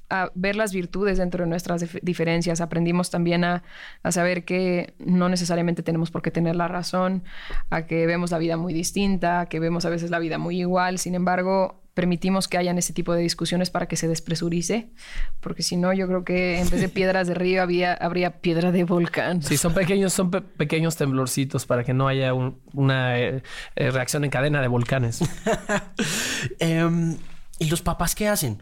a 0.09 0.31
ver 0.35 0.55
las 0.55 0.73
virtudes 0.73 1.17
dentro 1.17 1.43
de 1.43 1.49
nuestras 1.49 1.83
dif- 1.83 1.99
diferencias. 2.01 2.61
Aprendimos 2.61 3.09
también 3.09 3.43
a, 3.43 3.63
a 4.03 4.11
saber 4.11 4.45
que 4.45 4.93
no 4.99 5.29
necesariamente 5.29 5.83
tenemos 5.83 6.11
por 6.11 6.21
qué 6.21 6.31
tener 6.31 6.55
la 6.55 6.67
razón, 6.67 7.23
a 7.69 7.85
que 7.85 8.05
vemos 8.07 8.31
la 8.31 8.37
vida 8.37 8.57
muy 8.57 8.73
distinta, 8.73 9.41
a 9.41 9.45
que 9.47 9.59
vemos 9.59 9.85
a 9.85 9.89
veces 9.89 10.09
la 10.09 10.19
vida 10.19 10.37
muy 10.37 10.59
igual. 10.59 10.97
Sin 10.99 11.15
embargo, 11.15 11.81
permitimos 11.93 12.47
que 12.47 12.59
hayan 12.59 12.77
ese 12.77 12.93
tipo 12.93 13.11
de 13.13 13.21
discusiones 13.23 13.71
para 13.71 13.87
que 13.87 13.95
se 13.95 14.07
despresurice, 14.07 14.91
porque 15.39 15.63
si 15.63 15.77
no, 15.77 15.91
yo 15.93 16.05
creo 16.07 16.23
que 16.23 16.59
en 16.59 16.69
vez 16.69 16.79
de 16.79 16.89
piedras 16.89 17.27
de 17.27 17.33
río 17.33 17.61
había, 17.63 17.93
habría 17.95 18.39
piedra 18.39 18.71
de 18.71 18.83
volcán. 18.83 19.41
Sí, 19.41 19.57
son 19.57 19.73
pequeños, 19.73 20.13
son 20.13 20.29
pe- 20.29 20.41
pequeños 20.41 20.95
temblorcitos 20.95 21.65
para 21.65 21.83
que 21.83 21.95
no 21.95 22.07
haya 22.07 22.35
un- 22.35 22.59
una 22.73 23.19
eh, 23.19 23.41
eh, 23.75 23.89
reacción 23.89 24.23
en 24.23 24.29
cadena 24.29 24.61
de 24.61 24.67
volcanes. 24.67 25.21
Em, 26.59 27.17
¿Y 27.59 27.65
los 27.69 27.81
papás 27.81 28.13
qué 28.13 28.27
hacen? 28.27 28.61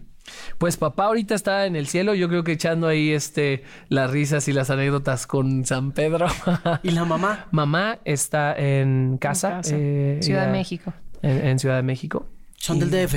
Pues 0.57 0.77
papá 0.77 1.05
ahorita 1.05 1.35
está 1.35 1.65
en 1.65 1.75
el 1.75 1.87
cielo, 1.87 2.13
yo 2.15 2.27
creo 2.29 2.43
que 2.43 2.53
echando 2.53 2.87
ahí 2.87 3.11
este 3.11 3.63
las 3.89 4.09
risas 4.09 4.47
y 4.47 4.53
las 4.53 4.69
anécdotas 4.69 5.27
con 5.27 5.65
San 5.65 5.91
Pedro. 5.91 6.27
¿Y 6.83 6.91
la 6.91 7.05
mamá? 7.05 7.47
Mamá 7.51 7.99
está 8.05 8.55
en 8.57 9.17
casa, 9.19 9.49
En 9.49 9.55
casa. 9.61 9.75
eh, 9.77 10.19
Ciudad 10.21 10.45
de 10.47 10.51
México. 10.51 10.93
En, 11.21 11.45
en 11.47 11.59
Ciudad 11.59 11.75
de 11.77 11.83
México. 11.83 12.27
Son 12.57 12.79
del 12.79 12.89
DF. 12.89 13.13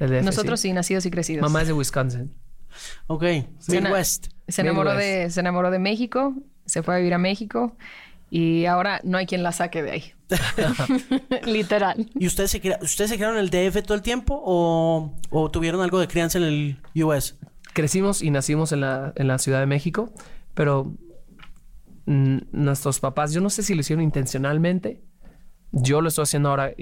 del 0.00 0.10
DF, 0.10 0.24
Nosotros 0.24 0.60
sí, 0.60 0.72
nacidos 0.72 1.04
y 1.06 1.10
crecidos. 1.10 1.42
Mamá 1.42 1.62
es 1.62 1.68
de 1.68 1.72
Wisconsin. 1.72 2.32
Ok. 3.06 3.24
Se 3.58 3.80
Midwest. 3.80 4.28
Se 4.48 4.60
enamoró, 4.62 4.90
Midwest. 4.90 5.08
de, 5.08 5.30
se 5.30 5.40
enamoró 5.40 5.70
de 5.70 5.78
México, 5.78 6.34
se 6.66 6.82
fue 6.82 6.94
a 6.94 6.98
vivir 6.98 7.14
a 7.14 7.18
México 7.18 7.76
Y 8.36 8.66
ahora 8.66 9.00
no 9.04 9.16
hay 9.16 9.26
quien 9.26 9.44
la 9.44 9.52
saque 9.52 9.80
de 9.84 9.92
ahí. 9.92 10.12
Literal. 11.46 12.10
¿Y 12.18 12.26
ustedes 12.26 12.50
se, 12.50 12.60
crea- 12.60 12.80
ustedes 12.82 13.10
se 13.10 13.14
en 13.14 13.36
el 13.36 13.48
DF 13.48 13.80
todo 13.84 13.94
el 13.94 14.02
tiempo 14.02 14.42
o, 14.44 15.14
o 15.30 15.50
tuvieron 15.52 15.80
algo 15.82 16.00
de 16.00 16.08
crianza 16.08 16.38
en 16.38 16.44
el 16.44 17.04
US? 17.04 17.38
Crecimos 17.74 18.22
y 18.22 18.30
nacimos 18.32 18.72
en 18.72 18.80
la, 18.80 19.12
en 19.14 19.28
la 19.28 19.38
Ciudad 19.38 19.60
de 19.60 19.66
México, 19.66 20.12
pero 20.54 20.96
nuestros 22.06 22.98
papás, 22.98 23.32
yo 23.32 23.40
no 23.40 23.50
sé 23.50 23.62
si 23.62 23.72
lo 23.74 23.82
hicieron 23.82 24.02
intencionalmente. 24.02 25.00
Yo 25.70 26.00
lo 26.00 26.08
estoy 26.08 26.24
haciendo 26.24 26.48
ahora 26.50 26.72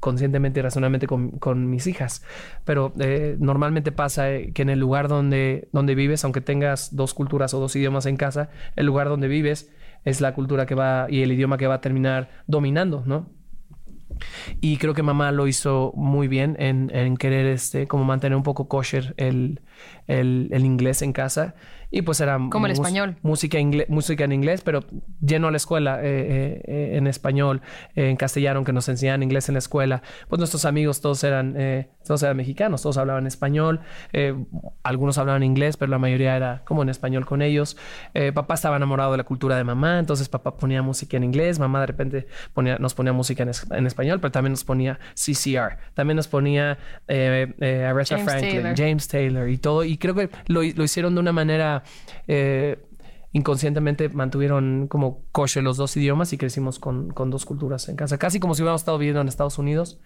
conscientemente 0.00 0.58
y 0.58 0.62
razonablemente 0.64 1.06
con, 1.06 1.30
con 1.38 1.70
mis 1.70 1.86
hijas. 1.86 2.24
Pero 2.64 2.92
eh, 2.98 3.36
normalmente 3.38 3.92
pasa 3.92 4.32
eh, 4.32 4.52
que 4.52 4.62
en 4.62 4.70
el 4.70 4.80
lugar 4.80 5.06
donde, 5.06 5.68
donde 5.72 5.94
vives, 5.94 6.24
aunque 6.24 6.40
tengas 6.40 6.96
dos 6.96 7.14
culturas 7.14 7.54
o 7.54 7.60
dos 7.60 7.76
idiomas 7.76 8.06
en 8.06 8.16
casa, 8.16 8.50
el 8.74 8.86
lugar 8.86 9.08
donde 9.08 9.28
vives 9.28 9.70
es 10.06 10.22
la 10.22 10.32
cultura 10.32 10.64
que 10.64 10.74
va 10.74 11.06
y 11.10 11.20
el 11.20 11.32
idioma 11.32 11.58
que 11.58 11.66
va 11.66 11.74
a 11.74 11.80
terminar 11.82 12.30
dominando, 12.46 13.02
¿no? 13.04 13.28
Y 14.60 14.78
creo 14.78 14.94
que 14.94 15.02
mamá 15.02 15.32
lo 15.32 15.46
hizo 15.46 15.92
muy 15.94 16.28
bien 16.28 16.56
en, 16.58 16.90
en 16.94 17.16
querer 17.18 17.46
este, 17.46 17.86
como 17.86 18.04
mantener 18.04 18.36
un 18.36 18.42
poco 18.42 18.68
kosher 18.68 19.14
el, 19.18 19.60
el, 20.06 20.48
el 20.52 20.64
inglés 20.64 21.02
en 21.02 21.12
casa. 21.12 21.54
Y 21.90 22.02
pues 22.02 22.20
era 22.20 22.38
Como 22.50 22.66
el 22.66 22.72
español. 22.72 23.16
Música, 23.22 23.58
música 23.88 24.24
en 24.24 24.32
inglés, 24.32 24.60
pero 24.62 24.84
lleno 25.20 25.48
a 25.48 25.50
la 25.50 25.56
escuela 25.56 26.00
eh, 26.02 26.06
eh, 26.06 26.62
eh, 26.66 26.96
en 26.96 27.06
español, 27.06 27.62
eh, 27.94 28.10
en 28.10 28.16
castellano, 28.16 28.64
que 28.64 28.72
nos 28.72 28.88
enseñaban 28.88 29.22
inglés 29.22 29.48
en 29.48 29.54
la 29.54 29.60
escuela. 29.60 30.02
Pues 30.28 30.38
nuestros 30.38 30.64
amigos 30.64 31.00
todos 31.00 31.22
eran, 31.24 31.54
eh, 31.56 31.88
todos 32.04 32.22
eran 32.22 32.36
mexicanos, 32.36 32.82
todos 32.82 32.96
hablaban 32.98 33.26
español. 33.26 33.80
eh, 34.12 34.34
algunos 34.82 35.18
hablaban 35.18 35.42
inglés, 35.42 35.76
pero 35.76 35.90
la 35.90 35.98
mayoría 35.98 36.36
era 36.36 36.62
como 36.64 36.82
en 36.82 36.88
español 36.88 37.24
con 37.26 37.40
ellos. 37.42 37.76
Eh, 38.14 38.32
papá 38.32 38.54
estaba 38.54 38.76
enamorado 38.76 39.12
de 39.12 39.18
la 39.18 39.24
cultura 39.24 39.56
de 39.56 39.64
mamá, 39.64 39.98
entonces 39.98 40.28
papá 40.28 40.56
ponía 40.56 40.82
música 40.82 41.16
en 41.16 41.24
inglés, 41.24 41.58
mamá 41.58 41.80
de 41.80 41.86
repente 41.86 42.26
ponía, 42.52 42.78
nos 42.78 42.94
ponía 42.94 43.12
música 43.12 43.42
en, 43.44 43.50
es- 43.50 43.66
en 43.70 43.86
español, 43.86 44.20
pero 44.20 44.32
también 44.32 44.52
nos 44.52 44.64
ponía 44.64 44.98
CCR, 45.14 45.78
también 45.94 46.16
nos 46.16 46.28
ponía 46.28 46.78
Aretha 47.08 48.16
James 48.16 48.24
Franklin, 48.24 48.52
Taylor. 48.62 48.74
James 48.76 49.08
Taylor 49.08 49.48
y 49.48 49.58
todo. 49.58 49.84
Y 49.84 49.98
creo 49.98 50.14
que 50.14 50.28
lo, 50.46 50.62
lo 50.62 50.84
hicieron 50.84 51.14
de 51.14 51.20
una 51.20 51.32
manera 51.32 51.75
eh, 52.26 52.82
inconscientemente, 53.32 54.08
mantuvieron 54.08 54.86
como 54.88 55.24
kosher 55.32 55.62
los 55.62 55.76
dos 55.76 55.96
idiomas 55.96 56.32
y 56.32 56.38
crecimos 56.38 56.78
con, 56.78 57.10
con 57.10 57.30
dos 57.30 57.44
culturas 57.44 57.88
en 57.88 57.96
casa, 57.96 58.18
casi 58.18 58.40
como 58.40 58.54
si 58.54 58.62
hubiéramos 58.62 58.80
estado 58.80 58.98
viviendo 58.98 59.20
en 59.20 59.28
Estados 59.28 59.58
Unidos, 59.58 60.00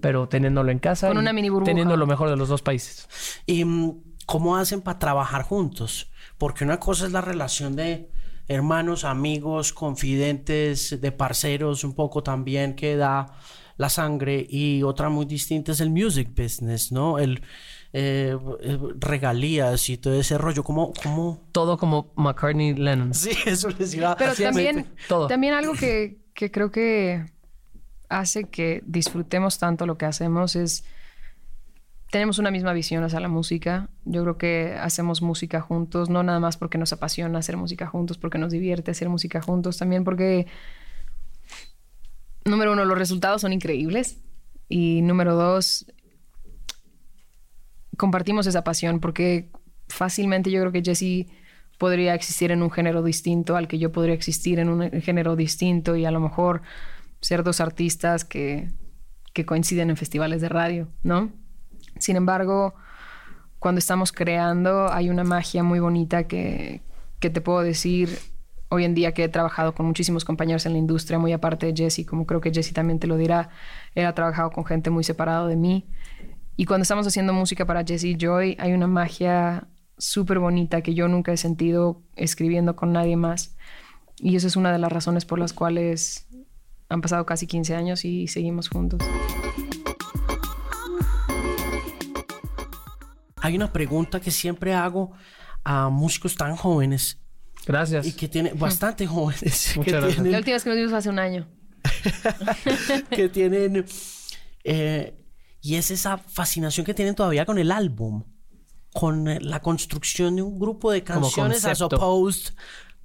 pero 0.00 0.28
teniéndolo 0.28 0.70
en 0.70 0.78
casa. 0.78 1.08
Con 1.08 1.16
y 1.16 1.20
una 1.20 1.32
mini 1.32 1.48
burbuja. 1.48 1.70
Teniendo 1.70 1.96
lo 1.96 2.06
mejor 2.06 2.28
de 2.28 2.36
los 2.36 2.48
dos 2.48 2.62
países. 2.62 3.08
¿Y 3.46 3.64
mm, 3.64 4.02
cómo 4.26 4.56
hacen 4.56 4.82
para 4.82 4.98
trabajar 4.98 5.42
juntos? 5.42 6.10
Porque 6.36 6.64
una 6.64 6.78
cosa 6.78 7.06
es 7.06 7.12
la 7.12 7.20
relación 7.20 7.76
de 7.76 8.10
hermanos, 8.48 9.04
amigos, 9.04 9.72
confidentes, 9.72 11.00
de 11.00 11.12
parceros, 11.12 11.84
un 11.84 11.94
poco 11.94 12.22
también 12.22 12.74
que 12.74 12.96
da 12.96 13.32
la 13.76 13.88
sangre 13.88 14.46
y 14.48 14.82
otra 14.82 15.08
muy 15.08 15.24
distinta 15.24 15.72
es 15.72 15.80
el 15.80 15.90
music 15.90 16.30
business, 16.36 16.92
¿no? 16.92 17.18
El 17.18 17.42
eh, 17.96 18.36
eh, 18.60 18.78
regalías 18.98 19.88
y 19.88 19.96
todo 19.98 20.18
ese 20.18 20.36
rollo. 20.36 20.64
¿Cómo, 20.64 20.92
cómo? 21.00 21.40
Todo 21.52 21.78
como 21.78 22.12
McCartney 22.16 22.74
Lennon. 22.74 23.14
Sí, 23.14 23.30
eso 23.46 23.68
les 23.70 23.94
iba 23.94 24.16
Pero 24.16 24.34
también. 24.34 24.88
Todo. 25.08 25.28
también 25.28 25.54
algo 25.54 25.74
que, 25.74 26.18
que 26.34 26.50
creo 26.50 26.72
que 26.72 27.24
hace 28.08 28.44
que 28.50 28.82
disfrutemos 28.84 29.60
tanto 29.60 29.86
lo 29.86 29.96
que 29.96 30.06
hacemos 30.06 30.56
es 30.56 30.84
tenemos 32.10 32.40
una 32.40 32.50
misma 32.50 32.72
visión 32.72 33.04
hacia 33.04 33.20
la 33.20 33.28
música. 33.28 33.90
Yo 34.04 34.22
creo 34.22 34.38
que 34.38 34.76
hacemos 34.80 35.22
música 35.22 35.60
juntos, 35.60 36.10
no 36.10 36.24
nada 36.24 36.40
más 36.40 36.56
porque 36.56 36.78
nos 36.78 36.92
apasiona 36.92 37.38
hacer 37.38 37.56
música 37.56 37.86
juntos, 37.86 38.18
porque 38.18 38.38
nos 38.38 38.50
divierte 38.50 38.90
hacer 38.90 39.08
música 39.08 39.40
juntos, 39.40 39.78
también 39.78 40.02
porque, 40.02 40.48
número 42.44 42.72
uno, 42.72 42.84
los 42.84 42.98
resultados 42.98 43.40
son 43.40 43.52
increíbles 43.52 44.18
y 44.68 45.02
número 45.02 45.36
dos, 45.36 45.86
compartimos 47.96 48.46
esa 48.46 48.64
pasión 48.64 49.00
porque 49.00 49.50
fácilmente 49.88 50.50
yo 50.50 50.60
creo 50.60 50.72
que 50.72 50.82
Jesse 50.82 51.30
podría 51.78 52.14
existir 52.14 52.50
en 52.50 52.62
un 52.62 52.70
género 52.70 53.02
distinto 53.02 53.56
al 53.56 53.68
que 53.68 53.78
yo 53.78 53.92
podría 53.92 54.14
existir 54.14 54.58
en 54.58 54.68
un 54.68 54.90
género 55.02 55.36
distinto 55.36 55.96
y 55.96 56.04
a 56.04 56.10
lo 56.10 56.20
mejor 56.20 56.62
ser 57.20 57.42
dos 57.42 57.60
artistas 57.60 58.24
que, 58.24 58.70
que 59.32 59.44
coinciden 59.44 59.90
en 59.90 59.96
festivales 59.96 60.40
de 60.40 60.48
radio, 60.48 60.88
¿no? 61.02 61.32
Sin 61.98 62.16
embargo, 62.16 62.74
cuando 63.58 63.78
estamos 63.78 64.12
creando 64.12 64.92
hay 64.92 65.10
una 65.10 65.24
magia 65.24 65.62
muy 65.62 65.80
bonita 65.80 66.26
que, 66.26 66.82
que 67.18 67.30
te 67.30 67.40
puedo 67.40 67.60
decir 67.62 68.18
hoy 68.68 68.84
en 68.84 68.94
día 68.94 69.12
que 69.12 69.24
he 69.24 69.28
trabajado 69.28 69.74
con 69.74 69.86
muchísimos 69.86 70.24
compañeros 70.24 70.66
en 70.66 70.72
la 70.72 70.78
industria, 70.78 71.18
muy 71.18 71.32
aparte 71.32 71.66
de 71.66 71.74
Jesse, 71.74 72.04
como 72.06 72.26
creo 72.26 72.40
que 72.40 72.52
Jesse 72.52 72.72
también 72.72 72.98
te 72.98 73.06
lo 73.06 73.16
dirá, 73.16 73.50
él 73.94 74.06
ha 74.06 74.14
trabajado 74.14 74.50
con 74.50 74.64
gente 74.64 74.90
muy 74.90 75.04
separado 75.04 75.46
de 75.46 75.56
mí. 75.56 75.86
Y 76.56 76.66
cuando 76.66 76.82
estamos 76.82 77.06
haciendo 77.06 77.32
música 77.32 77.66
para 77.66 77.84
Jesse 77.84 78.16
Joy, 78.16 78.56
hay 78.60 78.72
una 78.72 78.86
magia 78.86 79.66
súper 79.98 80.38
bonita 80.38 80.82
que 80.82 80.94
yo 80.94 81.08
nunca 81.08 81.32
he 81.32 81.36
sentido 81.36 82.02
escribiendo 82.14 82.76
con 82.76 82.92
nadie 82.92 83.16
más. 83.16 83.56
Y 84.18 84.36
esa 84.36 84.46
es 84.46 84.54
una 84.54 84.72
de 84.72 84.78
las 84.78 84.92
razones 84.92 85.24
por 85.24 85.40
las 85.40 85.52
cuales 85.52 86.28
han 86.88 87.00
pasado 87.00 87.26
casi 87.26 87.48
15 87.48 87.74
años 87.74 88.04
y 88.04 88.28
seguimos 88.28 88.68
juntos. 88.68 89.00
Hay 93.36 93.56
una 93.56 93.72
pregunta 93.72 94.20
que 94.20 94.30
siempre 94.30 94.74
hago 94.74 95.10
a 95.64 95.88
músicos 95.88 96.36
tan 96.36 96.56
jóvenes 96.56 97.20
Gracias. 97.66 98.06
y 98.06 98.12
que 98.12 98.28
tienen 98.28 98.58
bastante 98.58 99.06
jóvenes 99.06 99.72
Muchas 99.76 99.92
gracias. 99.92 100.16
La 100.18 100.22
tienen, 100.22 100.38
última 100.38 100.54
vez 100.54 100.62
que 100.62 100.70
nos 100.70 100.76
vimos 100.76 100.90
fue 100.90 100.98
hace 100.98 101.10
un 101.10 101.18
año. 101.18 101.48
que 103.10 103.28
tienen 103.28 103.84
eh, 104.62 105.23
y 105.64 105.76
es 105.76 105.90
esa 105.90 106.18
fascinación 106.18 106.84
que 106.84 106.92
tienen 106.92 107.14
todavía 107.14 107.46
con 107.46 107.58
el 107.58 107.72
álbum 107.72 108.24
con 108.92 109.26
eh, 109.26 109.40
la 109.40 109.60
construcción 109.60 110.36
de 110.36 110.42
un 110.42 110.58
grupo 110.58 110.92
de 110.92 111.02
canciones 111.02 111.64
as 111.64 111.80
opposed 111.80 112.52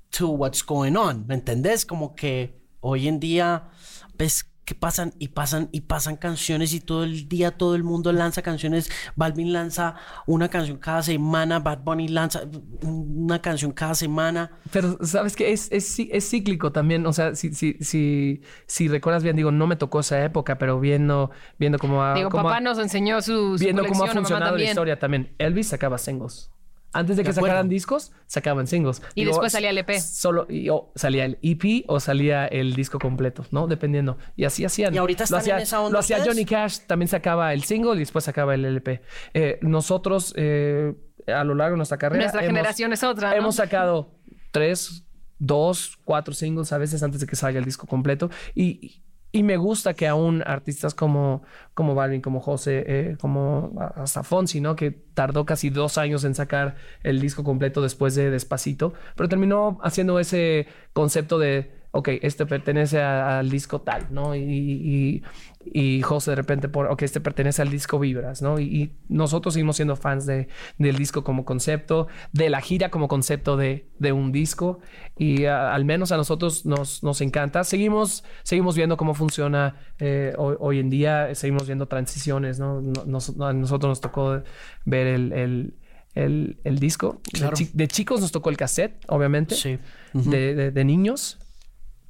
to 0.10 0.28
what's 0.28 0.64
going 0.64 0.96
on 0.96 1.26
¿me 1.26 1.36
entendés? 1.36 1.86
como 1.86 2.16
que 2.16 2.62
hoy 2.82 3.08
en 3.08 3.22
día 3.22 3.70
ves 4.14 4.46
que 4.70 4.76
pasan 4.76 5.16
y 5.18 5.30
pasan 5.30 5.68
y 5.72 5.82
pasan 5.82 6.16
canciones 6.16 6.74
y 6.76 6.80
todo 6.80 7.04
el 7.04 7.28
día 7.28 7.58
todo 7.58 7.74
el 7.74 7.84
mundo 7.84 8.12
lanza 8.14 8.44
canciones 8.44 8.92
Balvin 9.16 9.52
lanza 9.52 9.96
una 10.28 10.48
canción 10.48 10.78
cada 10.78 11.02
semana 11.02 11.58
Bad 11.58 11.80
Bunny 11.80 12.08
lanza 12.08 12.42
una 12.84 13.42
canción 13.42 13.72
cada 13.72 13.96
semana 13.96 14.52
Pero 14.72 15.00
sabes 15.04 15.36
que 15.36 15.52
es, 15.54 15.72
es, 15.72 15.98
es 16.00 16.30
cíclico 16.30 16.72
también. 16.72 17.04
O 17.08 17.14
sea, 17.14 17.34
si, 17.34 17.52
si, 17.56 17.74
si, 17.80 18.44
si 18.68 18.88
recuerdas 18.88 19.24
bien, 19.24 19.36
digo, 19.36 19.52
no 19.52 19.66
me 19.66 19.76
tocó 19.76 20.02
esa 20.02 20.24
época, 20.24 20.60
pero 20.60 20.80
viendo, 20.80 21.32
viendo 21.58 21.80
cómo 21.80 22.04
ha, 22.04 22.14
Digo, 22.14 22.30
cómo 22.30 22.44
papá 22.44 22.58
ha- 22.58 22.62
nos 22.62 22.78
enseñó 22.78 23.24
su, 23.24 23.58
su 23.58 23.64
viendo 23.64 23.84
cómo 23.86 24.04
ha 24.04 24.08
funcionado 24.08 24.56
la 24.56 24.64
historia 24.64 25.00
también. 25.00 25.34
Elvis 25.40 25.70
sacaba 25.70 25.98
singles. 25.98 26.52
Antes 26.92 27.18
de 27.18 27.24
que 27.24 27.30
De 27.30 27.34
sacaran 27.34 27.70
discos, 27.70 28.12
sacaban 28.26 28.66
singles. 28.66 29.02
Y 29.14 29.26
después 29.26 29.52
salía 29.52 29.70
el 29.70 29.78
EP. 29.78 30.00
Solo, 30.00 30.48
y, 30.50 30.70
o 30.70 30.92
salía 30.96 31.26
el 31.26 31.38
EP 31.44 31.84
o 31.88 32.00
salía 32.00 32.48
el 32.48 32.74
disco 32.76 32.98
completo, 32.98 33.46
¿no? 33.52 33.68
Dependiendo. 33.68 34.18
Y 34.36 34.46
así 34.46 34.66
hacían. 34.66 34.94
Y 34.94 34.98
ahorita 34.98 35.22
lo 35.22 35.26
están 35.26 35.40
hacía, 35.40 35.56
en 35.58 35.62
esa 35.64 35.82
onda 35.82 35.94
Lo 35.94 36.00
hacía. 36.00 36.24
Johnny 36.26 36.46
Cash, 36.46 36.80
también 36.88 37.08
sacaba 37.08 37.54
el 37.54 37.64
single 37.64 37.96
y 37.96 38.00
después 38.00 38.26
sacaba 38.26 38.56
el 38.56 38.66
LP. 38.66 39.02
Eh, 39.36 39.60
nosotros, 39.62 40.34
eh, 40.36 40.96
a 41.28 41.44
lo 41.44 41.54
largo 41.54 41.74
de 41.74 41.78
nuestra 41.78 41.98
carrera. 42.00 42.24
Nuestra 42.24 42.42
hemos- 42.42 42.50
generación 42.56 42.94
es 42.94 43.04
otra, 43.04 43.30
¿no? 43.32 43.36
Hemos 43.36 43.56
sacado 43.56 44.16
tres, 44.52 45.06
dos, 45.38 45.98
cuatro 46.04 46.34
singles 46.34 46.72
a 46.74 46.80
veces 46.80 47.04
antes 47.04 47.22
de 47.22 47.28
que 47.28 47.36
salga 47.36 47.60
el 47.60 47.66
disco 47.66 47.86
completo. 47.86 48.32
Y, 48.56 49.04
y 49.32 49.44
me 49.44 49.58
gusta 49.58 49.94
que 49.94 50.08
aún 50.08 50.44
artistas 50.46 50.96
como, 50.96 51.44
como 51.76 51.94
Balvin, 51.94 52.22
como 52.22 52.40
José, 52.40 52.84
eh, 52.88 53.18
como 53.20 53.72
hasta 53.96 54.24
Fonsi, 54.24 54.60
¿no? 54.60 54.76
Que 54.76 54.92
tardó 54.92 55.46
casi 55.46 55.70
dos 55.70 55.98
años 56.00 56.24
en 56.24 56.34
sacar 56.34 56.78
el 57.04 57.20
disco 57.22 57.44
completo 57.44 57.82
después 57.82 58.16
de 58.16 58.32
Despacito, 58.32 58.94
pero 59.16 59.30
terminó 59.30 59.78
haciendo 59.84 60.20
ese 60.20 60.68
concepto 60.94 61.38
de, 61.38 61.72
ok, 61.92 62.10
este 62.22 62.48
pertenece 62.48 63.02
al 63.02 63.50
disco 63.52 63.82
tal, 63.82 64.08
¿no? 64.10 64.36
Y, 64.36 65.24
y 65.66 66.02
José 66.04 66.32
de 66.32 66.36
repente 66.36 66.70
por, 66.70 66.88
ok, 66.88 67.02
este 67.04 67.20
pertenece 67.20 67.62
al 67.62 67.70
disco 67.70 68.00
Vibras, 68.00 68.42
¿no? 68.42 68.60
Y, 68.60 68.64
y 68.64 68.96
nosotros 69.10 69.54
seguimos 69.54 69.76
siendo 69.76 69.96
fans 69.98 70.26
de, 70.26 70.48
del 70.78 70.96
disco 70.96 71.24
como 71.26 71.44
concepto, 71.44 72.08
de 72.32 72.50
la 72.50 72.62
gira 72.62 72.90
como 72.90 73.08
concepto 73.10 73.58
de, 73.58 73.90
de 74.00 74.12
un 74.14 74.32
disco 74.32 74.80
y 75.18 75.46
ah, 75.46 75.74
al 75.76 75.84
menos 75.84 76.12
a 76.14 76.18
nosotros 76.18 76.66
nos, 76.66 77.04
nos 77.04 77.20
encanta. 77.22 77.64
Seguimos, 77.66 78.24
seguimos 78.44 78.76
viendo 78.78 78.96
cómo 78.96 79.14
funciona 79.14 79.76
eh, 80.00 80.34
hoy, 80.38 80.56
hoy 80.60 80.80
en 80.80 80.90
día, 80.90 81.36
seguimos 81.36 81.68
viendo 81.68 81.88
transiciones, 81.88 82.58
¿no? 82.58 82.80
No- 82.82 83.04
nos- 83.06 83.38
a 83.42 83.52
nosotros 83.54 83.90
nos 83.90 84.02
tocó 84.02 84.42
ver 84.86 85.08
el... 85.08 85.34
el 85.34 85.74
el, 86.16 86.60
el 86.64 86.80
disco. 86.80 87.22
De 87.32 87.40
Claro. 87.40 87.56
chi- 87.56 87.70
De, 87.72 87.88
chicos 87.88 88.20
nos 88.20 88.32
tocó 88.32 88.50
el 88.50 88.58
cassette, 88.58 89.06
obviamente. 89.08 89.54
Sí. 89.56 89.78
de, 90.14 90.56
de- 90.56 90.72
de 90.72 90.84
niños. 90.84 91.38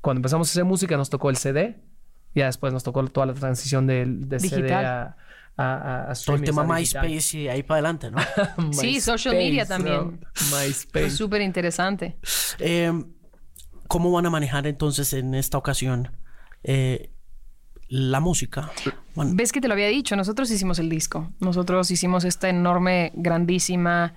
Cuando 0.02 0.20
empezamos 0.20 0.48
a 0.48 0.52
hacer 0.52 0.64
música 0.64 0.96
nos 0.96 1.10
tocó 1.10 1.30
el 1.30 1.36
CD. 1.36 1.82
Ya 2.40 2.46
después 2.48 2.74
nos 2.74 2.84
tocó 2.84 3.06
toda 3.08 3.26
la 3.28 3.34
transición 3.34 3.88
del 3.88 4.28
de 4.28 4.40
CD 4.40 4.58
Digital. 4.58 4.86
a, 4.86 5.18
a, 5.58 5.76
a, 6.08 6.12
a 6.12 6.14
todo 6.16 6.36
el 6.38 6.44
tema. 6.44 6.64
MySpace 6.64 7.38
y 7.38 7.48
ahí 7.48 7.64
para 7.64 7.78
adelante, 7.80 8.12
¿no? 8.12 8.18
Sí, 8.74 9.00
social 9.02 9.36
media 9.36 9.66
también. 9.66 10.20
Fue 10.34 10.68
MySpace. 10.68 11.10
súper 11.12 11.42
interesante. 11.42 12.18
Eh, 12.60 12.92
¿Cómo 13.88 14.12
van 14.12 14.26
a 14.26 14.30
manejar 14.30 14.68
entonces 14.68 15.14
en 15.14 15.34
esta 15.34 15.58
ocasión 15.58 16.10
eh, 16.64 17.12
la 17.88 18.20
música? 18.20 18.70
Bueno, 19.16 19.32
Ves 19.36 19.52
que 19.52 19.62
te 19.62 19.68
lo 19.68 19.74
había 19.74 19.88
dicho, 19.88 20.16
nosotros 20.16 20.50
hicimos 20.52 20.78
el 20.80 20.90
disco. 20.90 21.32
Nosotros 21.40 21.90
hicimos 21.92 22.24
esta 22.24 22.50
enorme, 22.50 23.12
grandísima, 23.16 24.14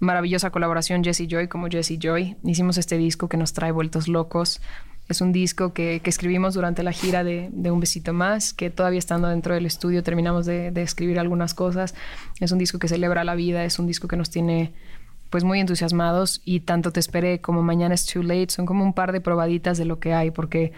maravillosa 0.00 0.50
colaboración 0.50 1.04
Jesse 1.04 1.26
Joy 1.28 1.48
como 1.48 1.68
Jesse 1.68 1.98
Joy. 1.98 2.36
Hicimos 2.44 2.76
este 2.76 2.98
disco 2.98 3.28
que 3.28 3.36
nos 3.36 3.52
trae 3.52 3.70
vueltos 3.72 4.08
locos. 4.08 4.60
Es 5.08 5.20
un 5.20 5.32
disco 5.32 5.72
que, 5.72 6.00
escribimos 6.04 6.54
durante 6.54 6.82
la 6.82 6.92
gira 6.92 7.24
de, 7.24 7.50
Un 7.52 7.80
Besito 7.80 8.12
Más, 8.12 8.52
que 8.52 8.70
todavía 8.70 8.98
estando 8.98 9.28
dentro 9.28 9.54
del 9.54 9.66
estudio 9.66 10.02
terminamos 10.02 10.46
de, 10.46 10.70
de 10.70 10.82
escribir 10.82 11.18
algunas 11.18 11.52
cosas. 11.52 11.94
Es 12.40 12.52
un 12.52 12.58
disco 12.58 12.78
que 12.78 12.88
celebra 12.88 13.24
la 13.24 13.34
vida, 13.34 13.64
es 13.64 13.78
un 13.78 13.86
disco 13.86 14.08
que 14.08 14.16
nos 14.16 14.30
tiene 14.30 14.72
pues 15.34 15.42
muy 15.42 15.58
entusiasmados 15.58 16.40
y 16.44 16.60
tanto 16.60 16.92
Te 16.92 17.00
Esperé 17.00 17.40
como 17.40 17.60
Mañana 17.60 17.94
es 17.94 18.06
Too 18.06 18.22
Late 18.22 18.50
son 18.50 18.66
como 18.66 18.84
un 18.84 18.92
par 18.92 19.10
de 19.10 19.20
probaditas 19.20 19.76
de 19.78 19.84
lo 19.84 19.98
que 19.98 20.14
hay 20.14 20.30
porque 20.30 20.72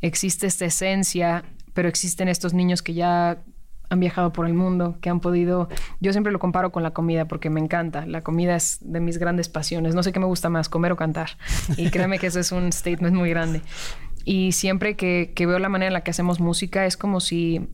existe 0.00 0.46
esta 0.46 0.64
esencia, 0.64 1.44
pero 1.74 1.86
existen 1.86 2.28
estos 2.28 2.54
niños 2.54 2.80
que 2.80 2.94
ya 2.94 3.42
han 3.90 4.00
viajado 4.00 4.32
por 4.32 4.46
el 4.46 4.54
mundo, 4.54 4.96
que 5.00 5.10
han 5.10 5.20
podido... 5.20 5.68
Yo 6.00 6.12
siempre 6.12 6.32
lo 6.32 6.38
comparo 6.38 6.70
con 6.70 6.82
la 6.82 6.92
comida 6.92 7.26
porque 7.26 7.50
me 7.50 7.60
encanta. 7.60 8.06
La 8.06 8.22
comida 8.22 8.54
es 8.56 8.78
de 8.80 9.00
mis 9.00 9.18
grandes 9.18 9.48
pasiones. 9.48 9.94
No 9.96 10.02
sé 10.02 10.12
qué 10.12 10.20
me 10.20 10.26
gusta 10.26 10.48
más, 10.48 10.68
comer 10.68 10.92
o 10.92 10.96
cantar. 10.96 11.30
Y 11.76 11.90
créeme 11.90 12.18
que 12.20 12.28
eso 12.28 12.38
es 12.38 12.52
un 12.52 12.72
statement 12.72 13.16
muy 13.16 13.30
grande. 13.30 13.62
Y 14.24 14.52
siempre 14.52 14.96
que, 14.96 15.32
veo 15.36 15.58
la 15.58 15.68
manera 15.68 15.88
en 15.88 15.92
la 15.92 16.02
que 16.02 16.12
hacemos 16.12 16.40
música 16.40 16.86
es 16.86 16.96
como 16.96 17.20
si 17.20 17.68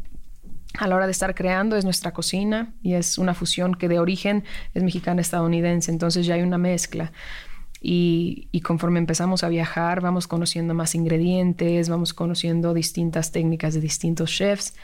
a 0.79 0.89
la 0.89 0.97
hora 0.97 1.07
de 1.07 1.13
estar 1.13 1.35
creando 1.35 1.77
es 1.77 1.85
nuestra 1.85 2.13
cocina 2.13 2.73
y 2.83 2.95
es 2.95 3.19
una 3.19 3.35
fusión 3.35 3.75
que 3.75 3.89
de 3.89 3.99
origen 3.99 4.45
es 4.75 4.83
mexicana 4.83 5.21
estadounidense, 5.21 5.91
entonces 5.91 6.27
ya 6.27 6.35
hay 6.35 6.43
una 6.43 6.59
mezcla. 6.59 7.13
Y, 7.89 8.49
conforme 8.65 8.99
empezamos 8.99 9.45
a 9.45 9.49
viajar, 9.49 10.01
vamos 10.01 10.27
conociendo 10.27 10.75
más 10.75 10.95
ingredientes, 10.95 11.89
vamos 11.89 12.15
conociendo 12.15 12.75
distintas 12.75 13.33
técnicas 13.33 13.75
de 13.75 13.81
distintos 13.81 14.33
chefs. 14.33 14.75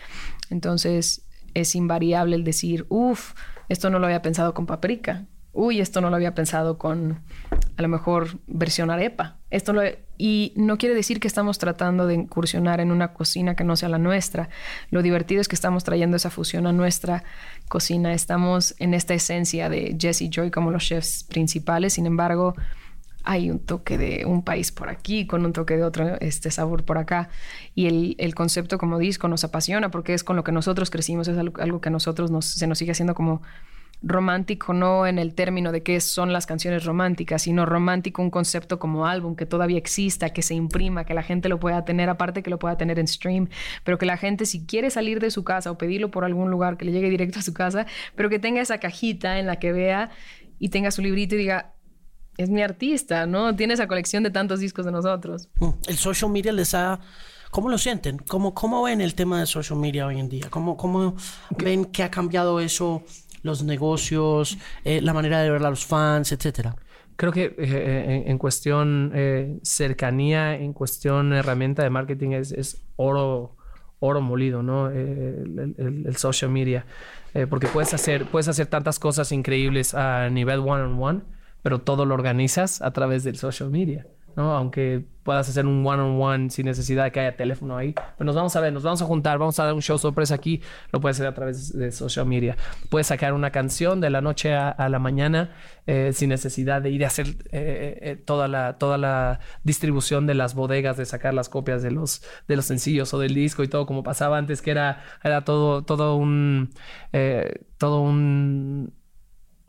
Entonces 0.53 1.27
es 1.55 1.75
invariable 1.75 2.37
el 2.37 2.45
decir, 2.45 2.87
uff, 2.89 3.35
esto 3.69 3.91
no 3.91 3.99
lo 3.99 4.07
había 4.07 4.23
pensado 4.23 4.55
con 4.55 4.67
paprika. 4.67 5.27
Uy, 5.55 5.81
esto 5.81 6.01
no 6.01 6.09
lo 6.09 6.17
había 6.17 6.35
pensado 6.35 6.79
con 6.79 7.21
a 7.77 7.83
lo 7.83 7.89
mejor 7.89 8.39
versión 8.47 8.91
arepa. 8.91 9.39
Esto 9.51 9.73
lo, 9.73 9.83
y 10.17 10.53
no 10.57 10.79
quiere 10.79 10.95
decir 10.95 11.21
que 11.21 11.29
estamos 11.29 11.59
tratando 11.59 12.07
de 12.07 12.15
incursionar 12.15 12.81
en 12.81 12.91
una 12.91 13.13
cocina 13.13 13.55
que 13.55 13.65
no 13.65 13.77
sea 13.77 13.89
la 13.89 13.99
nuestra. 13.99 14.49
Lo 14.91 15.03
divertido 15.03 15.41
es 15.41 15.49
que 15.49 15.55
estamos 15.55 15.85
trayendo 15.85 16.17
esa 16.17 16.31
fusión 16.31 16.67
a 16.67 16.73
nuestra 16.73 17.25
cocina. 17.69 18.15
Estamos 18.15 18.75
en 18.79 18.95
esta 18.95 19.15
esencia 19.15 19.69
de 19.69 19.97
Jesse 19.99 20.31
Joy 20.31 20.51
como 20.51 20.71
los 20.71 20.85
chefs 20.85 21.25
principales. 21.25 21.95
Sin 21.95 22.07
embargo, 22.07 22.55
hay 23.25 23.51
un 23.51 23.59
toque 23.59 23.99
de 23.99 24.25
un 24.27 24.43
país 24.43 24.73
por 24.73 24.89
aquí, 24.89 25.27
con 25.27 25.45
un 25.45 25.53
toque 25.53 25.77
de 25.77 25.85
otro 25.85 26.19
este 26.21 26.51
sabor 26.51 26.85
por 26.85 26.99
acá. 26.99 27.29
Y 27.75 27.87
el, 27.87 28.17
el 28.19 28.35
concepto 28.35 28.79
como 28.79 28.99
disco 28.99 29.29
nos 29.29 29.45
apasiona 29.45 29.91
porque 29.91 30.15
es 30.15 30.25
con 30.25 30.37
lo 30.37 30.45
que 30.45 30.53
nosotros 30.53 30.91
crecimos, 30.91 31.29
es 31.29 31.39
algo, 31.39 31.61
algo 31.61 31.81
que 31.81 31.89
a 31.89 31.93
nosotros 31.93 32.31
nos, 32.31 32.47
se 32.47 32.67
nos 32.67 32.79
sigue 32.79 32.93
haciendo 32.93 33.15
como 33.15 33.43
romántico 34.03 34.73
no 34.75 35.07
en 35.07 35.19
el 35.19 35.35
término 35.35 35.71
de 35.73 35.83
qué 35.83 36.01
son 36.01 36.33
las 36.33 36.47
canciones 36.47 36.85
románticas, 36.85 37.43
sino 37.43 37.67
romántico 37.67 38.21
un 38.21 38.31
concepto 38.31 38.79
como 38.79 39.07
álbum 39.07 39.37
que 39.37 39.47
todavía 39.47 39.79
exista, 39.79 40.31
que 40.31 40.43
se 40.43 40.55
imprima, 40.55 41.05
que 41.05 41.15
la 41.15 41.23
gente 41.23 41.49
lo 41.49 41.61
pueda 41.61 41.85
tener, 41.85 42.09
aparte 42.09 42.43
que 42.43 42.51
lo 42.51 42.59
pueda 42.59 42.77
tener 42.77 42.99
en 42.99 43.07
stream, 43.07 43.49
pero 43.85 43.99
que 43.99 44.07
la 44.07 44.17
gente 44.17 44.45
si 44.45 44.67
quiere 44.67 44.91
salir 44.91 45.21
de 45.21 45.31
su 45.31 45.45
casa 45.45 45.71
o 45.71 45.79
pedirlo 45.79 46.11
por 46.11 46.25
algún 46.25 46.51
lugar, 46.51 46.77
que 46.77 46.85
le 46.85 46.93
llegue 46.93 47.11
directo 47.11 47.39
a 47.39 47.43
su 47.43 47.55
casa, 47.55 47.87
pero 48.17 48.29
que 48.29 48.39
tenga 48.39 48.61
esa 48.61 48.79
cajita 48.79 49.39
en 49.39 49.47
la 49.47 49.57
que 49.57 49.73
vea 49.73 50.11
y 50.59 50.71
tenga 50.71 50.91
su 50.91 51.03
librito 51.03 51.37
y 51.37 51.39
diga, 51.39 51.73
es 52.37 52.49
mi 52.51 52.63
artista, 52.63 53.27
¿no? 53.27 53.55
Tiene 53.55 53.75
esa 53.75 53.87
colección 53.87 54.23
de 54.23 54.31
tantos 54.31 54.61
discos 54.61 54.85
de 54.87 54.93
nosotros. 54.93 55.49
El 55.87 55.97
social 55.97 56.31
media 56.31 56.53
les 56.53 56.75
ha... 56.75 57.01
¿Cómo 57.51 57.69
lo 57.69 57.77
sienten? 57.77 58.17
¿Cómo, 58.17 58.55
cómo 58.55 58.83
ven 58.83 59.03
el 59.03 59.15
tema 59.15 59.39
de 59.41 59.47
social 59.47 59.79
media 59.79 60.07
hoy 60.07 60.19
en 60.19 60.29
día? 60.31 60.47
¿Cómo, 60.49 60.77
cómo 60.79 61.17
ven 61.63 61.85
que 61.85 62.03
ha 62.03 62.11
cambiado 62.11 62.61
eso 62.61 63.03
los 63.43 63.63
negocios, 63.63 64.57
eh, 64.85 65.03
la 65.03 65.13
manera 65.13 65.43
de 65.43 65.51
ver 65.51 65.63
a 65.63 65.69
los 65.69 65.85
fans, 65.85 66.33
etcétera? 66.33 66.75
Creo 67.17 67.31
que 67.31 67.55
eh, 67.59 68.23
en, 68.25 68.31
en, 68.31 68.39
cuestión 68.39 69.13
eh, 69.15 69.59
cercanía, 69.63 70.55
en 70.55 70.73
cuestión 70.73 71.35
herramienta 71.35 71.83
de 71.83 71.91
marketing 71.91 72.31
es, 72.31 72.53
es 72.53 72.83
oro, 72.97 73.55
oro 74.01 74.23
molido, 74.23 74.63
¿no? 74.63 74.89
El, 74.91 75.75
el, 75.77 76.07
el, 76.07 76.17
social 76.17 76.51
media. 76.51 76.87
porque 77.51 77.67
puedes 77.67 77.93
hacer, 77.93 78.25
puedes 78.25 78.49
hacer 78.49 78.67
tantas 78.67 78.99
cosas 78.99 79.31
increíbles 79.31 79.93
a 79.95 80.31
nivel 80.31 80.61
one-on-one, 80.61 81.19
-on 81.19 81.21
-one, 81.21 81.42
pero 81.63 81.81
todo 81.81 82.05
lo 82.05 82.15
organizas 82.15 82.83
a 82.83 82.93
través 82.93 83.25
del 83.25 83.37
social 83.37 83.71
media. 83.71 84.07
¿no? 84.37 84.55
Aunque 84.55 85.05
puedas 85.23 85.49
hacer 85.49 85.67
un 85.67 85.87
one-on-one 85.87 86.45
-on 86.45 86.47
-one 86.47 86.51
sin 86.51 86.67
necesidad 86.67 87.05
de 87.05 87.13
que 87.13 87.21
haya 87.21 87.37
teléfono 87.37 87.77
ahí. 87.77 87.95
Pero 88.17 88.25
nos 88.27 88.35
vamos 88.35 88.57
a 88.57 88.61
ver, 88.61 88.73
nos 88.73 88.83
vamos 88.83 89.03
a 89.03 89.05
juntar, 89.05 89.39
vamos 89.39 89.59
a 89.61 89.65
dar 89.65 89.75
un 89.75 89.83
show 89.83 89.99
sorpresa 89.99 90.35
aquí. 90.35 90.63
Lo 90.91 91.01
puedes 91.01 91.17
hacer 91.17 91.27
a 91.27 91.35
través 91.35 91.77
de 91.77 91.93
social 91.93 92.27
media. 92.27 92.57
Puedes 92.89 93.07
sacar 93.07 93.33
una 93.35 93.51
canción 93.51 94.01
de 94.01 94.11
la 94.11 94.21
noche 94.21 94.55
a, 94.55 94.89
la 94.89 94.99
mañana 94.99 95.55
eh, 95.87 96.13
sin 96.13 96.31
necesidad 96.31 96.83
de 96.83 96.91
ir 96.91 97.05
a 97.05 97.09
hacer 97.09 97.27
eh, 97.53 97.99
eh, 98.03 98.17
toda, 98.17 98.49
la, 98.49 98.79
toda 98.79 98.99
la 98.99 99.41
distribución 99.65 100.27
de 100.27 100.35
las 100.35 100.55
bodegas, 100.55 100.97
de 100.97 101.07
sacar 101.07 101.35
las 101.35 101.49
copias 101.49 101.83
de 101.83 101.91
los, 101.91 102.23
de 102.49 102.57
los 102.57 102.65
sencillos 102.65 103.15
o 103.15 103.19
del 103.19 103.35
disco 103.35 103.63
y 103.63 103.69
todo 103.69 103.87
como 103.87 104.03
pasaba 104.03 104.39
antes, 104.39 104.63
que 104.63 104.71
era, 104.71 105.03
era 105.23 105.43
todo, 105.45 105.83
todo 105.83 106.17
un... 106.17 106.71
todo 107.79 108.01
un 108.01 108.93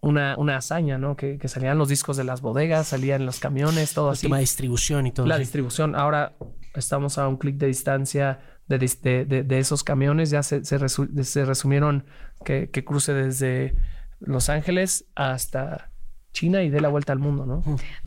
una, 0.03 0.35
una 0.37 0.57
hazaña, 0.57 0.97
¿no? 0.97 1.15
Que, 1.15 1.37
que, 1.37 1.47
salían 1.47 1.77
los 1.77 1.87
discos 1.87 2.17
de 2.17 2.25
las 2.25 2.41
bodegas, 2.41 2.87
salían 2.89 3.25
los 3.25 3.39
camiones, 3.39 3.93
todo 3.93 4.09
El 4.09 4.13
así. 4.13 4.23
tema 4.23 4.35
de 4.37 4.41
distribución 4.41 5.07
y 5.07 5.11
todo. 5.11 5.25
La 5.25 5.35
así. 5.35 5.43
distribución. 5.43 5.95
Ahora 5.95 6.35
estamos 6.75 7.17
a 7.17 7.27
un 7.27 7.37
clic 7.37 7.55
de 7.55 7.67
distancia 7.67 8.41
de, 8.67 8.77
de, 8.79 9.25
de, 9.25 9.43
de, 9.43 9.59
esos 9.59 9.83
camiones. 9.83 10.29
Ya 10.29 10.43
se, 10.43 10.65
se, 10.65 10.77
resu 10.77 11.07
se 11.23 11.45
resumieron 11.45 12.05
que, 12.43 12.69
que, 12.69 12.83
cruce 12.83 13.13
desde 13.13 13.75
Los 14.19 14.49
Ángeles 14.49 15.05
hasta 15.15 15.89
China 16.33 16.63
y 16.63 16.69
dé 16.69 16.81
la 16.81 16.89
vuelta 16.89 17.13
al 17.13 17.19
mundo, 17.19 17.45
¿no? 17.45 17.63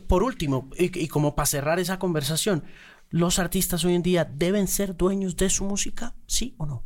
Por 0.07 0.21
último, 0.21 0.69
y, 0.77 1.03
y 1.03 1.07
como 1.07 1.35
para 1.35 1.47
cerrar 1.47 1.79
esa 1.79 1.97
conversación, 1.97 2.63
¿los 3.09 3.39
artistas 3.39 3.83
hoy 3.85 3.95
en 3.95 4.03
día 4.03 4.23
deben 4.23 4.67
ser 4.67 4.95
dueños 4.95 5.35
de 5.35 5.49
su 5.49 5.65
música? 5.65 6.13
¿Sí 6.27 6.53
o 6.57 6.67
no? 6.67 6.83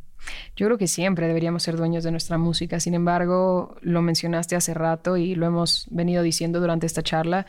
Yo 0.56 0.66
creo 0.66 0.78
que 0.78 0.86
siempre 0.86 1.26
deberíamos 1.26 1.62
ser 1.62 1.76
dueños 1.76 2.04
de 2.04 2.10
nuestra 2.10 2.38
música. 2.38 2.80
Sin 2.80 2.94
embargo, 2.94 3.76
lo 3.80 4.02
mencionaste 4.02 4.56
hace 4.56 4.74
rato 4.74 5.16
y 5.16 5.34
lo 5.34 5.46
hemos 5.46 5.86
venido 5.90 6.22
diciendo 6.22 6.60
durante 6.60 6.86
esta 6.86 7.02
charla, 7.02 7.46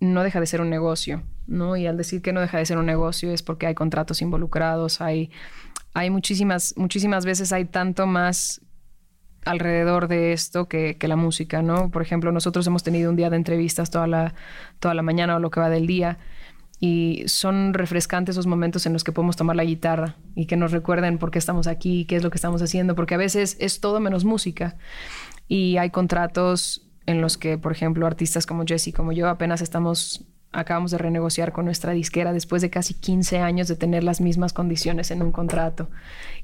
no 0.00 0.22
deja 0.22 0.40
de 0.40 0.46
ser 0.46 0.60
un 0.60 0.70
negocio, 0.70 1.22
¿no? 1.46 1.76
Y 1.76 1.86
al 1.86 1.96
decir 1.96 2.22
que 2.22 2.32
no 2.32 2.40
deja 2.40 2.58
de 2.58 2.66
ser 2.66 2.78
un 2.78 2.86
negocio 2.86 3.32
es 3.32 3.42
porque 3.42 3.66
hay 3.66 3.74
contratos 3.74 4.22
involucrados, 4.22 5.00
hay, 5.00 5.30
hay 5.94 6.10
muchísimas, 6.10 6.74
muchísimas 6.76 7.24
veces 7.24 7.52
hay 7.52 7.64
tanto 7.64 8.06
más 8.06 8.60
alrededor 9.44 10.08
de 10.08 10.32
esto 10.32 10.68
que, 10.68 10.96
que, 10.98 11.08
la 11.08 11.16
música, 11.16 11.62
¿no? 11.62 11.90
Por 11.90 12.02
ejemplo, 12.02 12.32
nosotros 12.32 12.66
hemos 12.66 12.82
tenido 12.82 13.10
un 13.10 13.16
día 13.16 13.30
de 13.30 13.36
entrevistas 13.36 13.90
toda 13.90 14.06
la, 14.06 14.34
toda 14.78 14.94
la 14.94 15.02
mañana 15.02 15.36
o 15.36 15.40
lo 15.40 15.50
que 15.50 15.60
va 15.60 15.70
del 15.70 15.86
día 15.86 16.18
y 16.80 17.24
son 17.26 17.74
refrescantes 17.74 18.34
esos 18.34 18.46
momentos 18.46 18.86
en 18.86 18.92
los 18.92 19.02
que 19.04 19.12
podemos 19.12 19.36
tomar 19.36 19.56
la 19.56 19.64
guitarra 19.64 20.16
y 20.34 20.46
que 20.46 20.56
nos 20.56 20.70
recuerden 20.70 21.18
por 21.18 21.30
qué 21.30 21.38
estamos 21.38 21.66
aquí, 21.66 22.04
qué 22.04 22.16
es 22.16 22.22
lo 22.22 22.30
que 22.30 22.36
estamos 22.36 22.62
haciendo, 22.62 22.94
porque 22.94 23.14
a 23.14 23.18
veces 23.18 23.56
es 23.58 23.80
todo 23.80 23.98
menos 24.00 24.24
música. 24.24 24.76
Y 25.48 25.76
hay 25.78 25.90
contratos 25.90 26.88
en 27.06 27.20
los 27.20 27.38
que, 27.38 27.58
por 27.58 27.72
ejemplo, 27.72 28.06
artistas 28.06 28.46
como 28.46 28.64
Jesse, 28.64 28.92
como 28.94 29.12
yo, 29.12 29.28
apenas 29.28 29.62
estamos 29.62 30.24
acabamos 30.52 30.90
de 30.90 30.98
renegociar 30.98 31.52
con 31.52 31.66
nuestra 31.66 31.92
disquera 31.92 32.32
después 32.32 32.62
de 32.62 32.70
casi 32.70 32.94
15 32.94 33.38
años 33.38 33.68
de 33.68 33.76
tener 33.76 34.02
las 34.02 34.20
mismas 34.20 34.52
condiciones 34.52 35.10
en 35.10 35.22
un 35.22 35.30
contrato. 35.30 35.88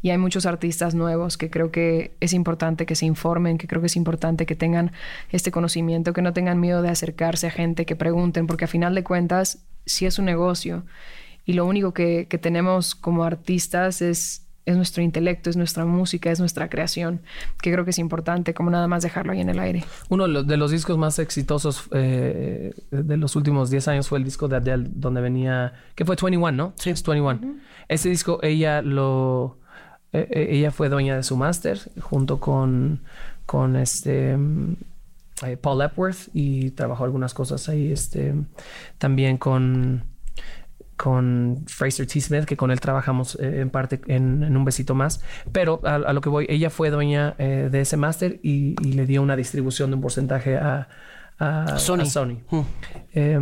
Y 0.03 0.11
hay 0.11 0.19
muchos 0.19 0.47
artistas 0.47 0.95
nuevos 0.95 1.39
que 1.39 1.51
creo 1.51 1.71
que 1.71 2.15
es 2.21 2.33
importante 2.33 2.87
que 2.87 2.97
se 2.97 3.07
informen, 3.07 3.59
que 3.59 3.67
creo 3.67 3.81
que 3.81 3.87
es 3.87 3.97
importante 3.97 4.47
que 4.47 4.57
tengan 4.57 4.93
este 5.31 5.51
conocimiento, 5.51 6.13
que 6.13 6.23
no 6.23 6.33
tengan 6.33 6.61
miedo 6.61 6.83
de 6.83 6.91
acercarse 6.91 7.47
a 7.47 7.51
gente, 7.51 7.87
que 7.87 7.97
pregunten, 7.97 8.47
porque 8.47 8.67
a 8.67 8.69
final 8.69 8.95
de 8.95 9.05
cuentas, 9.05 9.65
si 9.87 10.07
es 10.07 10.19
un 10.19 10.27
negocio 10.27 10.85
y 11.47 11.55
lo 11.55 11.67
único 11.67 11.93
que 11.93 12.27
tenemos 12.41 12.95
como 12.95 13.25
artistas 13.25 14.03
es 14.03 14.44
es 14.67 14.77
nuestro 14.77 15.03
intelecto, 15.03 15.51
es 15.51 15.57
nuestra 15.57 15.85
música, 15.85 16.31
es 16.31 16.41
nuestra 16.41 16.69
creación, 16.69 17.21
que 17.61 17.73
creo 17.73 17.85
que 17.85 17.91
es 17.91 17.99
importante, 17.99 18.55
como 18.55 18.71
nada 18.71 18.89
más 18.89 19.03
dejarlo 19.03 19.33
ahí 19.33 19.41
en 19.41 19.51
el 19.51 19.59
aire. 19.59 19.85
Uno 20.09 20.27
de 20.27 20.57
los 20.57 20.71
discos 20.71 20.97
más 20.97 21.19
exitosos 21.19 21.85
eh, 21.93 22.73
de 22.91 23.17
los 23.17 23.37
últimos 23.37 23.71
10 23.71 23.89
años 23.89 24.09
fue 24.09 24.19
el 24.19 24.25
disco 24.25 24.49
de 24.49 24.57
Adele, 24.57 24.89
donde 24.91 25.21
venía, 25.21 25.75
que 25.95 26.05
fue 26.05 26.17
21, 26.17 26.53
¿no? 26.53 26.73
Sí, 26.77 26.91
es 26.91 27.03
21. 27.03 27.31
Uh 27.31 27.45
-huh. 27.45 27.61
Ese 27.89 28.09
disco, 28.09 28.39
ella 28.43 28.81
lo. 28.83 29.59
Eh, 30.13 30.49
ella 30.51 30.71
fue 30.71 30.89
dueña 30.89 31.17
de 31.17 31.23
su 31.23 31.37
máster 31.37 31.79
junto 32.01 32.41
con, 32.41 33.01
con 33.47 33.77
este. 33.77 34.39
Eh, 35.45 35.57
Paul 35.61 35.83
Epworth 35.83 36.29
y 36.33 36.71
trabajó 36.71 37.05
algunas 37.05 37.35
cosas 37.35 37.69
ahí. 37.69 37.93
Este, 37.93 38.35
también 38.99 39.37
con 39.37 40.14
con 40.97 41.65
Fraser 41.67 42.07
T. 42.07 42.21
Smith, 42.21 42.45
que 42.45 42.57
con 42.57 42.71
él 42.71 42.81
trabajamos 42.81 43.37
eh, 43.41 43.61
en 43.61 43.71
parte 43.71 44.01
en, 44.07 44.43
en, 44.43 44.57
un 44.57 44.65
besito 44.65 44.95
más. 44.95 45.21
Pero 45.53 45.81
a, 45.85 45.97
a, 45.97 46.13
lo 46.13 46.21
que 46.21 46.29
voy, 46.29 46.47
ella 46.49 46.71
fue 46.71 46.91
dueña 46.91 47.35
eh, 47.39 47.69
de 47.71 47.81
ese 47.81 47.97
máster 47.97 48.41
y, 48.43 48.77
y, 48.83 48.93
le 48.93 49.07
dio 49.07 49.23
una 49.23 49.37
distribución 49.37 49.91
de 49.91 49.97
un 49.97 50.03
porcentaje 50.03 50.57
a, 50.57 50.89
a 51.39 51.79
Sony. 51.79 52.01
A 52.01 52.07
Sony. 52.07 52.39
Mm. 52.51 52.61
Eh, 53.15 53.41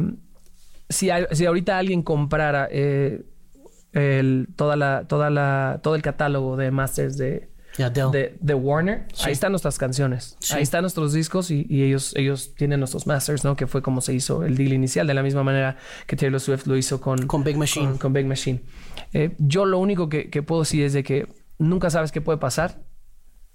si, 0.88 1.11
si 1.32 1.46
ahorita 1.46 1.78
alguien 1.78 2.03
comprara 2.03 2.66
el, 2.66 4.48
toda 4.57 4.76
la, 4.76 5.05
toda 5.07 5.30
la, 5.30 5.80
todo 5.82 5.94
el 5.94 6.03
catálogo 6.03 6.57
de 6.57 6.70
masters 6.70 7.16
de, 7.16 7.51
de, 7.77 8.37
de, 8.39 8.55
Warner, 8.55 9.07
ahí 9.25 9.33
están 9.33 9.53
nuestras 9.53 9.79
canciones, 9.79 10.37
ahí 10.51 10.62
están 10.62 10.83
nuestros 10.83 11.12
discos 11.12 11.51
y, 11.51 11.66
ellos, 11.83 12.14
ellos 12.16 12.55
tienen 12.55 12.81
nuestros 12.81 13.07
masters, 13.07 13.45
¿no? 13.45 13.57
Que 13.57 13.66
fue 13.66 13.83
como 13.83 14.01
se 14.01 14.12
hizo 14.14 14.45
el 14.45 14.57
deal 14.57 14.73
inicial, 14.73 15.07
de 15.07 15.14
la 15.14 15.23
misma 15.23 15.43
manera 15.43 15.77
que 16.07 16.16
Taylor 16.16 16.41
Swift 16.41 16.66
lo 16.66 16.77
hizo 16.77 17.01
con, 17.01 17.27
con 17.27 17.45
Big 17.45 17.57
Machine. 17.57 17.99
Con, 17.99 18.12
Big 18.12 18.27
Machine. 18.27 18.61
Eh, 19.12 19.35
yo 19.39 19.64
lo 19.64 19.79
único 19.79 20.09
que, 20.09 20.31
que 20.31 20.43
puedo 20.43 20.62
decir 20.62 20.85
es 20.85 20.93
de 20.93 21.03
que 21.03 21.29
nunca 21.59 21.91
sabes 21.91 22.12
qué 22.12 22.20
puede 22.20 22.39
pasar 22.39 22.83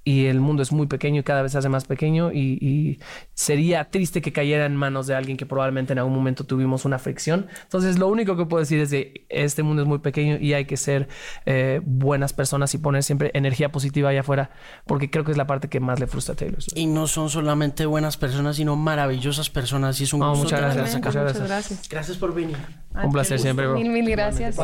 y 0.08 0.28
el 0.28 0.40
mundo 0.40 0.64
es 0.64 0.72
muy 0.72 0.88
pequeño 0.88 1.20
y 1.20 1.24
cada 1.24 1.42
vez 1.42 1.52
se 1.52 1.58
hace 1.58 1.68
más 1.68 1.84
pequeño 1.84 2.32
y, 2.32 2.98
sería 3.34 3.90
triste 3.90 4.22
que 4.22 4.32
cayera 4.32 4.66
en 4.66 4.76
manos 4.76 5.06
de 5.06 5.16
alguien 5.16 5.36
que 5.36 5.46
probablemente 5.46 5.92
en 5.92 6.00
algún 6.00 6.16
momento 6.16 6.46
tuvimos 6.46 6.86
una 6.86 6.98
fricción. 6.98 7.48
Entonces 7.64 8.00
lo 8.00 8.08
único 8.08 8.38
que 8.38 8.46
puedo 8.46 8.62
decir 8.62 8.80
es 8.80 8.90
que 8.90 9.26
este 9.28 9.64
mundo 9.64 9.82
es 9.82 9.88
muy 9.88 10.00
pequeño 10.00 10.38
y 10.40 10.54
hay 10.54 10.64
que 10.64 10.78
ser 10.78 11.10
eh, 11.46 11.82
buenas 11.84 12.32
personas 12.32 12.74
y 12.74 12.78
poner 12.78 13.04
siempre 13.04 13.32
energía 13.34 13.70
positiva 13.70 14.10
allá 14.10 14.22
afuera 14.22 14.50
porque 14.86 15.10
creo 15.12 15.26
que 15.26 15.32
es 15.32 15.38
la 15.38 15.46
parte 15.46 15.68
que 15.68 15.82
más 15.82 16.00
le 16.00 16.08
frustra 16.08 16.34
a 16.34 16.38
Taylor. 16.38 16.60
Y 16.74 16.88
no 16.88 17.08
son 17.08 17.30
solamente 17.30 17.86
buenas 17.86 18.16
personas, 18.16 18.56
sino 18.56 18.78
maravillosas 18.78 19.50
personas 19.50 20.00
y 20.00 20.06
es 20.06 20.14
un 20.14 20.22
gusto. 20.22 20.46
Muchas 20.46 20.62
gracias, 20.62 20.96
muchas 20.96 21.16
gracias. 21.16 21.90
Gracias 21.90 22.18
por 22.18 22.34
venir. 22.34 22.58
un 23.04 23.12
placer 23.12 23.40
siempre, 23.40 23.68
Mil, 23.68 23.90
mil 23.90 24.10
gracias. 24.10 24.56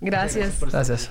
Gracias. 0.00 0.60
Gracias. 0.60 1.10